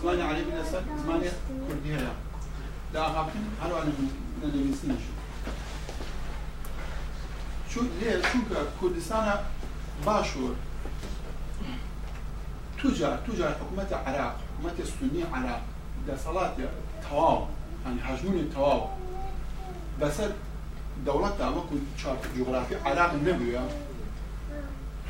[0.00, 1.26] زمانی عربی لەسەر زمانی
[1.66, 2.12] کوردی هەیە
[2.92, 3.86] داهاکن هەروان
[4.42, 5.02] نەنویسنیش
[7.70, 9.34] چون لێ چونکە کوردستانە
[10.06, 10.52] باشوە
[12.78, 15.62] توجار توجار حکوومەتە عراق حکوومەتی سنی عراق
[16.08, 16.62] دەسەڵاتی
[17.06, 17.46] تەواو
[17.86, 18.80] هەن هەژمونی تەواو
[20.00, 20.30] بەسەر
[21.06, 23.62] دەوڵەت تاوەکو چارت جغرافی عراق نەبووە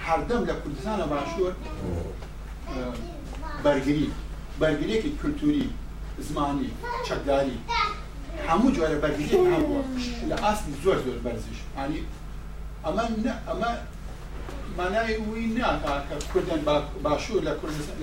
[0.07, 1.51] هەردەم لە کوردستانە باشوە
[3.65, 4.09] بەرگری
[4.63, 5.69] بەرگریەکی کولتوری
[6.27, 6.71] زمانی
[7.09, 7.57] چەکداری
[8.49, 9.83] هەموو جۆرە بەرگری هەبووە
[10.31, 12.01] لە ئاستی زۆر زۆر بەرزش ئانی
[12.85, 13.05] ئەمە
[13.49, 13.71] ئەمە
[14.79, 16.61] مانای وی ناکە کوردن
[17.05, 17.53] باشوور لە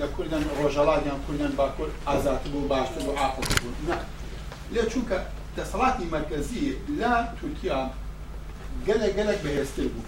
[0.00, 3.96] لە کوردن ڕۆژەڵاتیان کوردن باکۆر ئازات بوو باشتر بوو ئاقڵ بوو
[4.74, 5.18] لێ چونکە
[5.56, 6.62] دەسەڵاتی مرکزی
[7.00, 7.10] لە
[7.40, 7.80] تورکیا
[8.86, 10.04] گەلە گەلک بەهێستر بوو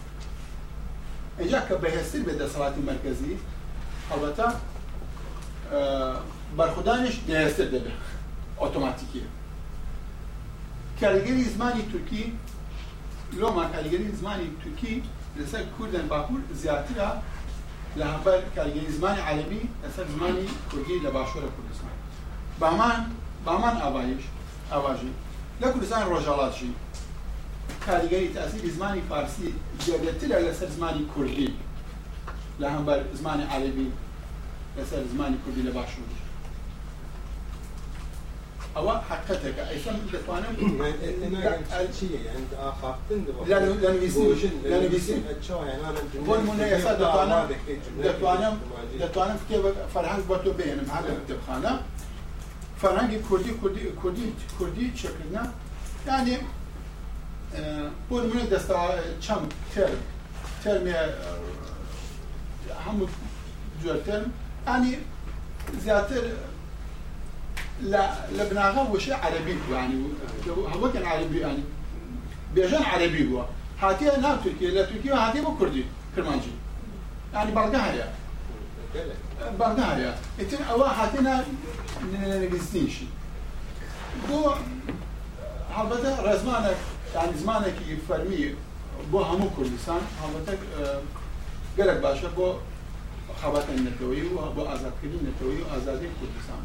[1.40, 3.34] اینجا کە بەهێستر بێ دەسەڵاتی مرکزی
[4.10, 4.48] ئەڵەتە
[6.58, 7.96] بەرخدانش دەهێستە دەبێت
[8.60, 9.26] ئۆتۆماتیکیە
[11.00, 12.24] کاریگەری زمانی تورکی
[13.40, 14.94] لۆما کاریگەری زمانی تورکی
[15.38, 17.08] لەسەر کوردن باکوور زیاترە
[17.98, 21.94] لە هەبەر کاریگەری زمانی عالمی لەسەر زمانی کوردی لە باشوورە کوردستان
[22.60, 23.00] بامان
[23.46, 24.24] بامان ئاوایش
[24.72, 25.12] ئاواژی
[25.60, 26.70] لە کوردستان ڕۆژهڵاتشی
[27.86, 29.48] کاریگەری تاسیری زمانی فارسی
[29.84, 31.48] زیادەترە لەسەر زمانی کوردی
[32.60, 33.88] لە هەمبەر زمانی عالمی
[34.76, 36.21] لەسەر زمانی کوردی لە باشووری
[38.76, 40.42] أو حقتك أيضا بالإخوان
[43.48, 45.24] لأنه لأنه بيسين لأنه بيسين
[46.26, 47.48] بون منا يسا دتوانا
[48.04, 48.56] دتوانا
[49.00, 51.80] دتوانا في كيف فرهنگ باتو بين محل التبخانة
[52.82, 54.22] فرهنگ كردي كردي كردي
[54.60, 55.52] كردي شكلنا
[56.06, 56.36] يعني
[58.10, 59.96] بون منا دستا چم ترم
[60.64, 60.94] ترم
[62.86, 63.06] همو
[63.84, 64.30] جور ترم
[64.66, 64.98] يعني
[65.84, 66.22] زيادة
[67.84, 70.02] لا هو وشي عربي يعني
[70.76, 71.58] هو كان عربي يعني
[72.54, 73.44] بيجان عربي هو
[73.82, 75.84] هاتي نا تركيا لا تركيا هاتي بو كردي
[76.16, 76.50] كرمانجي
[77.34, 78.12] يعني بلغاريا بلغاريا
[79.58, 81.44] برقها يا اتن اوا هاتينا
[82.22, 82.94] نجزنيش
[84.28, 84.50] بو
[85.74, 86.76] هبدا رزمانك
[87.14, 88.54] يعني زمانك يفرمي
[89.10, 90.58] بو همو كردستان هبدا
[91.78, 92.52] قالك آه، باشا بو
[93.40, 96.60] خەبەتە نەتەوەی و بۆ ئازادکردنی نەتەوەی و ئازادی کوردستان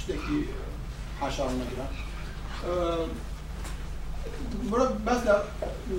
[0.00, 0.38] شتێکی
[1.20, 1.86] حاشار نەگرا
[5.06, 5.34] بەس لە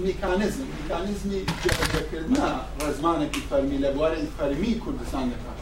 [0.08, 2.48] میکانزم میکانزمی جەکردنا
[2.86, 5.60] ڕزمانێکی فەرمی لە بوارێن فەرمی کوردستان دەکات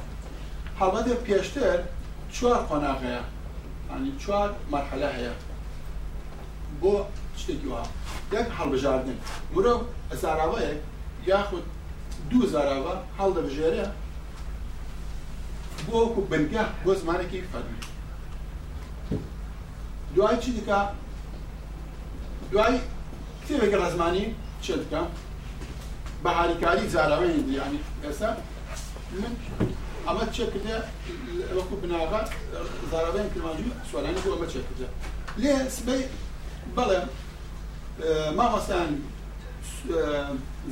[0.79, 1.77] هەڵبەدە پێشتر
[2.35, 3.21] چوار قۆناغەیە
[3.95, 5.33] ینی چوار مەرحەلە هەیە
[6.81, 6.95] بۆ
[7.41, 7.81] شتێکی وا
[8.35, 9.17] یەک هەڵبژاردن
[9.55, 9.79] مرۆڤ
[10.21, 10.79] زاراوەیەک
[11.31, 11.65] یاخود
[12.29, 13.85] دوو زاراوە هەڵدەبژێرە
[15.85, 17.77] بۆ وەکو بنگە بۆ زمانێکی فەرمی
[20.15, 20.79] دوای چی دیکە
[22.51, 22.75] دوای
[23.43, 24.25] کتێبێکی ڕزمانی
[24.63, 25.01] چ بکە
[26.23, 28.29] بەهاریکاری جاراوەی دیانی ئێستا
[29.21, 29.33] من
[30.07, 30.75] ئەمە چێکردێ
[31.57, 32.21] وەکو بناغا
[32.91, 34.87] زاراوەیان کرمانجی سوالانی بۆ ئەمە چێکردە
[35.41, 36.03] لێ سبەی
[36.77, 36.99] بەڵێ
[38.37, 38.89] مامەسان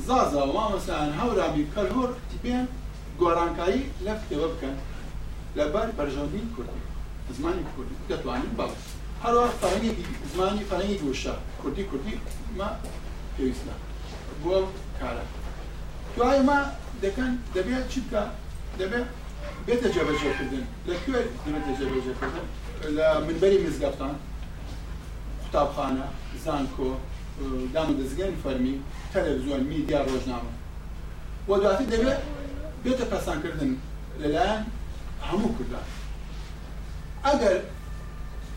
[0.06, 2.10] زازا و مامەسان هەورامی کەلهۆر
[2.42, 2.66] بێن
[3.20, 4.76] گۆڕانکاری لە کتێوە بکەن
[5.56, 6.80] لەبار بەرژەوەندی کوردی
[7.36, 8.70] زمانی کوردی دەتوانین باس
[9.24, 12.14] هەروە فەرەنگێکی زمانی فەرەنگی گۆشە کوردی کوردی
[12.58, 12.68] ما
[13.36, 13.74] پێویستە
[14.44, 14.54] بۆ
[15.00, 15.24] کارە
[16.16, 16.58] دوای ما
[17.04, 18.22] دەکەن دەبێت چی بکە
[18.80, 19.06] دەبێت
[19.66, 22.46] بێتە جێبەجێکردن لەکوێ دەبێتە جێبەجێکردن
[22.96, 24.14] لە منبەری مزگەفتان
[25.42, 26.06] قوتابخانە
[26.44, 26.90] زانکۆ
[27.74, 28.74] دامەدەستگەری فەرمی
[29.12, 30.52] تەلەڤزیۆن میدیا ڕۆژنامە
[31.50, 32.20] وەدواتر دەبێت
[32.84, 33.70] بێتە پەسانکردن
[34.22, 34.62] لەلایەن
[35.32, 35.86] همو كردان هەموو کوردان
[37.26, 37.56] ئەگەر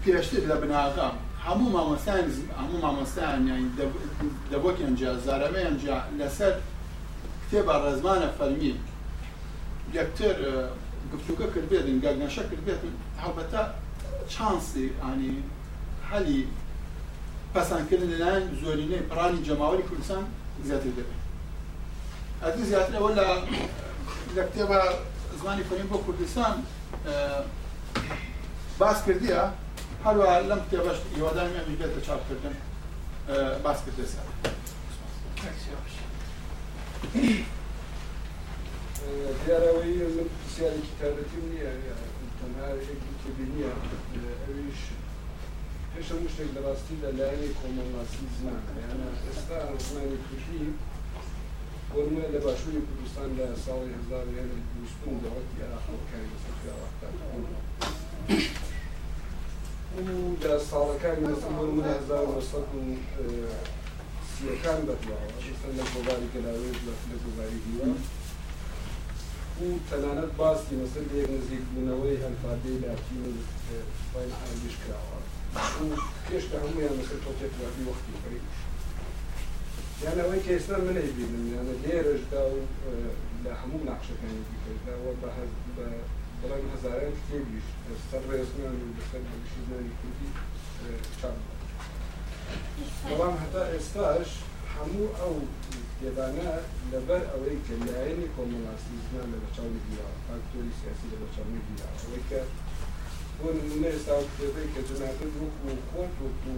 [0.03, 1.15] پێشتر لە بناغام
[1.45, 1.69] هەموو
[2.81, 3.67] مامۆستان هەموو يعني
[4.51, 6.55] دبوك انجا زارمه انجا لسر
[7.51, 10.69] لەسەر الرزمان فرمي يكتر یەکتر اه،
[11.13, 12.93] گفتوکە کردبێتن گەگەشە کردبێتن
[13.23, 13.61] هەڵبەتە
[14.33, 15.33] چانسی ئانی
[16.11, 16.41] هەلی
[17.55, 20.23] پەسانکردن لەلایەن زۆرینەی پرانی جەماوەری کوردستان
[20.65, 21.19] زیاتر دەبێت
[22.43, 23.35] ئەدی زیاتر ئەوە ولی
[24.27, 24.79] لکتی کتێبە
[25.43, 26.55] زمانی فەرین بۆ کوردستان
[28.81, 29.41] باس کردیە
[30.05, 32.55] هەروە لەم کتێبەش هیواداریان بێتە چاپکردن
[33.65, 34.27] باس کردێ سەر
[39.39, 39.99] دیارەوەی
[40.39, 41.71] پرسیارێکی تابەتی نییە
[42.39, 43.71] تەنها یەکێبی نییە
[44.45, 44.81] ئەویش
[45.91, 49.57] پێشەم شتێک لە ڕاستی لە لایەنی کۆمەڵاسی زمان یانە ئێستا
[49.87, 50.71] زمانی کوژنی
[51.95, 56.29] ونمونه لباشوی کردستان در سال 1920 دەوەتی عراقەکانی
[60.43, 65.27] لە ساڵەکانی نمونە 1930ەکان بەتەوە
[65.77, 66.79] لە گۆباری گەلاوێت
[67.11, 67.87] لە گۆباری دیوە
[69.61, 75.17] و تەنانەت باسی مەسەر لێک نزیک بوونەوەی هەلفادەی لاکیشکراوە
[76.27, 77.53] پێشتا هەمویان مەسەر تۆتێک
[77.87, 78.47] وەختی پەریش
[80.03, 82.57] یانەوەی کە ئێستا منێ بینمە لێرەشدا و
[83.43, 85.31] لە هەموو ناقشەکانی دیکەداوە بە
[86.39, 87.67] بەڵام هزاران کتێبیش
[88.09, 90.29] سەر ڕێزمان و بەسەر شیزانی کوردی
[91.19, 91.35] چاپ
[93.09, 94.29] بەڵام هەتا ئێستاش
[94.75, 95.35] هەموو ئەو
[96.01, 96.49] گێدانە
[96.91, 102.23] لەبەر ئەوەی کە لایەنی کۆمەڵاستی زمان لە بەچاوی دیوە فاکتۆری سیاسی لە بەچاوی دیوە ئەوەی
[102.29, 102.41] کە
[103.41, 106.53] بۆ نمونە ئێستا کتێبەی کە جەنابەت وەکو خۆت وەکو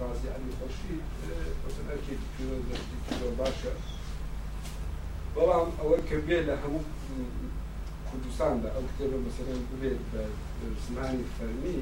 [0.00, 0.96] ڕازی علی خۆشی
[1.60, 3.72] پرسەرکێکی پیرۆ دەستی زۆر باشە
[5.34, 6.88] بەڵام ئەوە کە بێ لە هەموو
[8.08, 10.20] کوردستاندا ئەو کتێبە مەسەرەن بێت بە
[10.86, 11.78] زمانی فەرمی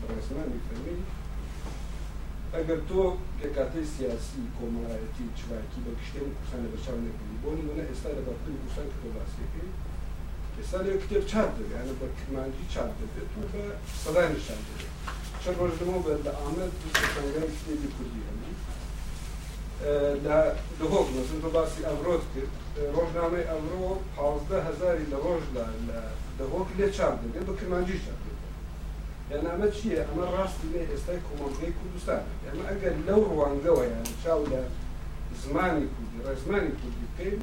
[0.00, 0.96] بەڕێزمانی فەرمی
[2.54, 3.00] ئەگەر تۆ
[3.38, 8.52] پێکاتەی سیاسی کۆمەڵایەتی چواکی بە کشتێن کوردستان لە بەشار نەکردی بۆ نمونە ئێستا لە بەڵکن
[8.58, 9.70] کوردستان کە تۆ باسیەکەی
[10.62, 13.42] ئێستا لێ کتێب چاپ دەبێت بە کمانجی چاپ دەبێت بە
[14.02, 14.92] سەدانی چاپ دەبێت
[15.42, 16.72] چەند ڕۆژەوە بە لە ئامەد
[17.14, 18.52] سەنگای کتێبی کوردی هەمی
[20.78, 22.52] دهۆک مەزن بە باسی ئەمرۆت کرد
[22.96, 23.84] ڕۆژنامەی ئەمرۆ
[24.16, 26.00] پازدە هزاری لە ڕۆژدا لە
[26.38, 28.20] دهۆک لێ چاپ دەبێت بە کمانجی چاپ
[29.32, 34.60] ئەمە چییە ئەمە ڕاستی لێ ئێستای کۆمەڵگەی کوردستان ئەمە ئەگەر لەو ڕوانگەوە یان چاو لە
[35.44, 37.38] زمانی کوردی ڕێزمانی کوردی بکەین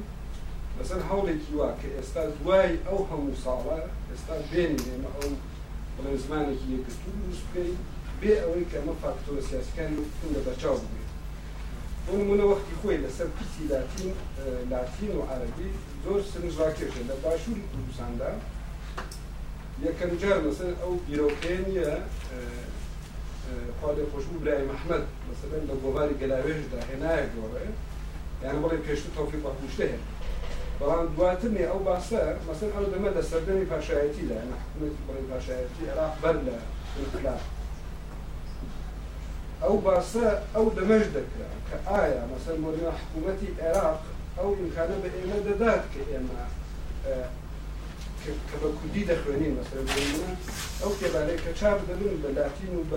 [0.80, 3.78] بەسەر هەوڵێکی وا کە ئێستا دوای ئەو هەموو ساڵە
[4.10, 5.30] ئێستا بێنین ئێمە ئەو
[5.96, 7.70] بڵێ زمانێکی یەکستون وسپی
[8.20, 11.08] بێ ئەوەی کە ئەمە فاکتۆرە سیاسەکان وتون لە بەچاو بێت
[12.04, 14.10] بۆ نمونە وەختی خۆی لەسەر پیسی لاتین
[14.72, 15.70] لاتین و عەربی
[16.04, 18.30] زۆر سنجڕاکێشە لە باشووری کوردستاندا
[19.86, 21.90] یەکەم جار مەسەر ئەو بیرۆکێنە
[23.78, 27.66] خوالی خۆشبوو برای مححمد مەسەر لە گۆواری گەلاوێژدا هێنایە گۆڕێ
[28.44, 30.02] یان بڵێ پێشتر تۆفی باکوشتە هێن
[30.80, 34.38] بەڵام دواترێ او باسەر مەسن ئەو دەمە لە سەردەمی پاشایەتی لە
[34.72, 36.56] حکوومەتی پاشایەتی عراق بەر لە
[37.00, 37.40] انقلاب
[39.62, 44.00] ئەو او ئەو دەمەش دەکرا کە ئایا مەسەر مۆرینا حکوومەتی عێراق
[44.40, 46.44] او امکانە بە ئێمە دەدات کە ئێمە
[48.52, 49.78] کە بە کوردی دەخوێنین مەسەر
[50.82, 51.78] ئەو کێبارەی کە چاپ
[52.92, 52.94] و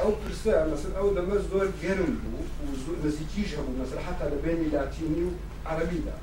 [0.00, 4.26] او پرسە آه، مثلا او لەمە زور گەرم بوو و زۆر نزیکیش هەبوو مەسل حتا
[4.32, 5.30] لە بینی لاتینی و
[5.70, 6.16] عربیدا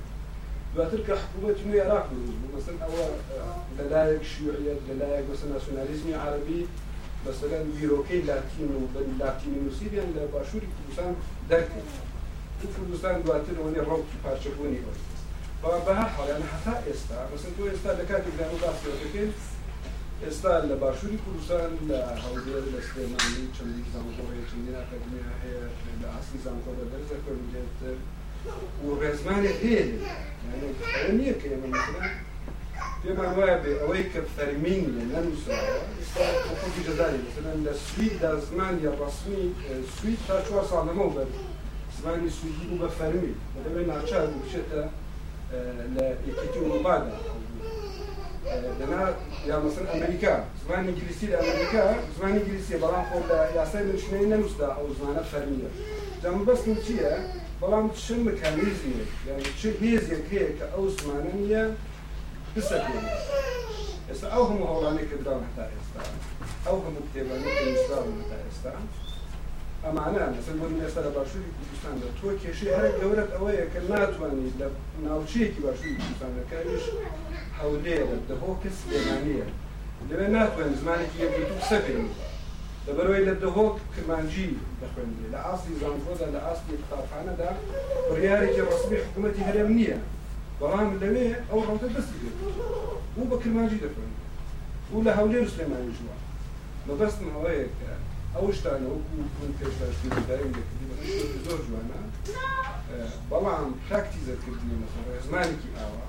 [0.75, 3.05] دواتر کە حکوومەت نوێ عراق دروست مثلا مەسل ئەوە
[3.77, 6.61] لەلایەک شیوعیت لەلایەک بەسە عربی
[7.27, 11.11] مثلا بیرۆکەی لاتین و بەن لاتینی نووسیبیان لە باشووری کوردستان
[11.51, 11.87] دەرکرد
[12.77, 14.81] کوردستان دواتر ئەوەی ڕەوکی پارچەبوونی
[15.61, 19.31] بەر بەها حاڵیان حتا ئێستا مەسل تۆ ئێستا لە کاتی دان و باسیەکەین
[20.25, 25.63] ئێستا لە باشووری کوردستان لە هەولێر لە سلێمانی چەندی زانکۆڕێ چندین ئەکەدمی هەیە
[26.01, 27.95] لە ئاسی زانکۆ بە دەرزە کردێتتر
[28.85, 29.83] و ڕێزمانێک هەیە
[31.17, 31.79] نییە کە ئێمە
[33.03, 39.43] پێمان وایە بێ ئەوەی کە فەرمین لە نەنووسەوەی جداری مثلەن لە سویدا زمانی ڕسمی
[39.95, 41.29] سویت تا چوار ساڵەمەەوە بەر
[41.99, 44.81] زمانی سویدی بوو بە فەرمی بەدەبێت ناچار بچێتە
[45.95, 47.15] لە ئیکتی وڵبادا
[48.79, 49.15] لنا
[49.47, 53.19] يا مثلا امريكا زمان انجليزي لامريكا زمان انجليزي بلان خو
[53.57, 55.69] يا سيد شنو نوستا او زمان فرميه
[56.23, 57.27] جام بس نتيه
[57.61, 58.91] بلان شن مكانيزم
[59.27, 61.73] يعني شن هيز يكيك او زمانيه
[62.57, 63.07] بسكين
[64.11, 66.11] هسه اوهم هولاني كدرام حتى هسه
[66.67, 68.75] اوهم كتاباني كنسلام حتى هسه
[69.85, 74.53] ئەمانە لەسەر بۆ ئێستا لە باشووری کوردستان لە تۆ کێشەی هەر گەورەت ئەوەیە کە ناتوانیت
[74.61, 74.67] لە
[75.05, 76.85] ناوچەیەکی باشووری کوردستانەکانیش
[77.59, 77.97] هەولێ
[78.29, 79.43] دەهۆ کەس لێمانە
[80.09, 82.01] لەوێ ناتوانین زمانێکی یەکێت و سەپێن
[82.85, 84.49] دەبەرەوەی لە دهۆک کرمانجی
[84.81, 87.49] دەخوێنێ لە ئاستی زانفۆدا لە ئاستی قوتابخانەدا
[88.09, 89.97] بڕیارێکی ڕسمی حکوومەتی هەرێم نییە
[90.59, 92.37] بەڵام لەوێ ئەو ڕەوتە دەستی بێت
[93.17, 94.11] و بە کرمانجی دەخوێن
[94.93, 96.15] و لە هەولێر سلێمانیژوە
[96.87, 97.91] مەبەستم ئەوەیە کە
[98.43, 99.25] ausstein okun
[99.59, 100.41] tekrar
[101.45, 101.99] zor جوانا
[103.29, 105.99] بەڵام تاکتیزە کردنی مەسەڵ ێزمانێکی ئاوە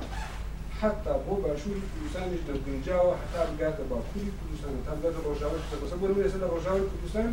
[0.81, 6.27] حتا بۆ باشووری کوردستانیش دەگونجاوە حتا بگاتە باکووری کوردستان تا بگاتە ڕۆژاوی بەسە بۆ نوێ
[6.43, 7.31] لە ڕۆژاوی کوردستان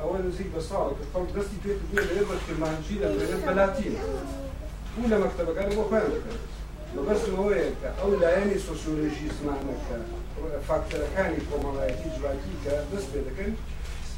[0.00, 3.88] ئەوە نزیک بە ساڵ خەڵ دەستی پێ بێ لە بە کرمانجی لە بێنێت بەلاتی
[5.00, 6.38] و لە مەکتتەبەکان بۆ خۆیان دەکەن
[6.94, 9.96] بەبەستەوەیە کە ئەو لایەنی سۆسیۆلژی زمانەکە
[10.68, 13.52] فاکتەرەکانی کۆمەڵایەتی جوواکی کە دەست پێ دەکەن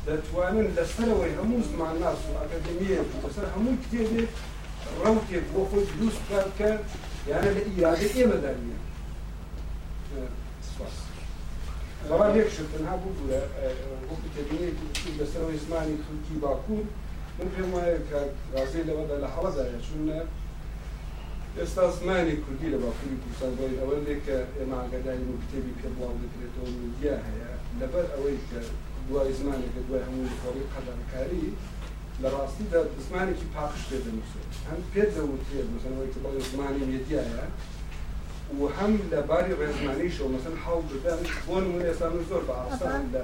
[0.07, 4.23] دەتوانن لە سەرەوەی هەموو زمان ناس و ئەکادمیە لەسەر هەموو کتێبێ
[5.05, 6.83] ڕوتێک بۆ خۆی دروست کار کرد
[7.31, 8.79] یانە لە ئیرادە ئێمەدا نیە
[12.09, 13.45] بەڵام یەکشت تەنها بوو اه،
[14.09, 16.85] بۆ کتێبینێکی لەسەرەوەی زمانی خەڵکی باکوور
[17.37, 18.21] من پێم وایە کە
[18.55, 20.21] ڕازەی لەوەدا لە حەڵەدایە چونە
[21.59, 26.69] ئێستا زمانی کوردی لە باکووری کوردستان بۆی ئەوە لێکە ئێمە ئاگاداری کتێبی پێ بڵاو دەکرێتەوە
[26.81, 27.51] میدیا هەیە
[27.81, 28.61] لەبەر ئەوەی کە
[29.11, 31.47] دوای زمانێکە دوای هەمووی خەڵی قەدانکاری
[32.23, 37.45] لە ڕاستیدا زمانێکی پاخش پێ دەنووسێت هەم پێ دەوتێت مەسەنەوەی کە بەڵێ زمانی مێدیایە
[38.59, 43.03] و هەم لە باری ڕێزمانیشەوە مەسن حاڵ بدەن بۆ نمونە ئێستا من زۆر بە ئاسان
[43.15, 43.23] لە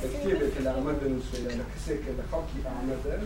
[0.00, 3.16] کتێبێک لە ئەمە دەنووسێت لە کەسێکە لە خەڵکی ئامەدە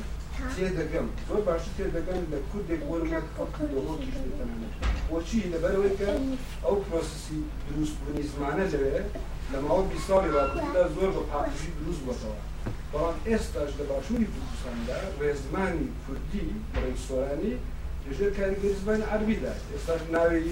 [0.56, 3.20] تێدەگەم زۆر باش تێدەگەم لە کوردێک وەرمە
[5.10, 6.06] بۆچی لەبەرەوەی کە
[6.64, 9.08] ئەو پرۆسسی دروستبوونی زمانە لەوێت
[9.52, 12.38] لە ماوە بی ساڵی ڕابدا زۆر بە پاقیژی دروست بەتەوە
[12.92, 16.44] بەڵام ئێستاش لە باشووری کوردستاندا ڕێزمانی کوردی
[16.82, 17.54] ڕێکسۆرانی
[18.06, 20.46] لەژێر کاریگەری زمانی عەربیدا ئێستاش ناوی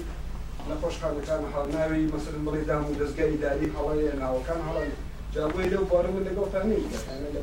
[0.69, 4.91] نەخۆشخانەکان حاڵ ناوی مەسرن بڵێدام و دەستگای داری هەڵەیە ناوەکان هەڵی
[5.33, 6.85] جاگوی لەو بارە من لەگەڵتانەی
[7.33, 7.41] لە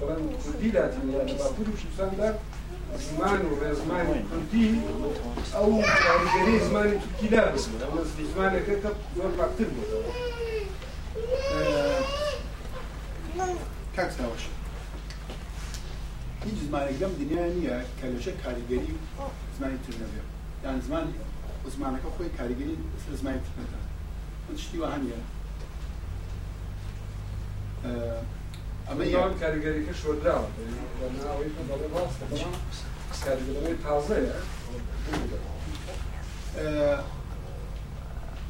[0.00, 2.28] بڵەن کوردی داتیان لە باکووری کوردستاندا
[3.06, 4.66] زمان و ڕێزمانی کوردی
[5.54, 5.70] ئەو
[6.04, 10.08] کاریگەری زمانی تورکیدا بزمن ئەمە زمانەکە کە زۆر پاکتر بوو
[13.96, 14.42] کاکساوەش
[16.44, 18.94] هیچ زمانێک لەم دنیا نییە کە لەژە کاریگەری
[19.56, 20.22] زمانی تر نەبێ
[20.64, 21.06] یان زمان
[21.74, 23.78] زمانەکە خۆی کاریگەری سر زمانی تر نەدا
[24.46, 25.20] من شتی وهانە
[28.88, 30.48] ئەمە یان کاریگەریەکە شوەدراوە
[33.84, 34.36] تازەیە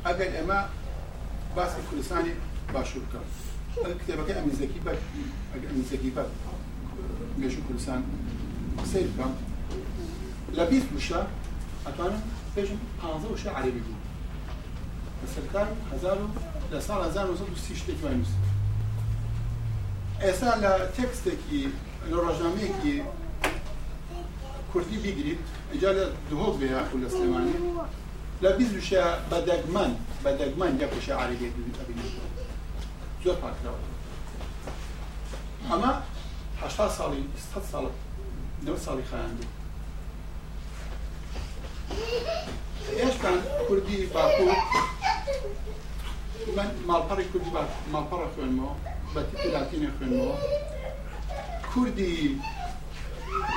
[0.09, 0.60] ئەگەر ئێمە
[1.56, 2.32] باسی کوردستانی
[2.74, 3.20] başvuru kan.
[4.07, 4.97] Kitaba kan emnizdeki bak,
[5.70, 6.27] emnizdeki bak,
[7.39, 8.03] meşhur kursan,
[8.93, 9.31] seyir kan.
[10.57, 11.27] Labis uşa,
[11.93, 12.23] اتوانم
[12.57, 13.99] بێژم پانزە وشە عەربی بوو
[15.20, 16.19] بە سەرکار هزار
[16.73, 18.32] لە ساڵ 1930 شتێکوای نووس
[20.24, 21.62] ئێستا لە تێکستێکی
[22.11, 22.95] لە ڕۆژنامەیەکی
[24.73, 25.40] کوردی بیگریت
[25.73, 27.55] ئەجا لە دهۆک بێ یاخو لە سلێمانی
[28.43, 29.90] لە بیست وشە بە دەگمان
[30.24, 32.27] بە دەگمان یەک وشە عەربی ببینێت
[33.24, 33.78] زۆر پاکنەوە
[35.70, 35.93] ئەمە
[36.62, 37.85] هەشتا ساڵی سە ساڵ
[38.66, 39.51] نە ساڵی خایاندوو
[43.01, 44.57] هێشتان کوردی باکوور
[46.57, 47.51] من ماڵپەڕی کوردی
[47.95, 48.74] ماڵپەڕە خوێنمەوە
[49.15, 50.36] بە تیلاتینە خوێنمەوە
[51.73, 52.12] کوردی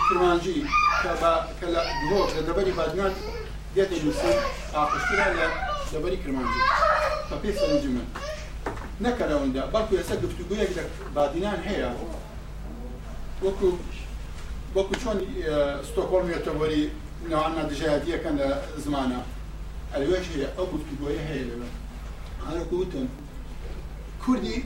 [0.07, 0.57] کرمانجی
[1.61, 3.13] کە لە درۆژ لە دەبەری بادنان
[3.75, 4.33] دێتە نووسن
[4.75, 5.47] ئاخسترا لە
[5.93, 6.59] دەبەری کرمانجی
[7.29, 8.07] بە پێی سەرنجی من
[9.05, 10.83] نەکەرەوەدا بەڵکو ئێستا گفتوگویەک لە
[11.15, 11.89] بادینان هەیە
[13.45, 13.69] وەکو
[14.75, 15.17] وەکو چۆن
[15.87, 16.83] ستۆکۆڵ مێتەوەری
[17.31, 18.49] ناوانە دژایەتیەکەن لە
[18.83, 19.19] زمانە
[19.93, 21.69] ئەلوێش هەیە ئەو گفتوگوۆیە هەیە لەوێ
[22.47, 23.07] هەرکو وتم
[24.23, 24.57] کوردی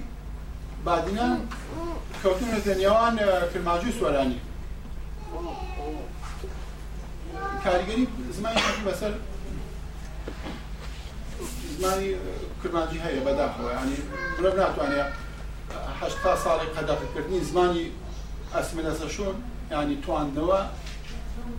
[0.86, 1.38] بادینان
[2.22, 3.16] کەوتونەتە نێوان
[3.52, 4.40] فرماجوی سوۆرانی
[7.66, 8.06] کاریگەری
[8.38, 9.14] زمانی بەسەر
[11.80, 12.14] زمانی
[12.64, 13.98] کردمانجی هەیە بەداخەوە ینی
[14.40, 15.10] برم ناتوانێت
[16.02, 17.86] هەشتا ساڵی قەدەقکردنی زمانی
[18.56, 19.36] ئەسمەسە شۆن
[19.74, 20.60] ینی تواندنەوە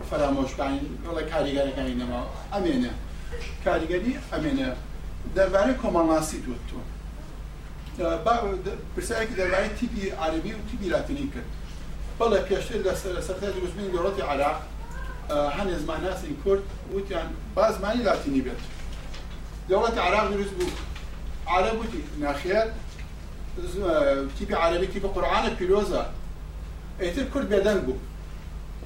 [0.09, 2.21] فرامۆشکانی بڵێ کاریگەرەکانی نەما
[2.53, 2.91] ئەمێنە
[3.65, 4.69] کاریگەری ئەمێنە
[5.35, 6.77] دەربارەی کۆمەڵناسی دوتتو
[8.95, 11.49] پرسیارێکی دەربارەی تیبی عربی و تیبی لاتینی کرد
[12.19, 12.79] بەڵێ پێشتر
[13.15, 14.59] لە سەرتای دروستبوونی دەوڵەتی عراق
[15.57, 16.63] هەنێ زمانناسی کورد
[16.95, 18.61] وتیان با زمانی لاتینی بێت
[19.69, 20.65] دولت عراق درسبو
[21.47, 22.73] عربوتي ناخيا
[24.37, 26.11] تيبي عربي تيبي قرآن بيلوزا
[27.01, 27.93] ايتر كرد بيدنبو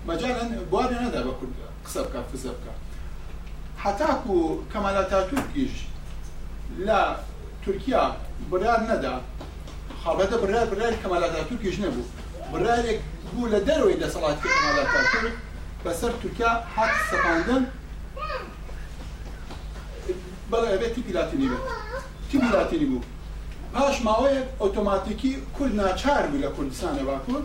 [0.07, 1.53] مجالا بواري ندا بكرد
[1.85, 2.73] قصبكا فزبكا
[3.77, 5.69] حتى كو كمال تاتوكيش
[6.79, 7.17] لا
[7.65, 8.15] تركيا
[8.51, 9.21] برار ندا
[10.03, 12.01] خابده برار برار كمال تاتوكيش نبو
[12.53, 13.01] برارك
[13.33, 15.37] بو لدروي لصلاة كمال تاتورك
[15.85, 17.63] بسر تركيا حق سفاندن
[20.51, 21.65] بەڵێ تیپی لاتینی بێت
[22.29, 23.01] تیپی لاتینی بوو
[23.75, 27.43] پاش ماوەیەک ئۆتۆماتیکی کورد ناچار بوو لە کوردستانە باکوور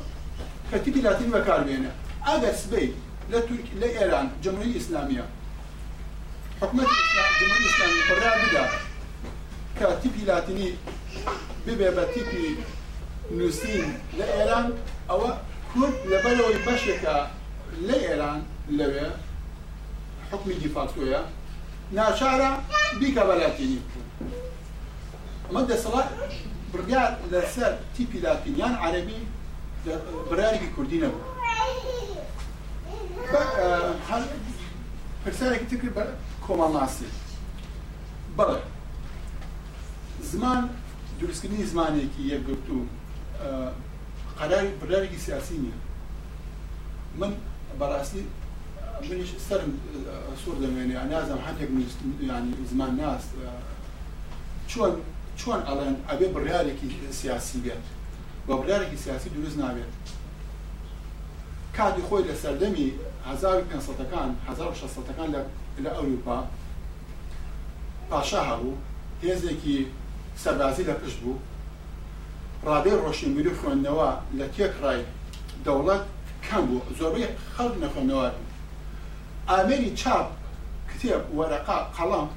[0.71, 1.91] کە تیپی لاتین بەکاربێنە
[2.29, 2.89] ئەگەر سبەی
[3.33, 5.25] لە تورک لە ئێران جمهوری ئیسلامیە
[6.61, 6.87] حکومت
[7.41, 8.65] جمهوری ئیسلامی قرار بدا
[9.79, 10.69] کە تیپی لاتینی
[11.67, 12.47] ببێ بە تیپی
[13.39, 13.85] نووسین
[14.19, 14.67] لە ئێران
[15.11, 15.31] ئەوە
[15.73, 17.17] کورد لەبەرەوەی بەشێکە
[17.89, 18.39] لە ئێران
[18.79, 19.07] لەوێ
[20.31, 21.21] حکمی دیفاتۆیە
[21.93, 22.51] ناشارە
[23.01, 24.01] بیکە بەلاتینی بکە
[25.47, 26.09] ئەمە دەسەڵات
[26.73, 29.21] بڕگار لەسەر تیپی لاتینیان عەرەبی
[30.31, 31.23] بڕیارێکی کوردی نەبوو
[35.25, 36.03] پرسیارێکی تکر بە
[36.45, 37.09] کۆمەڵناسی
[38.39, 38.59] بەڵێ
[40.33, 40.61] زمان
[41.21, 42.79] دروستکردنی زمانێکی یەکگرت و
[44.41, 45.77] قەراری بڕیارێکی سیاسی نییە
[47.21, 47.33] من
[47.81, 48.23] بەڕاستی
[49.03, 49.71] منیش سرم
[50.45, 51.71] سوور دەمێنێ نازم هەندێک
[52.29, 53.23] ینی زمان ناس
[54.71, 54.93] چۆن
[55.41, 56.89] چۆن ئەڵێن ئەبێ بڕیارێکی
[57.21, 57.85] سیاسی بێت
[58.47, 59.93] بە بڕارێکی سیاسی دروست نابێت
[61.77, 62.87] کاتی خۆی لە سەردەمی
[63.31, 65.29] 1500ەکان 1600ەکان
[65.85, 66.39] لە ئەوروپا
[68.11, 68.75] پاشا هەبوو
[69.25, 69.77] هێزێکی
[70.43, 71.43] سەربازی لە پشت بوو
[72.67, 74.09] ڕادێ ڕۆشنبیری خوێندنەوە
[74.39, 75.01] لە تێکڕای
[75.65, 76.03] دەوڵەت
[76.47, 78.29] کەم بوو زۆربەی خەڵ نەخۆندنەوە
[79.51, 80.27] ئامێری چاپ
[80.91, 82.29] کتێب وەرەقا قەڵام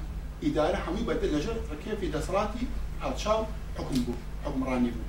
[0.44, 2.64] ئیدارە هەمووی بەدە لەژێر ڕکێفی دەسەڵاتی
[3.02, 3.41] پادشاو
[3.77, 5.07] حکم بوو حکمڕانی بوو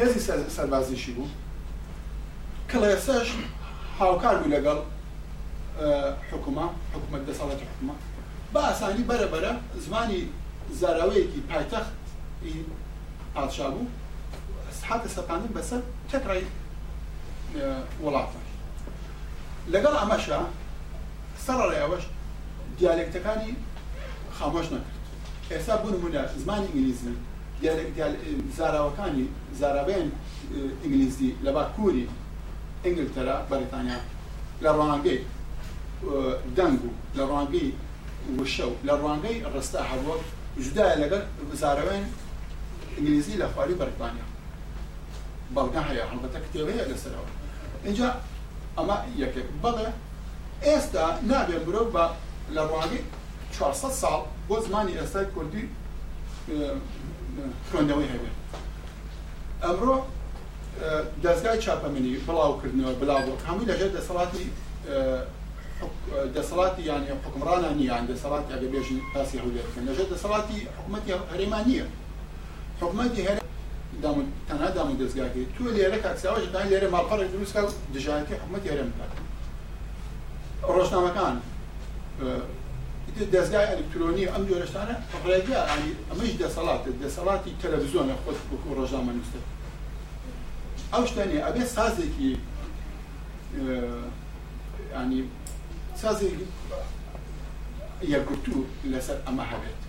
[0.00, 0.20] هێزی
[0.56, 1.28] سەربازیشی بوو
[2.70, 3.28] کە لە ئێسەش
[3.98, 4.78] هاوکار بوو لەگەڵ
[5.80, 7.94] آه، حكومة حکومەت دەسەڵاتی حکومە
[8.54, 9.52] بە ئاسانی بەرەبەرە
[9.86, 10.20] زمانی
[10.80, 11.92] زاراوەیەکی پایتەخت
[13.34, 13.86] پادشا بوو
[14.88, 18.40] حتە سەپاندن بەسەر تەکڕای آه، وڵاتە
[19.72, 20.40] لەگەڵ ئەمەشە
[21.48, 22.04] سەرڕێ ئەوەش
[22.78, 23.50] دیالکتەکانی
[24.36, 24.94] خامۆش نەکرد
[25.52, 27.12] ئێستا بوو نمونە زمانی ئینگلیزی
[28.58, 29.26] زاراوەکانی
[29.60, 30.06] زارابێن
[30.82, 32.04] ئینگلیزی لە باکووری
[32.84, 33.98] ئینگلتەرا بەریتانیا
[34.64, 35.18] لە ڕوانگەی
[36.56, 37.68] دەنگ و لە ڕوانگەی
[38.38, 40.16] وشە و لە ڕوانگەی ڕستا هەبووە
[40.64, 41.22] جدایە لەگەر
[41.62, 42.04] زارەوێن
[42.96, 44.26] ئینگلیزی لە خواری بەریتانیا
[45.54, 47.28] بەڵگە هەیە هەڵبەتە کتێبەیە لەسەرەوە
[47.86, 48.08] اینجا
[48.78, 49.88] ئەمە یەکێک بەڵێ
[50.66, 52.04] ئێستا نابێن برۆ بە
[52.54, 53.02] لە ڕواگەی
[53.58, 55.64] 400 ساڵ بۆ زمانی ئێستای کوردی
[57.70, 58.36] خوێندەوەی هەبێت
[59.62, 59.96] ئەمڕۆ
[61.24, 64.44] دەستگای چاپەمنی بڵاوکردنەوە بلاوەک هەموو لەژێر دەسەڵاتی
[66.36, 71.86] دەسەڵاتی یان حکمڕانانی یان دەسەڵاتی ئەگە بێژی پاسی هەولێتکەن لەژێر دەسەڵاتی حکوومەتی هەرێمان نییە
[72.80, 73.36] حکوومەتی هەر
[74.48, 77.60] تەنها دام دەستگاکەی تو لێرە کاکساوەش لێرە ماپەڕێک دروستکە
[77.94, 79.06] دژایەتی حکوومەتی هەرێمدا
[80.66, 81.34] ڕۆژنامەکان
[83.34, 84.96] دەستگای ئەلکترۆنی ئەم جۆرەشتانە
[85.28, 85.60] ڕێگا
[86.10, 89.40] ئەمەش دەسەڵات دەسەڵاتی تەلەڤزیۆنە خۆت بکو ڕۆژنامە نووسە
[90.92, 92.30] ئەو شتانی ئەبێ سازێکی
[94.96, 95.20] ینی
[96.02, 96.44] سازێکی
[98.14, 98.56] یەکگرتو
[98.92, 99.80] لەسەر ئەمە هەبێت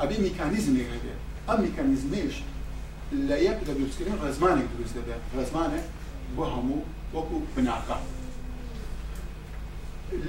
[0.00, 2.36] ئەبێ میکانیزمێک هەبێت ئەم میکانیزمێش
[3.28, 5.84] لە یەک لە دروستکردن ڕێزمانێک دروست دەبێت ڕێزمانێک
[6.36, 6.80] بۆ هەموو
[7.14, 7.96] وەکو بناکە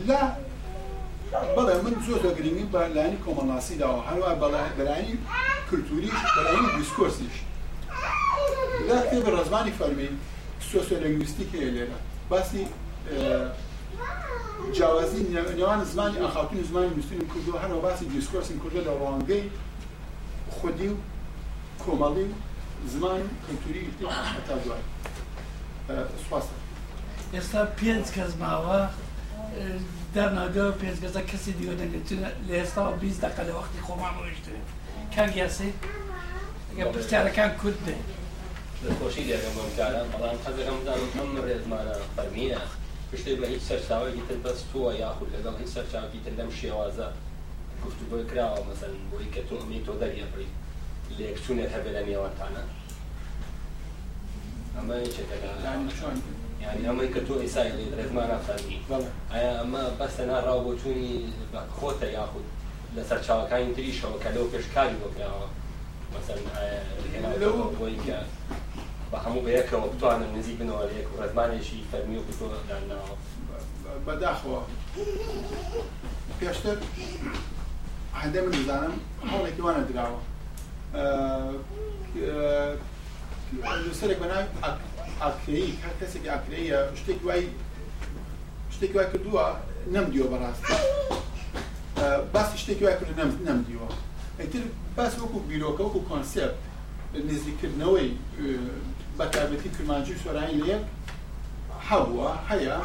[0.07, 0.21] لە
[1.57, 4.29] بەڵێ من زۆر دەگرنگی بەلایانی کۆمەڵاسی داوە هەروە
[4.79, 5.13] بەلایانی
[5.69, 7.35] کللتوریش بەلایانی دیسکۆرسیش
[8.87, 10.09] لە کتێب ڕزمانی فەرمی
[10.71, 11.97] سۆسیۆلینگویستیک هەیە لێرە
[12.31, 12.61] باسی
[14.75, 15.19] جیاوازی
[15.57, 19.45] نێوان زمانی ئەخاتون زمانی نووسین کردو هەروە باسی دیسکۆرسین کردو لە ڕوانگەی
[20.57, 20.95] خودی و
[21.83, 22.27] کۆمەڵی
[22.83, 23.83] و زمان کللتوری
[24.47, 24.81] تا دوای
[26.25, 26.55] سواستە
[27.35, 28.79] ئێستا پێنج کەس ماوە
[30.15, 32.15] دەرناگەوە پێزگەزە کەسی دیوە دەگەێتە
[32.47, 34.45] لە ئێستا بیست دقە لە وەختی خۆمانەوەشت
[35.15, 35.69] کاک یاسی
[36.93, 37.95] پرسیارەکان کورد بێ
[38.99, 42.61] خۆشی دەگەمکاران بەڵام قەزەکەمدان ئەم ڕێزمانە فەرمیە
[43.09, 47.07] پشتی بە هیچ سەرچاوێکی تر بەست تووە یاخود لەگەڵ هیچ سەرچاوی تر لەم شێوازە
[47.83, 50.49] گفتوگوۆی کراوە مەسەن بۆی کە تۆمی تۆ دەریەبری
[51.17, 52.63] لێکچوونێت هەبێ لە نێوانتانە
[54.75, 56.17] ئەمە چێتەکان چۆن
[56.76, 58.80] يعني اما انك تو اساي رزمان افساني
[59.34, 61.22] ايا اما بس انا راو بوتوني
[61.81, 62.41] خوتا ياخد
[62.98, 65.30] لسر شاوكاين تري شاوكا لو بيشكاري وكلا
[66.22, 68.23] مثلا لو وينك
[69.14, 73.02] بحمو بيك وقتو انا نزي بنو عليك ورزمان شي فرميو بتو لانه
[74.07, 74.61] بداخوا
[76.41, 76.77] پێشتر
[78.23, 78.94] هەندێ من دەزانم
[79.31, 80.22] هەڵێکی وانە دراوە
[83.88, 84.45] لەسەرێک بەناوی
[85.26, 87.44] ئاکرەیی هەر کەسێکی ئاکرەیە شتێک وای
[88.76, 89.45] شتێک وای کردووە
[89.94, 90.76] نەمدیوە بەڕاستی
[92.34, 93.11] باسی شتێکی وای کرد
[93.49, 93.89] نەمدیوە
[94.39, 94.64] ئەتر
[94.98, 96.53] باس وەکو بیرۆکە وەکو کۆنسپت
[97.30, 98.10] نزیکردنەوەی
[99.19, 100.84] بەتابەتی کرمانجی سۆرانی لەیەک
[101.89, 102.77] هەبووە هەیە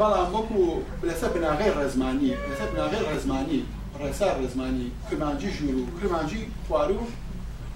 [0.00, 0.60] بەڵام وەکو
[1.08, 3.60] لەسەر بناغی ڕێزمانی لەسەر بناغی ڕێزمانی
[4.00, 7.00] ڕێسا ڕێزمانی کرمانجی ژور و کرمانجی خوار و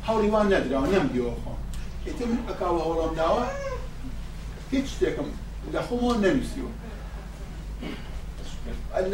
[0.07, 1.59] هەوڵی وان نەدراوە نەمدیوە خۆم
[2.07, 3.45] ئیتر من ئەکاوە هەوڵم داوە
[4.73, 5.29] هیچ شتێکم
[5.75, 6.71] لە خۆمەوە نەنووسیوە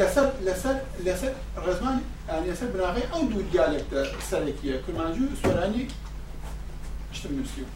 [0.00, 1.32] لەسەر لەسەر لەسەر
[1.64, 1.96] ڕێزمان
[2.48, 4.00] لەسەر بناغی ئەو دوو دیالێکتە
[4.30, 5.82] سەرێکیە کورمانجی و سۆرانی
[7.16, 7.68] شتم نووسیوە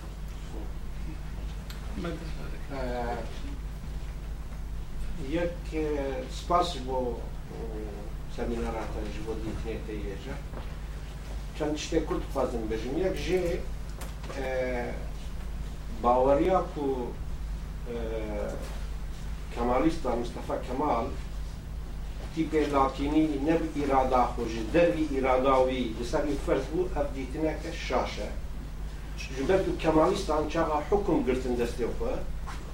[5.39, 5.59] یەک
[6.39, 6.99] سپاس بۆ
[8.37, 10.37] سەمینەڕاتە ژ بۆ دیتنێتە ێژە
[11.57, 13.45] چەند شتێک کورد خوازم بژم یەک ژێ
[16.03, 16.87] باوەڕیا و
[19.55, 21.07] کەمالیستا مستەفا کەمال
[22.35, 28.31] تی پێلاکینی نەب ئیرادا خۆش دەروی ئیراداوی لەسەری فەرز بوو ئەبدیتنەکە شاشە
[29.37, 32.13] جبەت و کەمالیستان چاغا حکم گرتن دەستێ خۆ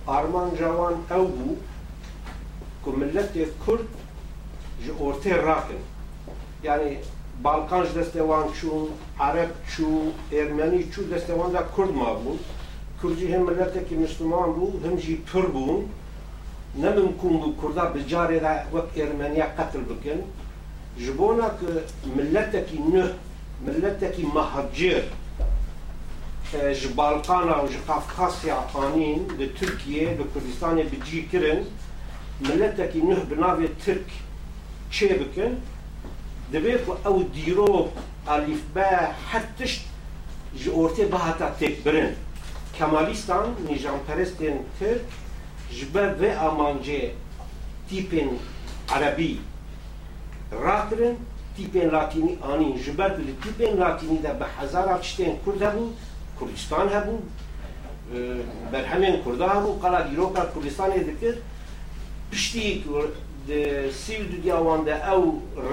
[0.08, 1.56] ئارمان جاوان ئەو بوو
[2.84, 3.88] کو ملەتێک کورد
[4.84, 5.80] ji ortê rakin
[6.68, 6.90] yani
[7.44, 8.88] Balkanj destevan çûn,
[9.18, 9.86] Arap çû,
[10.36, 12.38] Ermeni çû destevan da Kurd mabûn.
[13.02, 15.82] Kurdî hem milleteki Müslüman bu, hem jî pür bûn.
[16.80, 20.14] Ne mümkün bû Kurda bi carê de wek Ermeniye qetil ki
[20.98, 23.06] Ji bona ku e, milleteki neh,
[23.66, 25.04] milleteki mehecir,
[26.62, 31.66] e, ji Balkana û ji Kafkasya anîn li Türkiye, li Kurdistanê bicî kirin,
[32.40, 34.06] milleteki ki bi navê Türk,
[34.92, 35.52] çê bikin.
[36.54, 37.72] دەبێت ئەو دیرۆ
[38.28, 38.90] ئەلیفبە
[39.30, 39.82] هەرتشت
[40.62, 42.12] ji ortê bihata têkbirin
[42.78, 45.04] Kemalistan nîjanperestên Tirk
[45.76, 47.00] ji ber vê amancê
[47.90, 48.30] tîpên
[48.96, 49.32] erebî
[50.66, 51.16] rakirin
[51.56, 55.84] tîpên latînî anîn ji ber li tîpên latînî de bi hezara tiştên Kurd hebû
[56.38, 57.14] Kurdistan hebû
[58.72, 61.34] berhemên Kurda hebû qala dîroka Kurdistanê dikir
[62.30, 62.82] piştî
[63.48, 63.52] د
[64.04, 65.20] سیو د دیوان د او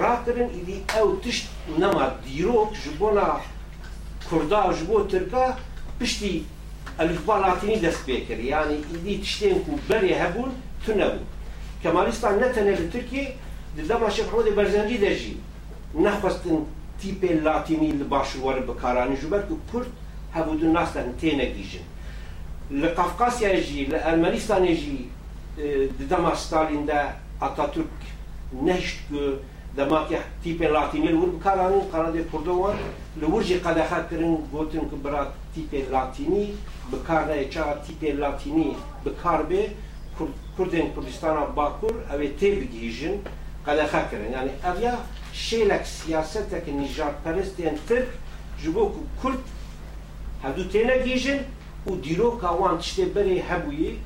[0.00, 1.48] راکرن ایدی او تشت
[1.80, 3.26] نما دیروک جبونا
[4.30, 5.44] کردا جبو ترکا
[6.00, 6.32] پشتی
[7.04, 10.52] الفبا لاتینی دست بیکر یعنی ایدی تشتین کو بری هبون
[10.86, 11.24] تنبو
[11.82, 13.26] کمالیستان نتنه لترکیه
[13.76, 15.36] دلما شیخ حمود برزنجی دجی
[15.94, 16.56] نخواستن
[17.00, 19.86] تیپ لاتینی لباشوار بکارانی جبر که کرد
[20.34, 21.84] هبود ناس لن تینه گیجن
[22.70, 24.98] لقفقاسیا جی لألمانستان جی
[26.10, 27.92] دلما ستالین ده Atatürk
[28.62, 29.20] نشد که
[29.76, 32.76] دماغی تیپ لاتینی لور بکارانن قرارداد کردوان
[33.20, 35.22] لورجی جی قدخت کرن گوتن که برا
[35.54, 36.44] تیپ لاتینی
[36.92, 38.68] بکار نه چه تیپ لاتینی
[39.04, 39.60] بکار به
[40.56, 43.16] کردن کردستان باکور اوه تی بگیجن
[43.66, 44.94] قدخت کرن یعنی اویا
[45.32, 47.56] شیلک سیاست که نجات پرست
[47.88, 48.08] ترک
[48.62, 49.42] جبو که کرد
[50.44, 51.40] هدو تی نگیجن
[51.86, 53.98] و دیرو که وان تشتی بری هبویی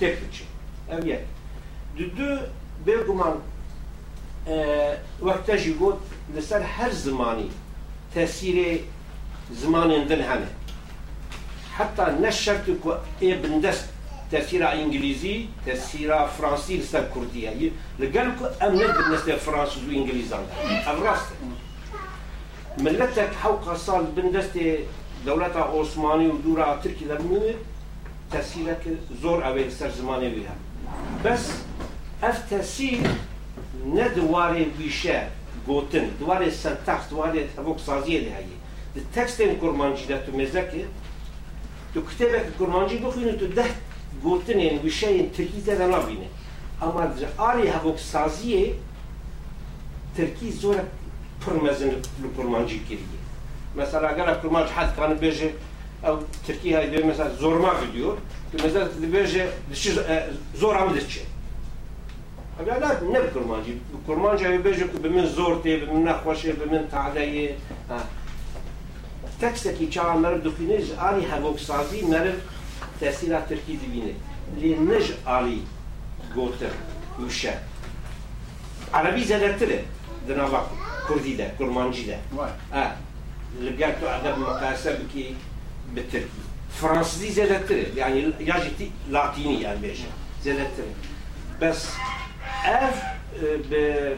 [0.00, 0.44] تک بچه
[2.16, 2.28] دو
[2.86, 3.34] بێگومان
[4.40, 4.96] اه،
[5.28, 5.98] وەکتەژی گوت
[6.36, 7.48] لەسەر هەر زمانی
[8.14, 8.70] تەسیرێ
[9.62, 10.50] زمانێن دن هەنێ
[11.76, 12.90] حتا نەشەرت کو
[13.22, 13.86] ئێ بندەست
[14.32, 17.50] تەسیرا ئینگلیزی تاثير فرانسی لەسەر کوردیە
[18.02, 20.44] لەگەل کو ئەم نە بنەستێ فرانسوز و ئینگلیزان
[20.86, 21.34] ئەم ڕاستە
[22.84, 24.66] ملتك حوق صال بندستي
[25.26, 27.52] دولة عثماني ودورة تركي لمنه
[28.32, 28.82] تاثيرك
[29.22, 30.54] زور اوي سر زماني بها
[31.24, 31.46] بس
[32.22, 33.02] افتسي
[33.86, 35.28] ندواري بيشا
[35.68, 38.46] غوتن دواري سنتاكس دواري تبوك سازية لهاي
[38.96, 40.84] التكست الكرمانجي كورمانجي دا تو مزاكي
[41.94, 43.64] تو كتابك كورمانجي بخينو تو ده
[44.24, 44.80] قوتن
[45.36, 46.26] تركي دا لا نبينه
[46.82, 48.66] اما دي آري هبوك سازية
[50.16, 50.84] تركي زورة
[51.46, 51.92] پرمزن
[52.24, 53.20] الكرمانجي كريه
[53.76, 55.50] مثلا اگر الكرمانج حد كان بيجي
[56.04, 56.14] ev
[56.46, 58.16] Türkiye haydi mesela zorma gidiyor.
[58.62, 61.20] Mesela dibeje dişi e, zor am dişi.
[62.62, 63.70] Abi la ne kurmancı.
[64.06, 67.54] Kurmancı dibeje bimin zor diye bimin nakvaşı bimin tadeyi.
[69.40, 72.34] Teksteki çağanları dukiniz ani havoksazi merif
[73.00, 74.12] tesila Türkiye dibine.
[74.62, 75.58] Linnej ali
[76.34, 76.70] goter
[77.18, 77.54] müşe.
[78.92, 79.82] Arabi zedettire.
[80.28, 80.64] Dına bak.
[81.08, 82.14] Kurdi de, kurmancı da.
[82.72, 82.96] Ha.
[83.64, 85.34] Libyan tu adab mukasebe ki
[86.80, 87.96] Fransızı zelettirir.
[87.96, 90.02] Yani yaciti latini yani beşe.
[90.42, 90.88] Zelettirir.
[91.60, 91.86] Bes
[92.66, 94.12] ev e,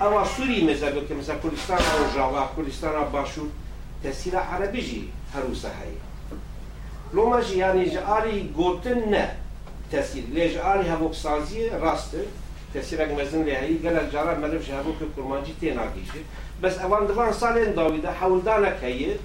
[0.00, 3.46] ava Suriye mezarlıkı mesela Kürdistan'a Rojava, Kürdistan'a Başur
[4.02, 5.04] tesila Arabici
[5.34, 5.98] harusa hayır.
[7.16, 9.30] Lomacı yani jari gotin ne
[9.90, 10.34] tesir.
[10.36, 12.16] Le jari havok sazi rastı.
[12.72, 16.18] Tesir ekmezin rehayi gelen cara melif javuk kurmancı tenagişi.
[16.62, 19.16] Bes evan salen davide havuldanak hayır.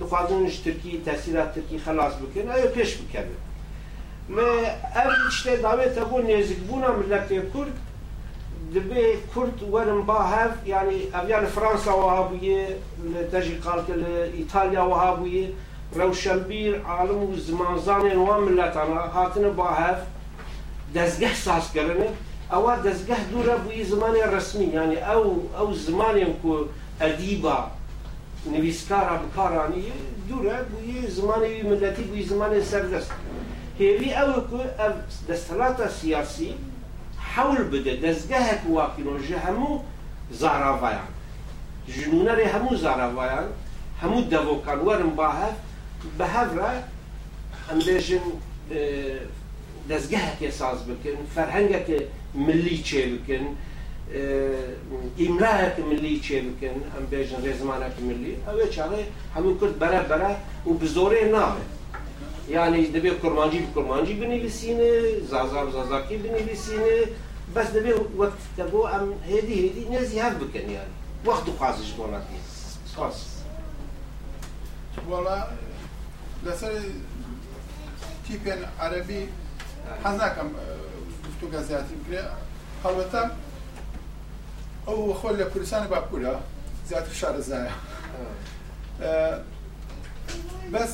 [0.00, 3.36] دخوازنش ترکی تاثیرات ترکی خلاص بکن ایو پیش بکنه
[4.28, 4.50] ما
[4.94, 7.76] اول چته داوی تگو نزدیک بونا ملت کرد
[8.74, 9.02] دبی
[9.34, 10.96] کرد ورم با هف یعنی
[11.28, 12.66] یعنی فرانسا و هابویه
[13.32, 13.84] تجی قالت
[14.34, 15.48] ایتالیا و هابویه
[15.94, 19.98] روشنبیر عالم و زمانزان و ملتانا هاتن با هف
[20.96, 22.06] دزگه ساز کرنه
[22.52, 26.50] او دزگه دوره بوی زمان رسمی یعنی او او زمان که
[27.00, 27.58] ادیبا
[28.46, 29.72] نویسکاران کاران
[30.28, 33.04] دوورە بووی زمانی بوی زمان زمانی
[33.78, 34.52] هیوی او که
[34.82, 34.90] او
[35.28, 36.54] دستلات سیاسی
[37.34, 39.70] حول بدە جنونه واقیۆژە همو
[40.40, 41.08] زاراڤایان
[41.94, 42.46] ژنوونەری
[44.02, 45.48] همو دوکان ورن باها
[46.18, 46.74] به باهە
[47.70, 48.24] هم دیشن
[49.90, 51.16] دستگاه که ساز بکن
[51.86, 51.96] که
[52.34, 53.44] ملی چه بکن
[55.18, 59.06] امراه ملی چه بکن ام بیجن رزمانه ملی اوه چاره
[59.36, 61.60] همین کرد بره بره و بزوره نامه
[62.48, 64.90] یعنی دبی کرمانجی بکرمانجی بنویسینه
[65.30, 66.92] زازار زازاکی بنویسینه
[67.54, 70.76] بس دبی وقت تبو ام هدی هدی نزی هف بکن یعنی
[71.26, 73.26] وقت خوازش بولد نیست خاص
[75.10, 75.46] والا
[76.46, 76.70] لسر
[78.28, 79.28] تیپن عربی
[80.04, 80.48] حزاکم
[81.28, 82.22] گفتو گزیاتی بکره
[82.84, 83.30] البته
[84.88, 86.34] ئەو خۆ لە کوردستان باپورە
[86.88, 87.72] زیاتر شارەزایە
[90.72, 90.92] بەس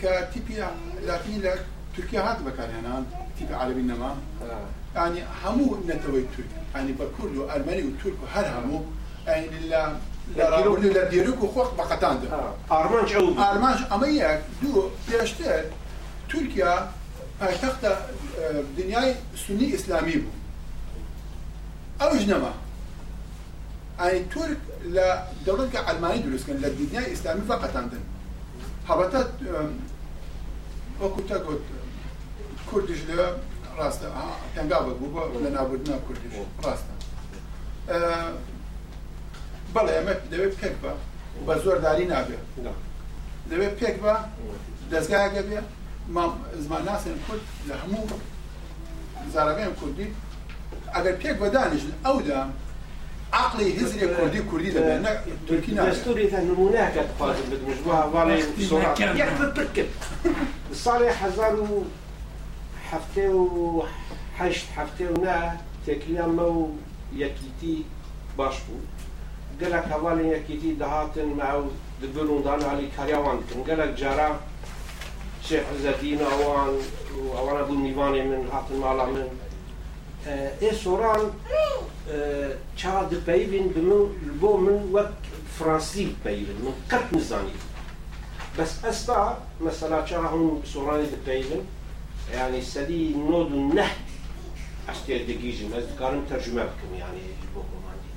[0.00, 0.56] کە تیپی
[1.08, 1.52] لاتینی لە
[1.96, 3.02] تورکیا هات بەکارهێنان
[3.38, 4.12] تیپ عربی نەما
[4.96, 8.82] ینی هەموو نەتەوەی تورک ینی بە کورد و ئەلمەنی و تورک و هەر هەموو
[10.94, 12.16] لە دیرک و خۆخ بەقەتان
[12.72, 13.10] ئارمانج
[13.42, 15.62] ئارمانج ئەمە یەک دوو پێشتر
[16.30, 16.74] تورکیا
[17.40, 17.90] پایتەختە
[18.78, 19.10] دنیای
[19.46, 20.32] سنی ئیسلامی بوو
[22.00, 22.50] ئەوش نەما
[24.00, 24.60] ئای تورک
[24.96, 25.06] لە
[25.46, 28.02] دەوڵەتکە ئەلمانی دروستکردن لە دیدنیای ئیسلامی فەقەتاندن
[28.88, 29.20] هەبەتە
[31.00, 31.62] وەکو تا گوت
[32.68, 33.18] کوردش لە
[33.78, 34.08] ڕاستە
[34.54, 36.32] تەنگا بوو بۆ لە نابودنا کوردش
[36.64, 36.92] ڕاستە
[39.74, 40.92] بەڵێ ئەمە دەوێت پێک بە
[41.46, 42.44] بە زۆرداری نابێت
[43.50, 44.14] دەوێت پێک بە
[44.92, 45.60] دەستگاگە بێ
[46.64, 48.04] زمان ناسن کورد لە هەموو
[49.34, 50.06] زارەکەیان کوردی
[50.94, 52.46] اگر پیک بەدانیش اودا
[53.32, 55.10] عقلی هزری کوردی کوردی دەبێت نە
[55.48, 58.36] تورکی نە دەستوریتە نمونەکەت خوازم بدمش واڵێ
[59.18, 59.88] یەک بکرد
[60.84, 61.84] ساڵی حەزار و
[62.90, 63.82] هفته و
[64.38, 66.78] هشت هفته و نه نا ما و
[67.16, 67.76] یەکیتی
[68.36, 71.62] باش بود بوو گەلک هەواڵی دهاتن دەهاتن ماو
[72.02, 74.30] دبن و دانالی کاریاوان بکن گەلک جارا
[75.82, 76.68] زدین اوان
[77.16, 79.26] و اوان ابو میوانی من هاتن ماڵا من
[80.26, 81.30] e soran
[82.80, 83.96] qa dhe pejvin dhe më
[84.30, 85.12] lbo më wak
[85.58, 87.62] fransil pejvin, më kërtë në zanit.
[88.56, 89.18] Bes asta,
[89.60, 91.62] mesela qa hun sorani dhe pejvin,
[92.32, 94.14] yani sedi nodu neht,
[94.90, 97.22] ashtiye dhe gijim, ez dikarım tercüme bikim yani
[97.54, 98.12] bu komandi.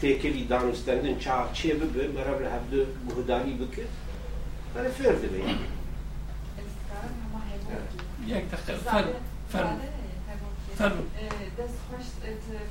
[0.00, 3.86] Tekeli danustendin qa çe bibi, beraber hebde buhdani bikir,
[4.74, 5.60] beraber ferdi beyvin.
[8.26, 9.08] Yani, فرد
[9.52, 9.78] فرد
[10.78, 11.04] Tabii.
[11.58, 12.06] Bez hoş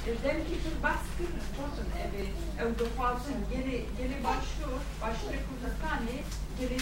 [0.07, 2.29] Demek ki bir baskın tutun evi,
[2.63, 6.13] ev dopazın geri geri başlıyor, başlıyor kurda tane
[6.61, 6.79] geri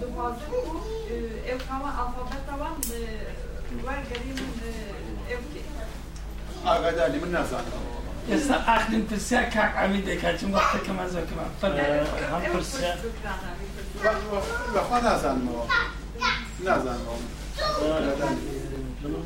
[0.00, 0.82] dopazın bu
[1.50, 2.76] ev kama alfabet tavan
[3.86, 4.52] var gerimin
[5.30, 5.62] ev ki.
[6.66, 7.60] Ağada limin nazar.
[8.34, 11.44] يسا أخدم ترسيا كاك عميدة كاتم وقتا كما زو كما
[12.32, 12.92] هم ترسيا
[14.74, 15.56] وخوا نازان مو
[16.66, 17.14] نازان مو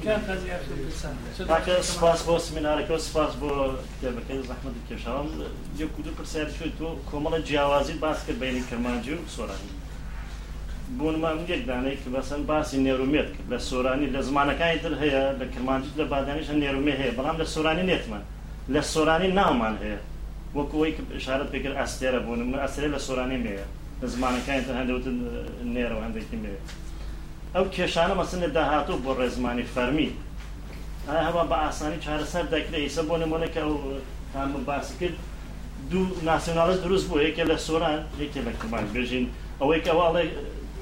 [0.05, 3.49] سپاس بۆ سمینارەکە و سپاس بۆ
[3.91, 5.29] کتێبەکەی زەحمە کێشاوم
[5.81, 9.71] یەک و دوو پرسیار شوێت تۆ کۆمەڵە جیاوازی باس کرد بینی کەمانجی و سۆرانی
[10.99, 15.47] بوونمان یەک دانەی کە بەسەن باسی نێرومێت کرد لە سۆرانی لە زمانەکانی تر هەیە لە
[15.55, 18.23] کرمانجی لە بادانیش نێرومێ هەیە بەڵام لە سۆرانی نێتمان
[18.75, 19.99] لە سۆرانی ناومان هەیە
[20.59, 20.91] وەکوی
[21.25, 23.67] شارت پێکرد ئاستێرە بوون ئەسرێ لە سۆرانی مێە
[24.01, 25.17] لە زمانەکانی تر هەندەوتن
[25.77, 26.55] نێرەوە هەندێکی مێ
[27.55, 30.09] ئەو کێشانە مەسنە داهاتوو بۆ ڕێزمانی فەرمی
[31.09, 33.75] ئایا هەوا بە ئاسانی چارەسەر دەکرێت ئیسە بۆ نمونەکە ئەو
[34.33, 35.17] تام باسی کرد
[35.91, 39.25] دوو ناسیۆناڵە دروست بوو یەکێ لە سۆران یەکێ لە کومان بژین
[39.61, 40.25] ئەوەی کەواڵێ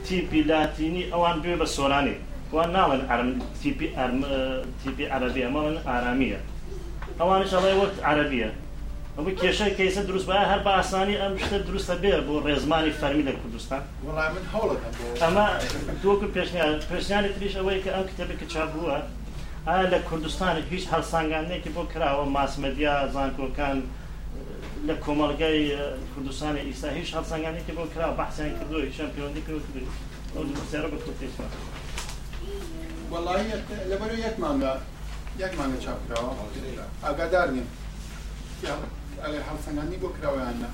[0.07, 2.17] تیپی لاتینی ئەوان بێ بە سۆرانی
[2.55, 3.03] وان ناڵێن
[3.61, 4.19] تیپی ئەرم
[4.83, 6.41] تیپی عەربی ئەمەڵن ئارامیە
[7.21, 8.51] ئەوانش ئەڵێ وەک عەربیە
[9.17, 13.25] ئەوە کێشە کەیسە دروست بە هەر بە ئاسانی ئەم شتە دروستە بێ بۆ ڕێزمانی فەرمی
[13.29, 13.83] لە کوردستان
[15.23, 15.47] ئەمە
[16.03, 18.99] دووەکو پێشنیان پرسیانی تریش ئەوەی کە ئەم کتێبێک کە چابووە
[19.67, 23.77] ئایا لە کوردستان هیچ هەرسانگانێکی بۆ کراوە ماسمەدیا زانکۆکان
[24.89, 25.59] لە کۆمەلگای
[26.15, 29.67] کوردستانی ئیسا هیچ هەرسانگانێکی بۆ کرا بەحسیان کردو هیچیان پەیوەندی کردو
[30.59, 31.51] ئەوسیێرە بە کوردستان
[33.13, 33.47] وەڵی
[33.91, 34.73] لەبەر یەک مانگە
[35.43, 36.31] یەک مانگە چاپ کراوە
[37.05, 37.67] ئاگادار نیم.
[38.65, 38.79] Yeah.
[39.27, 40.69] ئەلێ هەڵسەنگاندی بۆ کراوەیانە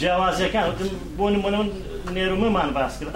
[0.00, 0.68] جیاوازەکان
[1.18, 1.64] بۆ نمونەوە
[2.18, 3.14] نێرومەمان باس کرد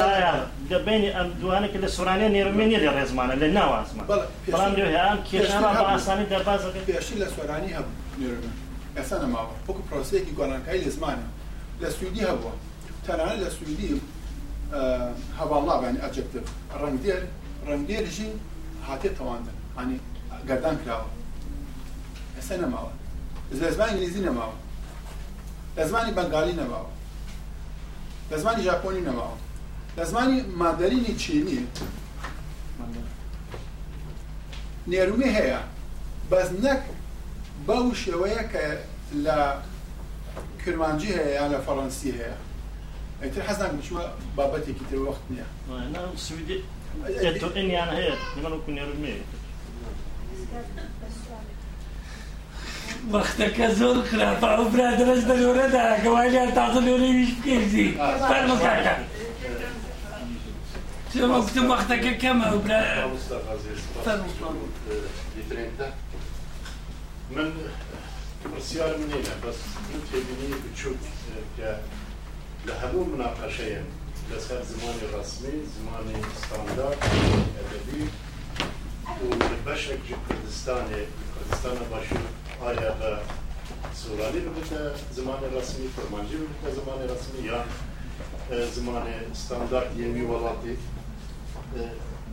[0.72, 4.05] دەبێنی ئەم دوانە کە لە سورانە نێرومێنی لە ڕێزمانە لە ناوازمە
[4.52, 8.55] بەڵام لەیان کێشانە بە ئاسانی دەربازەکە پێشی لە سۆرانی هەبوو
[8.97, 11.26] ئەسا نەماوە پۆک پرۆسەیەکی گۆرانکایی لە زمانە
[11.82, 12.55] لە سوئدی هەبووە
[13.06, 13.88] تەنانە لە سوئدی
[15.38, 16.43] هەواڵابانی ئەجکتر
[16.82, 17.22] ڕنگدێر
[17.68, 18.28] ڕنگدێرژی
[18.88, 19.98] هاتێ تەواندن هانی
[20.48, 21.09] گردان کراوە
[22.36, 22.93] ئێستا نەماوە
[23.60, 24.56] لە زمان ئینگلیزی نەماوە
[25.77, 26.90] لە زمانی بەنگالی نەماوە
[28.31, 29.36] لە زمانی ژاپۆنی نەماوە
[29.98, 31.62] لە زمانی مادەرینی چینی
[34.93, 35.60] نێرومی هەیە
[36.31, 36.81] بەس نەک
[37.66, 38.64] بەو شێوەیە کە
[39.24, 39.39] لە
[40.62, 42.35] کرمانجی هەیە یا لە فەڕەنسی هەیە
[43.23, 44.02] ئەتر حەزان بچوە
[44.36, 45.47] بابەتێکی تر وەخت نییە
[46.27, 46.56] سویدی
[47.56, 47.85] هەیە
[48.70, 49.23] نێرومی
[53.12, 57.86] وەختەکە زۆر خراپە ئەو برادرەش دەلۆرەدا گەوایان تازە لۆرەویش بکردی
[58.30, 58.94] فەرمەکەکە
[61.34, 62.48] وەختم وەختەکە کەمە
[67.36, 67.50] من
[68.52, 69.58] پرسیار منێنە بەس
[69.88, 71.02] من تێبینی بچووک
[71.56, 71.70] کە
[72.66, 73.82] لە مناقشه مناقەشەیە
[74.30, 76.94] لەسەر زمان ڕسمی زمان استاندار
[77.56, 78.02] ئەدەبی
[79.09, 79.12] و
[79.70, 79.97] به شکل
[80.28, 80.91] کردستانی،
[81.39, 82.19] کردستان باشور
[82.61, 83.19] آیاق
[83.95, 87.65] سورانی بود در زمان رسمی، فرمانجی بود زمان رسمی یا
[88.74, 90.78] زمان ستاندارد یمیولادی یعنی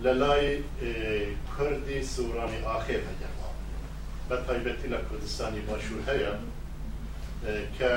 [0.02, 0.58] للای
[1.58, 3.54] کردی سورانی آخر ها گرمان
[4.28, 6.02] به طیبتی لکردستانی باشور
[7.78, 7.88] که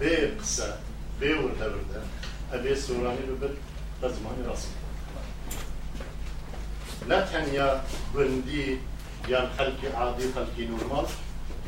[0.00, 0.78] بي قصة
[1.20, 2.00] بي ورده ورده
[2.52, 3.54] أبي سوراني ببت
[4.02, 4.68] تزماني راسي
[7.08, 7.82] لا تنيا
[8.14, 8.78] بندي
[9.28, 11.06] يا خلقي عادي خلقي نورمال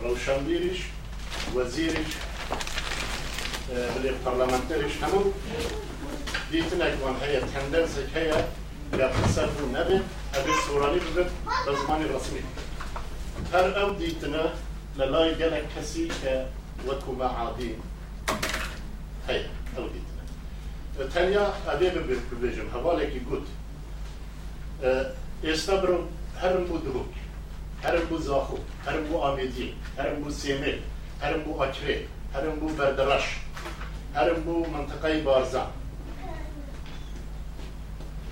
[0.03, 0.79] روشنبيرش
[1.55, 2.07] وزيرش
[3.73, 5.33] آه، بلي برلمانترش همو
[6.53, 8.47] دي تنقوان هي تندنسك هي
[8.99, 10.01] يا قصة نبي
[10.35, 11.31] أبي سوراني ببت
[11.67, 12.41] تزماني رسمي
[13.53, 14.55] هر أو ديتنا
[14.97, 16.47] للاي جلك كسيكة
[16.89, 17.81] وكما عادين
[19.27, 19.47] Hayır,
[19.79, 21.15] elbette.
[21.21, 23.47] Tanja adebe bi približim, havaleki gut.
[24.83, 26.09] Ee, Estabro
[26.41, 27.07] herim bu duhuk,
[27.83, 30.79] herim bu zahu, herim bu amedi, herim bu semel,
[31.21, 33.25] herim bu akre, herim bu berdaraş,
[34.15, 35.67] herim bu mantıkayı barza.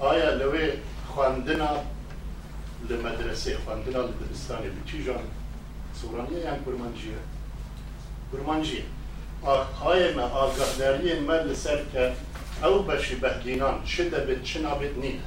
[0.00, 0.76] Aya lewe
[1.18, 1.70] خواندنا
[2.88, 5.24] لمدرسه خواندنا لدبستانه بچی جان
[6.00, 7.20] سورانیه یا کرمانجیه
[8.30, 8.84] کرمانجیه
[9.44, 12.12] قایم آگاهداری من لسر که
[12.66, 15.20] او بشی دینان چه دبید چه نابید نید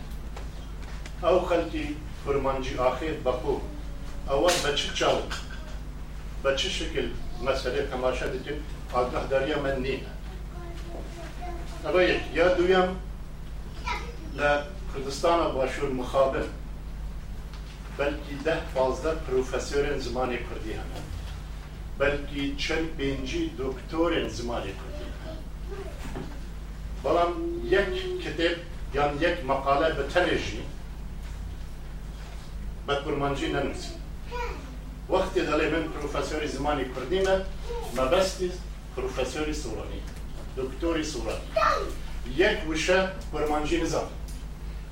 [1.24, 1.96] او خلقی
[2.26, 3.56] فرمانجی آخر بخو
[4.30, 5.22] اول بچه چاو
[6.46, 7.08] بچه شکل
[7.46, 8.64] مسئله تماشا دیدیم
[8.94, 10.08] آگاهداری من نید
[11.98, 12.90] یک، یا دویم
[14.38, 16.44] لکردستان باشور مخابر
[17.98, 21.02] بلکه ده پازده پروفسور زمانی کردی همه
[22.00, 25.10] بلکی چەند پێنجی دکتور زمانی کوردی
[27.04, 27.32] بەڵام
[27.76, 27.90] یک
[28.24, 28.56] کتێب
[28.96, 30.64] یان یک مقاله به تەرێژی
[32.88, 33.92] بە کرمانجی نەنووسی
[35.10, 37.36] وقتی دلی من پروفەسۆری زمانی کردیم کوردیمە
[37.98, 38.50] مەبەستی
[38.96, 40.02] پروفەسۆری سوورانی
[40.58, 41.46] دکتۆری سوورانی
[42.42, 43.00] یەک وشە
[43.32, 44.08] کورمانجی نزان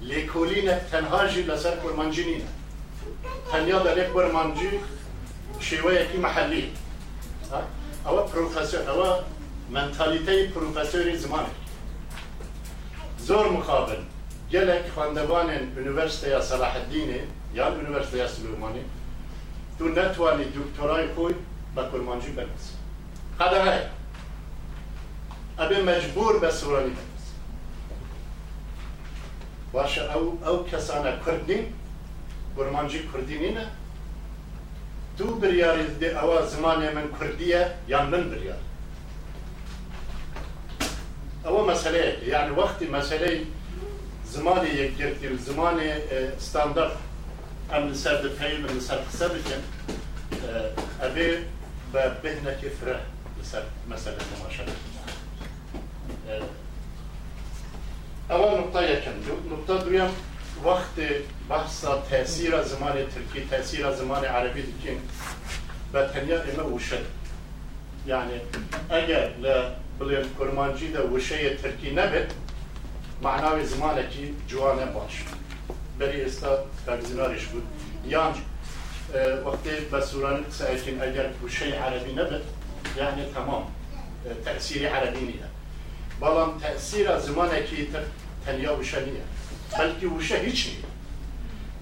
[0.09, 1.43] لێکۆلینە لسر کرمانجی
[1.81, 2.43] کورمانجی
[3.51, 4.69] تنیا دلی کرمانجی
[5.67, 6.63] شیوه یکی محلی
[8.33, 9.23] پروفسور اوه
[9.69, 11.47] منتالیته پروفسوری زمانه.
[13.19, 14.03] زور مقابل مخابن
[14.51, 15.65] گەلێک خوێندەوانێن
[16.49, 17.09] صلاح الدین
[17.57, 18.83] یان ئونیڤەرسیتەیە سلێمانی
[19.77, 21.35] تو نتوانی دکتۆرای خۆی
[21.75, 22.73] بە کورمانجی بنویسی
[23.39, 23.83] قەدە هەیە
[25.91, 27.33] مجبور به بە سورانی بنویسی
[29.73, 31.63] باشە او ئەو کسانه کوردین
[32.55, 33.35] کورمانجی کوردی
[35.19, 38.61] دوو بریارێ دی ئەوە زمانێ من کردیه یا من بریار
[41.45, 43.37] ئەوە مەسلەیە یان وەختی مەسلەی
[44.33, 46.89] زمانی یەکگرتی و زمانی اه، ستاندەر
[47.71, 50.69] ئەم لەسەر دەپەی من لەسەر قسە بکەم اه،
[51.03, 51.29] ئەبێ
[51.93, 52.97] بە بهنەکی فرە
[53.39, 54.79] لەسەر مەسلە تەماشا اه،
[58.31, 59.17] ئەوە نقطە یەکەم
[59.53, 60.11] نقطه دویم
[60.69, 61.09] وقتی
[61.49, 64.99] بحث تاثير زمان ترکی، تاثير زمان عربی دكين
[65.93, 66.97] بتنيا اما وشه
[68.07, 68.41] یعنی
[68.89, 69.45] اگر ل
[69.99, 71.01] بلين كرمانجي ده
[71.63, 72.29] ترکی نبید،
[73.23, 75.13] نبت زمان جوان جوانه باش
[75.99, 77.63] بری استا فرزنارش بود
[78.07, 78.39] یعنی
[79.45, 82.41] وقتی بسوران سعیتین اگر وشه عربی نبد
[82.97, 83.63] یعنی تمام
[84.45, 85.49] تأثیر عربی نیه
[86.21, 87.87] بلان تأثیر زمان که
[88.45, 89.21] تنیا وشه نید،
[89.79, 90.85] بلکه وشه هیچ نیه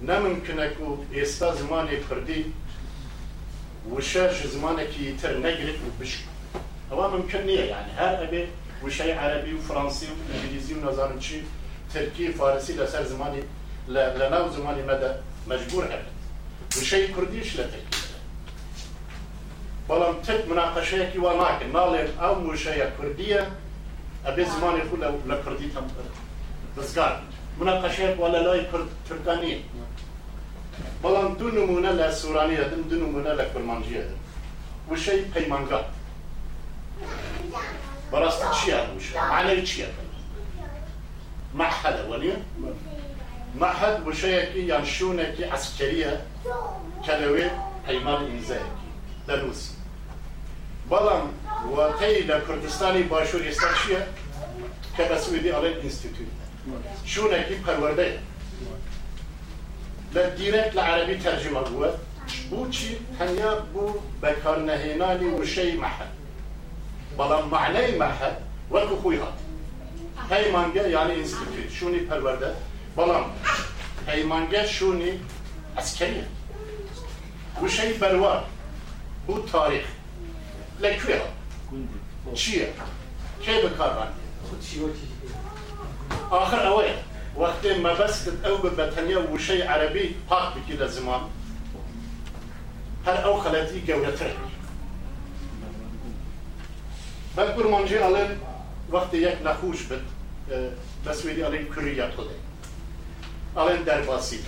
[0.08, 2.42] نەممکنەک و ئێستا زمانی پردی
[3.92, 4.24] وشە
[4.54, 6.12] زمانێکی تر نەگرێت و بش
[6.90, 8.42] ئەوە ممکن نییە یعنی هەر ئەبێ
[8.84, 11.36] وشەی عەربی و فرانسی و ئینگلیزی و نەزانم چی
[11.92, 13.42] ترکی فارسی لەسەر زمانی
[14.18, 15.10] لە ناو زمانی مەدە
[15.50, 16.12] مەجبور هەبێت
[16.78, 18.02] وشەی کوردیش لە ترکی
[19.88, 23.42] بەڵام تک مناقەشەیەکی وا ناکە ناڵێن ئەو وشەیە کوردیە
[24.26, 24.94] ئەبێ زمانی خو
[25.30, 25.86] لە کوردی تەم
[26.76, 27.12] دزگار
[27.60, 28.60] مناقەشەیەک وا لە لای
[29.08, 29.54] تورکانی
[31.04, 33.68] بەڵام دوو نمونە لە سوورانیدن دو نمونە لە دم
[34.90, 35.80] وشي پەیمانگا
[38.10, 38.78] بەڕاستی چیە
[39.30, 40.04] معنەی معنى
[41.54, 46.20] مححەلە معهد مححەد معهد وشي شوونێکی ينشون کە عسكرية
[47.86, 48.60] پەیمان قيمان
[49.28, 49.74] لە رووسی
[50.90, 51.24] بەڵام
[51.76, 54.00] واتەی لە کوردستانی باشوور ئێستا چییە
[54.96, 56.30] کە بە سوودی ئەڵێن ئینستیتوت
[57.12, 58.20] شوونێکی پەروەردەیە
[60.16, 61.94] للديرات العربي ترجمة هو
[62.50, 62.88] بوشي
[63.20, 66.06] هنيا بو بكار نهيناني وشي محل
[67.18, 68.32] بلا معنى محل
[68.70, 69.32] وكو خويها
[70.30, 72.50] هاي مانجا يعني انستيتوت شوني پرورده
[72.96, 73.26] بلا
[74.08, 75.18] هاي مانجا شوني
[75.76, 76.28] عسكرية
[77.62, 78.44] وشي بروار
[79.26, 79.86] بو تاريخ
[80.80, 81.32] لكوي هات
[82.34, 82.68] چیه؟
[83.48, 84.12] بكار بکار
[86.32, 87.02] آخر اوه
[87.38, 91.20] وقتی مەبەستت ئەو ببە تەنیا وشەی عەربی پاک بکی لە زمان
[93.06, 94.30] هەر ئەو خەلەتی گەورەتر
[97.36, 98.30] بەکوور مۆنجی ئەڵێن
[98.94, 100.04] وەختی یەک نەخوش بت
[101.04, 102.38] بەسوێری ئەڵێن کوری یا خودی
[103.58, 104.40] ئەڵێن دەرباسی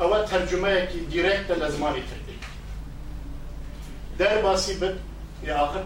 [0.00, 2.36] ئەوە تەرجمەیەکی دیرێکتە لە زمانی تردی
[4.20, 4.96] دەرباسی بت
[5.64, 5.82] آخر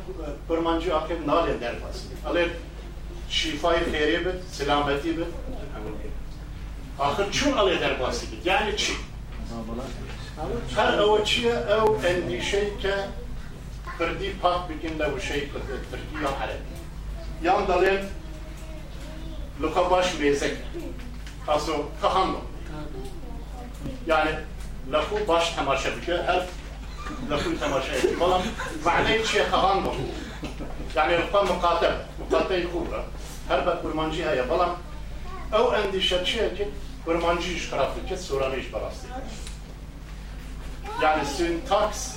[0.48, 2.50] پرمانجی آخر نالێن دەرباسی ئەڵێن
[3.38, 5.32] شیفای خێری بت سلامەتی بت
[6.98, 8.92] آخر چون علی در باسی بید؟ یعنی چی؟
[10.76, 12.94] هر او چیه او اندیشه که
[13.98, 16.64] پردی پاک بگین لوشه پردی یا حرمی
[17.42, 18.08] یان دلیم
[19.60, 20.50] لکه باش میزک
[21.48, 22.36] اصو که هم کهانو
[24.06, 24.30] یعنی
[24.92, 26.40] لکه باش تماشا بگه هر
[27.30, 28.42] لکه تماشا بگه بلام
[28.84, 29.86] معنی چیه که هم
[30.96, 33.02] یعنی يعني مقاطب مقاطب خوبه هر
[33.56, 34.76] هربا كرمانجي هيا بلام
[35.52, 36.66] او اندیشه چیه که
[37.08, 39.06] iş вырманчиш карафлыкка сураниш барасты.
[41.02, 42.12] Yani süntaks,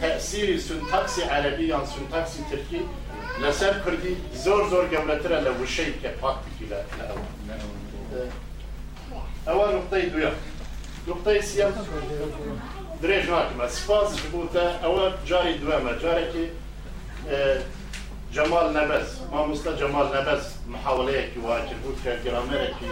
[0.00, 2.82] tesiri süntaksi Alebi yan süntaksi Türkî
[3.42, 7.04] li ser Kurdî zor zor gemletire le wişeyke pak dikîle le
[8.16, 8.30] ew.
[9.52, 10.30] Ewa noktayı duya.
[11.08, 11.72] Noktayı siyem
[13.02, 13.68] dirêj nakime.
[13.68, 16.00] Spas ji bo te ewa carî duweme.
[16.02, 16.50] Carekî
[18.34, 22.86] Cemal Nebez, mamusta Cemal Nebez muhaweleyekî wakir bû ke gramerekî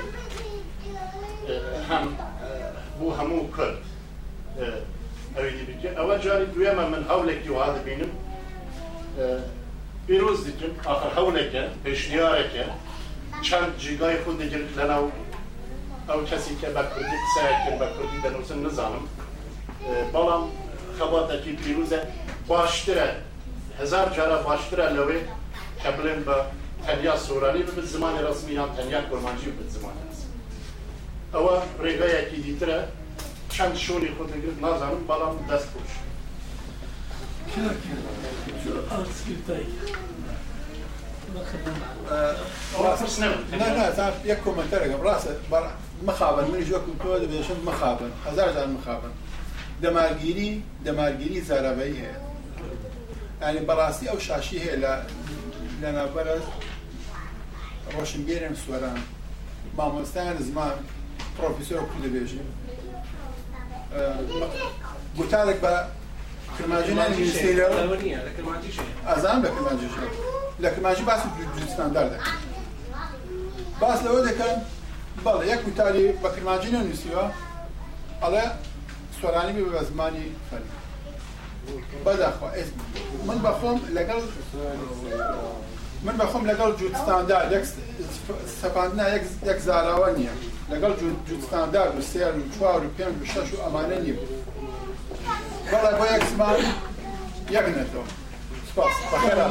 [1.91, 2.17] هم
[2.99, 3.77] بو همو کرد
[5.37, 8.09] اوی دی بکن اول جاری دویم من هولکی و هاد بینم
[10.07, 12.65] بیروز دیتون آخر هولکه پیشنیارکه
[13.43, 15.11] چند جیگای خود دیگرد لناو
[16.09, 19.03] او کسی که بکردی سعی کرد بکردی بنوزن نزانم
[20.13, 20.51] بلام
[20.99, 22.01] خبات کی پیروزه
[22.49, 23.11] باشتره
[23.81, 25.19] هزار جارا باشتره لوی
[25.85, 26.37] قبلن با
[26.87, 29.93] تنیا سورانی به زمان رسمی هم تنیا کرمانجی به زمان
[31.35, 31.55] ئەوە
[31.85, 32.79] ڕێگایەکی دیترە
[33.55, 35.93] چەند شۆری خۆتەگرت نازانم بەڵام دەست خۆش
[44.31, 45.33] یەک کۆمەتەرەکەم ڕاستە
[46.09, 49.13] مەخابن منیش وەکم تۆ دەبێشن مەخابن هزار جار مخابن
[49.85, 50.51] دەماگیری
[50.87, 52.17] دەمارگیری زارەبەی هەیە
[53.45, 54.93] ینی بەڕاستی ئەو شاشی هەیە لە
[55.83, 56.37] لەنابەرە
[57.95, 58.99] ڕۆشنگێرم سوەران
[59.79, 60.77] مامۆستایان زمان
[61.41, 62.47] پرۆفیسۆر کو دەبێژین
[65.19, 65.73] گوتارێک بە
[66.57, 67.67] کرماجیان نووسیرە
[69.11, 69.95] ئازان لە کرماجیش
[70.63, 72.35] لە کرماجی باسی پرستاندار دەکەن
[73.83, 74.57] باس لەوە دەکەن
[75.27, 77.25] بەڵێ یەک وتاری بە کرماجی نووسیوە
[78.23, 78.45] ئەڵێ
[79.21, 80.77] سۆرانی بێ بە زمانی فەرمی
[82.07, 82.49] بەداخوا
[83.27, 84.23] من بەخۆم لەگەڵ
[86.07, 87.39] من بەخۆم لەگەڵ جوستاندا
[88.61, 89.05] سەپاندنا
[89.49, 90.35] یەک زاراوە نییە
[90.73, 90.93] لەگەڵ
[91.29, 94.17] جوستاندا و سێر و چوار و پێنج و شەش و ئەمانە نیە
[95.71, 96.57] بەڵە بۆ یەک زمان
[97.57, 98.05] یەکنێتەوە
[98.69, 99.45] سپاس بەخێرا